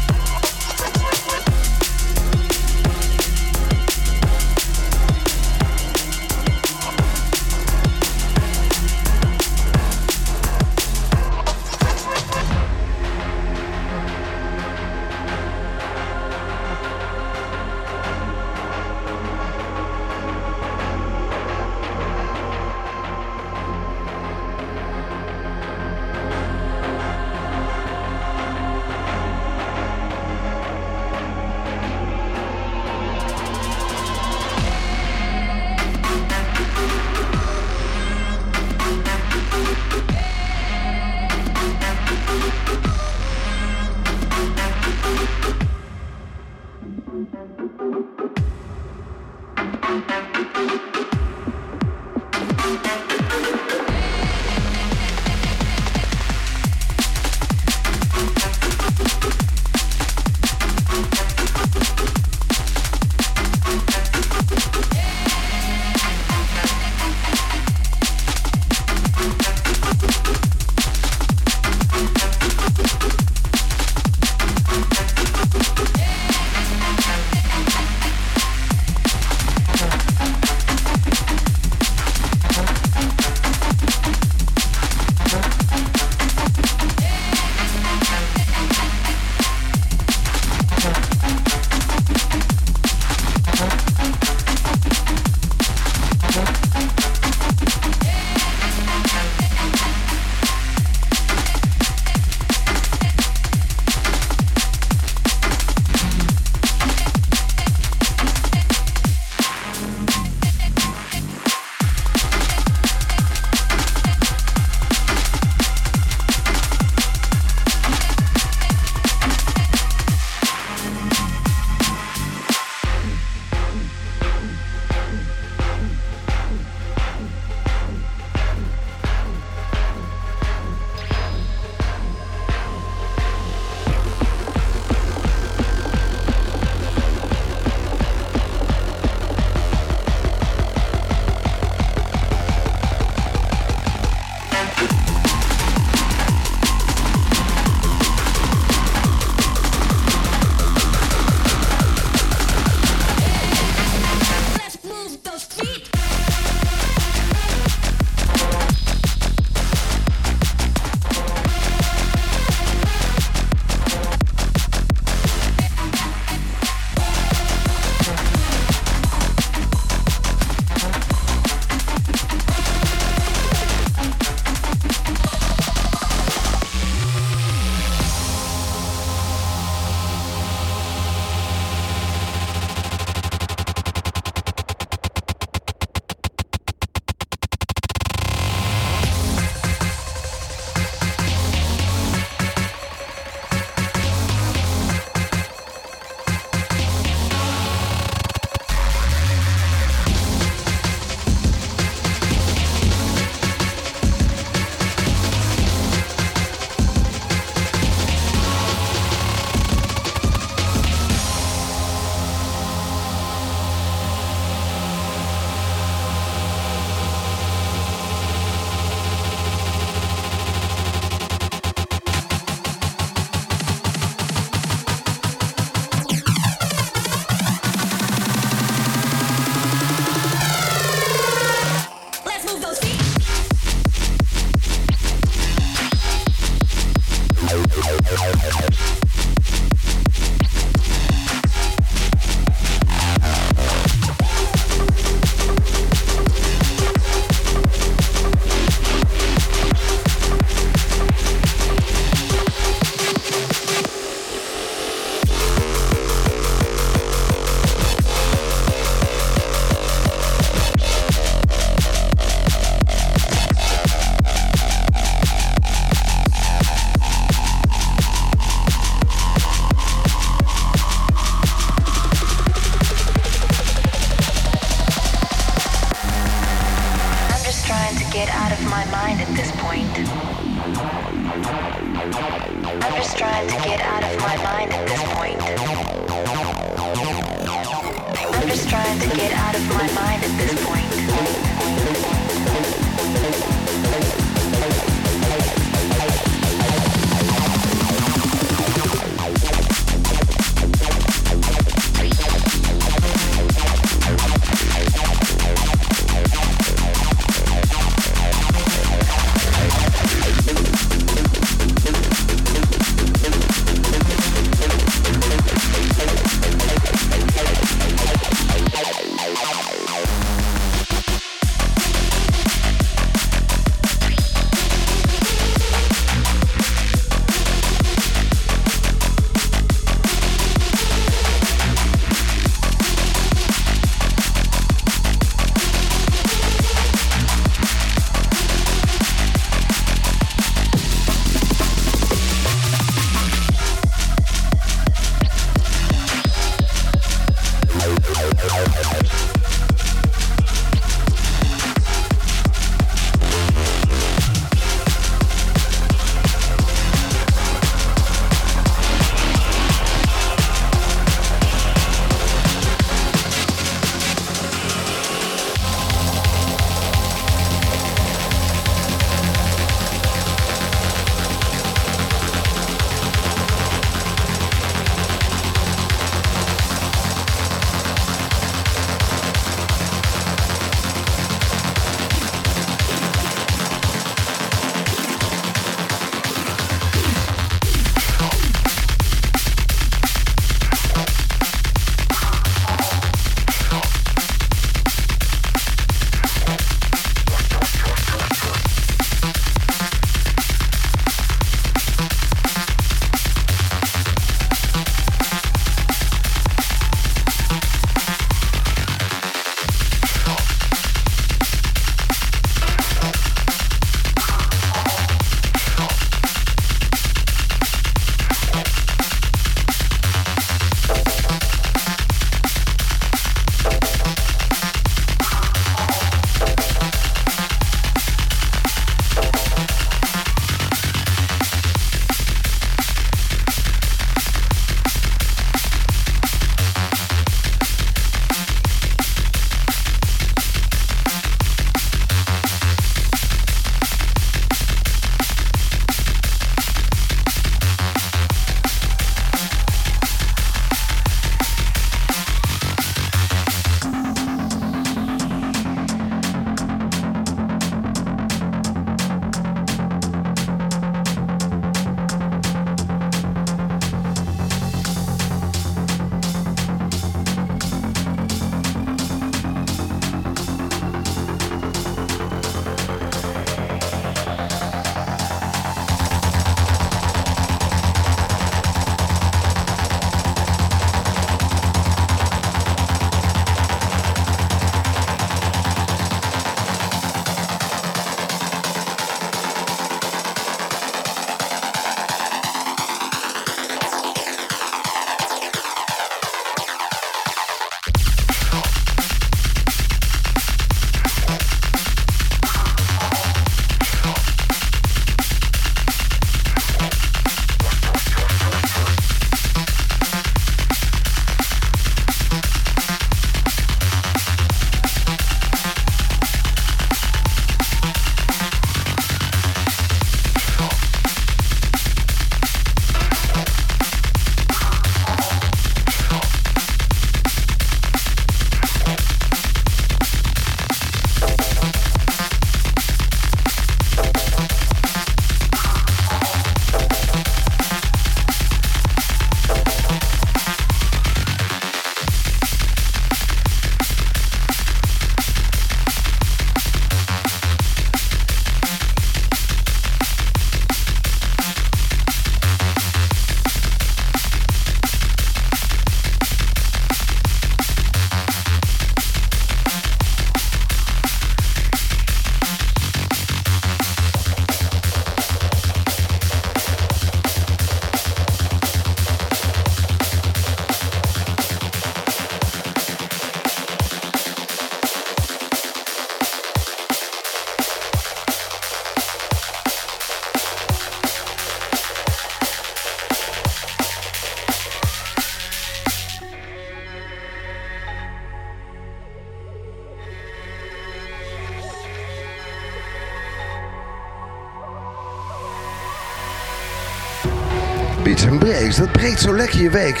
dat 598.80 598.92
breekt 598.92 599.20
zo 599.20 599.34
lekker 599.34 599.60
je 599.60 599.70
week. 599.70 600.00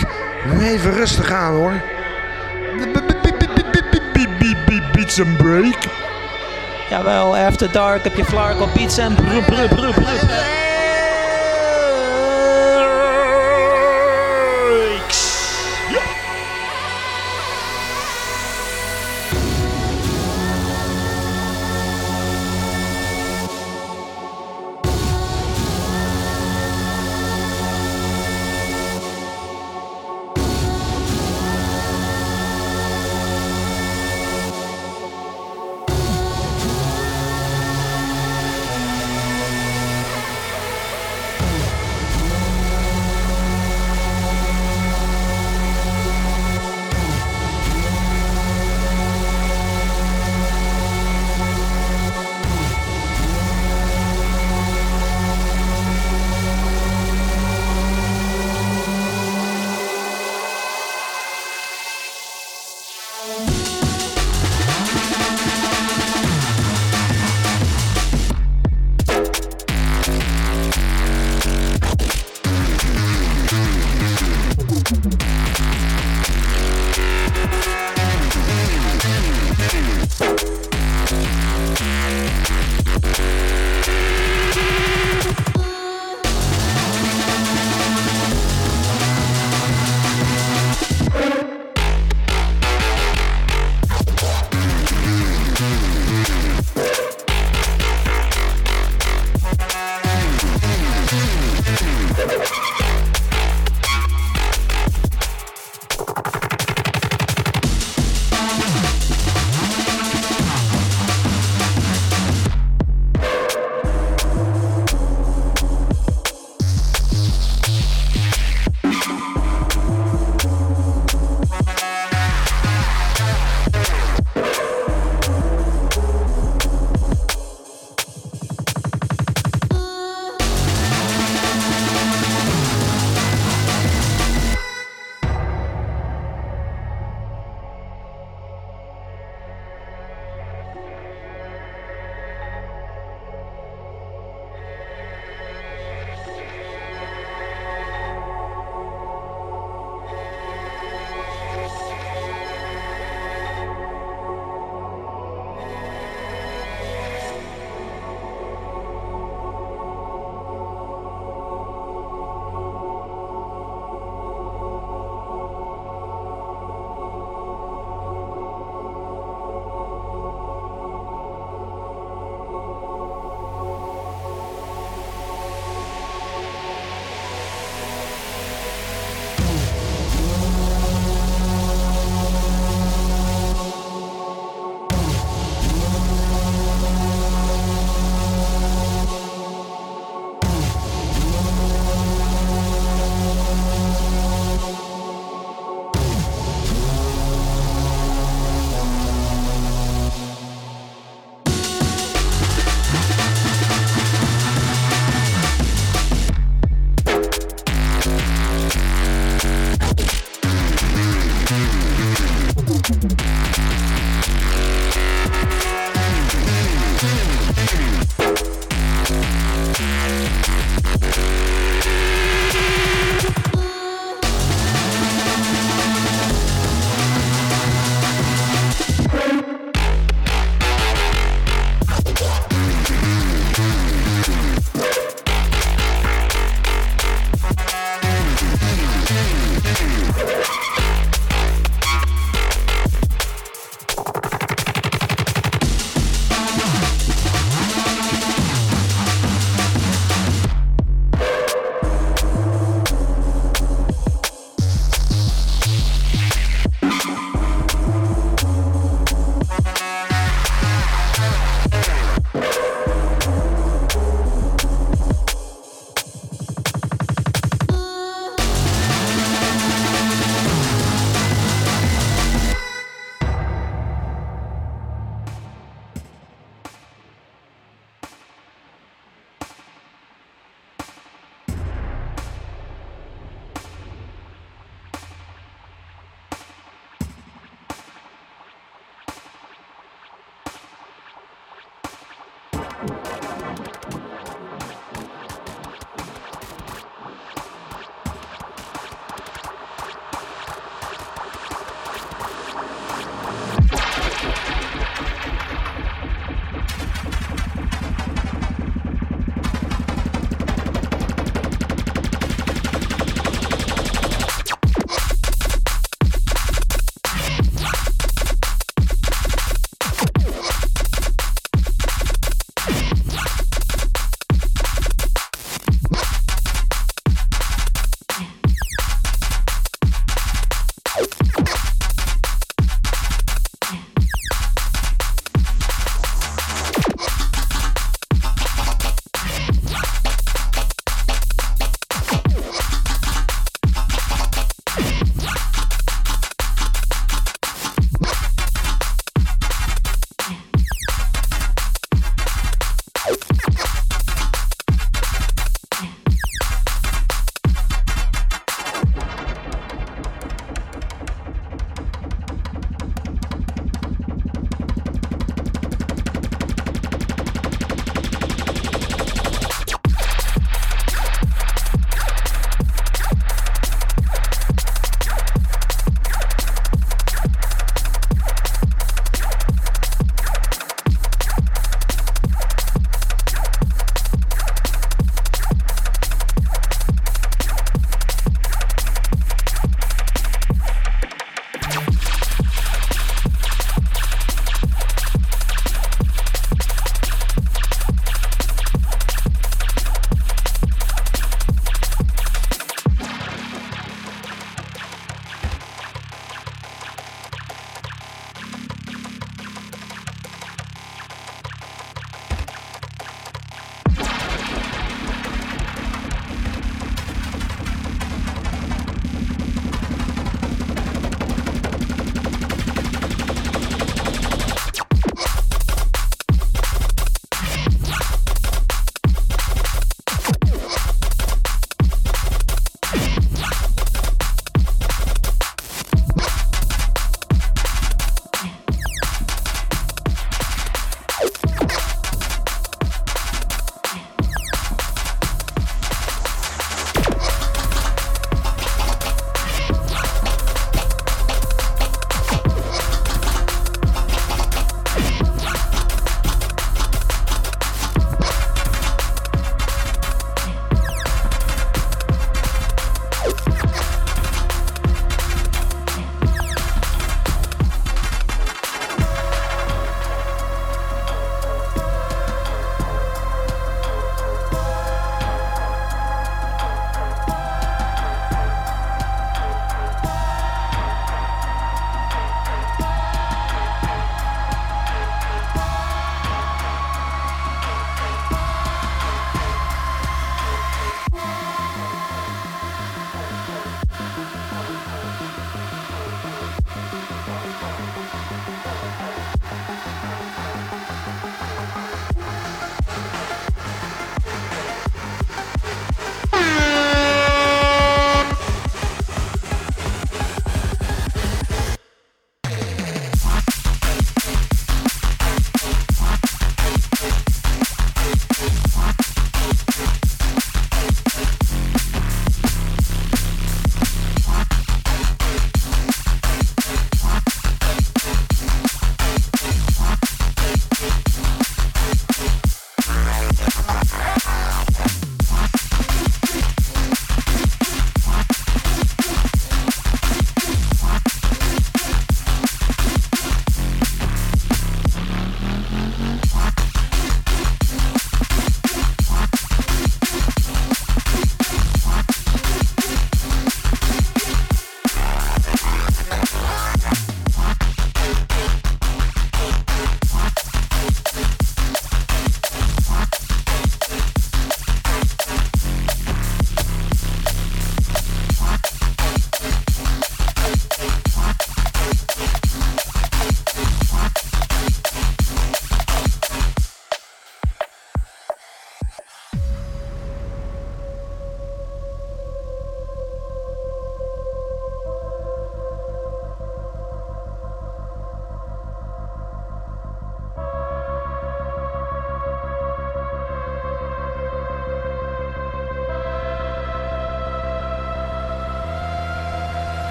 Nu 0.52 0.66
even 0.66 0.92
rustig 0.92 1.32
aan 1.32 1.52
hoor. 1.52 1.82
Beats 4.92 5.20
and 5.20 5.36
break. 5.36 5.78
Jawel, 6.90 7.36
After 7.36 7.72
Dark 7.72 8.04
heb 8.04 8.16
je 8.16 8.24
Flark 8.24 8.60
op 8.60 8.74
Beats 8.74 8.98
en 8.98 9.14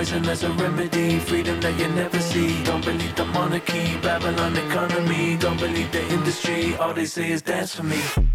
poison 0.00 0.26
as 0.30 0.42
a 0.44 0.50
remedy. 0.52 1.18
Freedom 1.18 1.60
that 1.60 1.78
you 1.78 1.88
never 1.88 2.18
see. 2.20 2.64
Don't 2.64 2.82
believe 2.82 3.14
the 3.16 3.24
monarchy, 3.26 3.98
Babylon 4.00 4.56
economy. 4.56 5.36
Don't 5.36 5.60
believe 5.60 5.92
the 5.92 6.02
industry. 6.08 6.74
All 6.76 6.94
they 6.94 7.04
say 7.04 7.30
is 7.30 7.42
dance 7.42 7.74
for 7.74 7.82
me. 7.82 8.29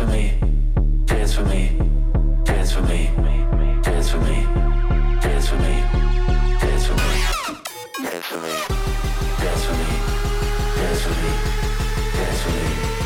for 0.00 0.06
me, 0.06 0.32
dance 1.04 1.34
for 1.34 1.44
me, 1.44 1.76
dance 2.44 2.72
for 2.72 2.80
me, 2.82 3.10
dance 3.82 4.10
for 4.10 4.18
me, 4.20 4.46
dance 5.20 5.48
for 5.48 5.56
me, 5.56 5.84
dance 6.62 6.86
for 6.86 6.94
me, 6.94 7.12
dance 8.00 8.26
for 8.26 8.38
me, 8.38 8.54
dance 9.38 9.64
for 9.66 9.74
me, 9.74 9.88
dance 10.78 11.02
for 11.02 11.10
me, 11.10 11.32
dance 12.16 12.42
for 12.42 12.50
me. 12.50 12.99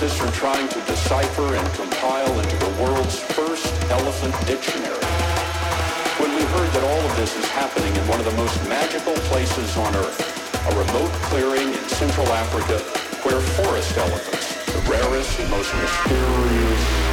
Scientists 0.00 0.22
are 0.22 0.32
trying 0.32 0.66
to 0.66 0.80
decipher 0.86 1.54
and 1.54 1.74
compile 1.74 2.40
into 2.40 2.56
the 2.56 2.82
world's 2.82 3.18
first 3.18 3.70
elephant 3.90 4.34
dictionary. 4.46 5.04
When 6.16 6.34
we 6.36 6.42
heard 6.56 6.72
that 6.72 6.82
all 6.82 7.10
of 7.10 7.16
this 7.16 7.36
is 7.36 7.44
happening 7.48 7.94
in 7.94 8.08
one 8.08 8.18
of 8.18 8.24
the 8.24 8.32
most 8.32 8.56
magical 8.66 9.12
places 9.28 9.76
on 9.76 9.94
earth, 9.94 10.20
a 10.68 10.78
remote 10.78 11.12
clearing 11.28 11.68
in 11.68 11.88
Central 11.90 12.26
Africa 12.28 12.78
where 13.28 13.40
forest 13.60 13.94
elephants, 13.98 14.64
the 14.72 14.80
rarest 14.90 15.38
and 15.38 15.50
most 15.50 15.74
mysterious 15.74 17.10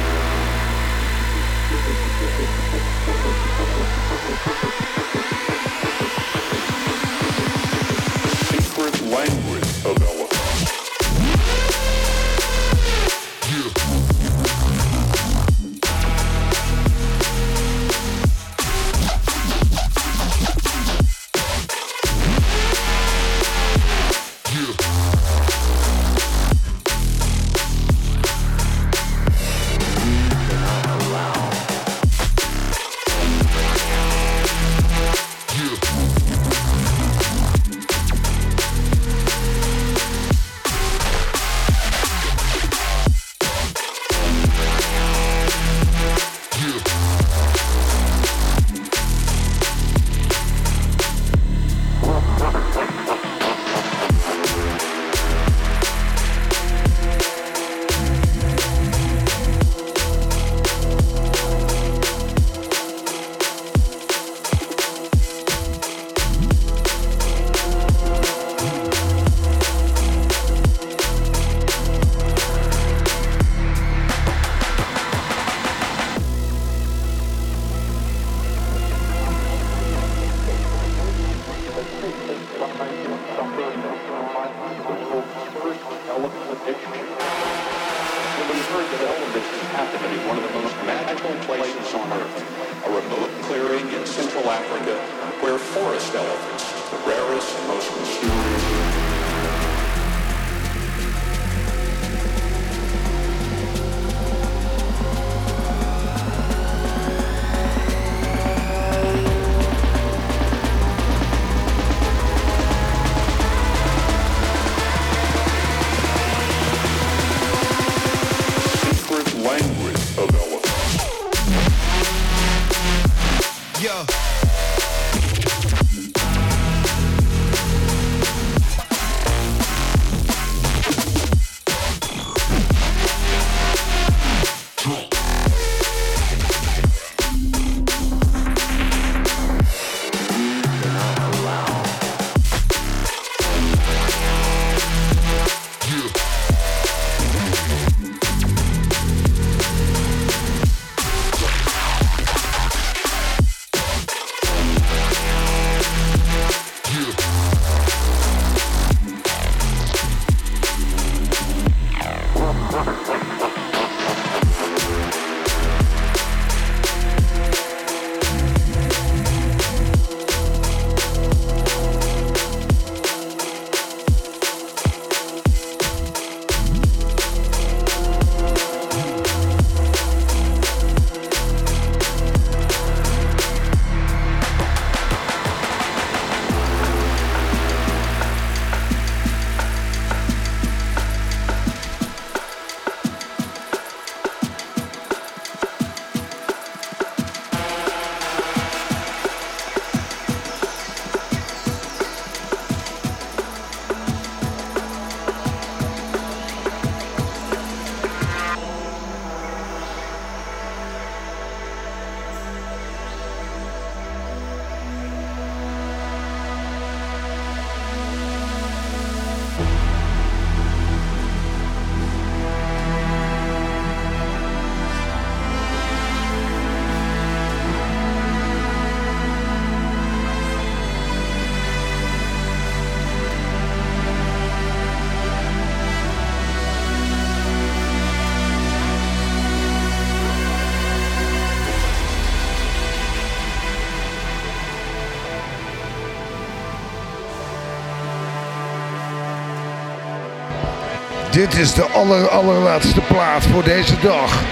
Dit 251.38 251.54
is 251.54 251.74
de 251.74 251.82
aller, 251.82 252.28
allerlaatste 252.28 253.00
plaat 253.00 253.46
voor 253.46 253.62
deze 253.62 253.94
dag. 254.02 254.42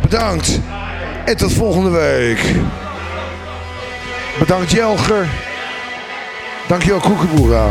Bedankt. 0.00 0.60
En 1.24 1.36
tot 1.36 1.52
volgende 1.52 1.90
week. 1.90 2.54
Bedankt 4.38 4.70
Jelger. 4.70 5.28
Dankjewel 6.68 7.00
Koekenboera. 7.00 7.68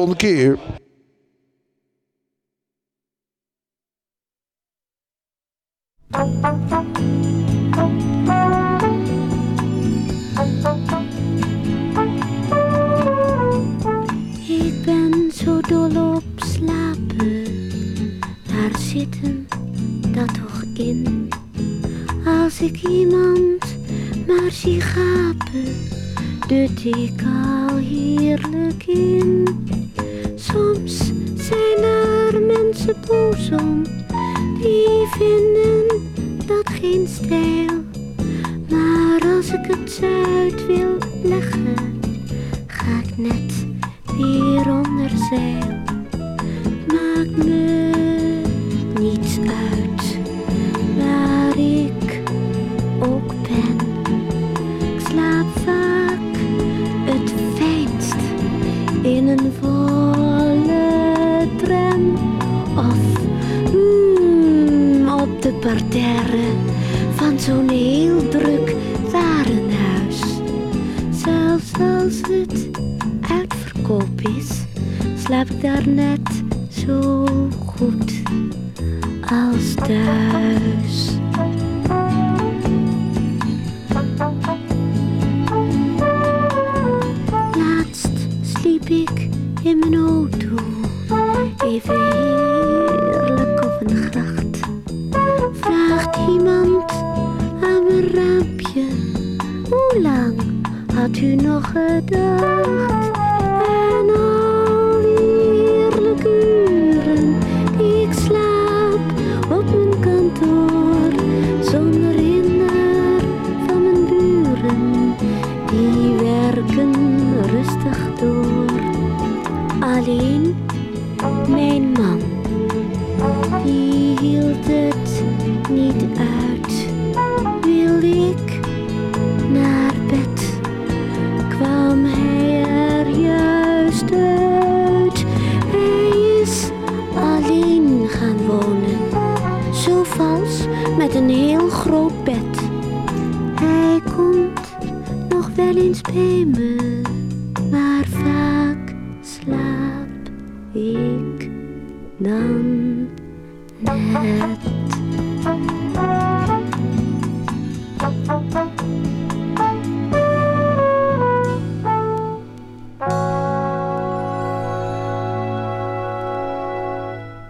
falando 0.00 0.16
que 0.16 0.56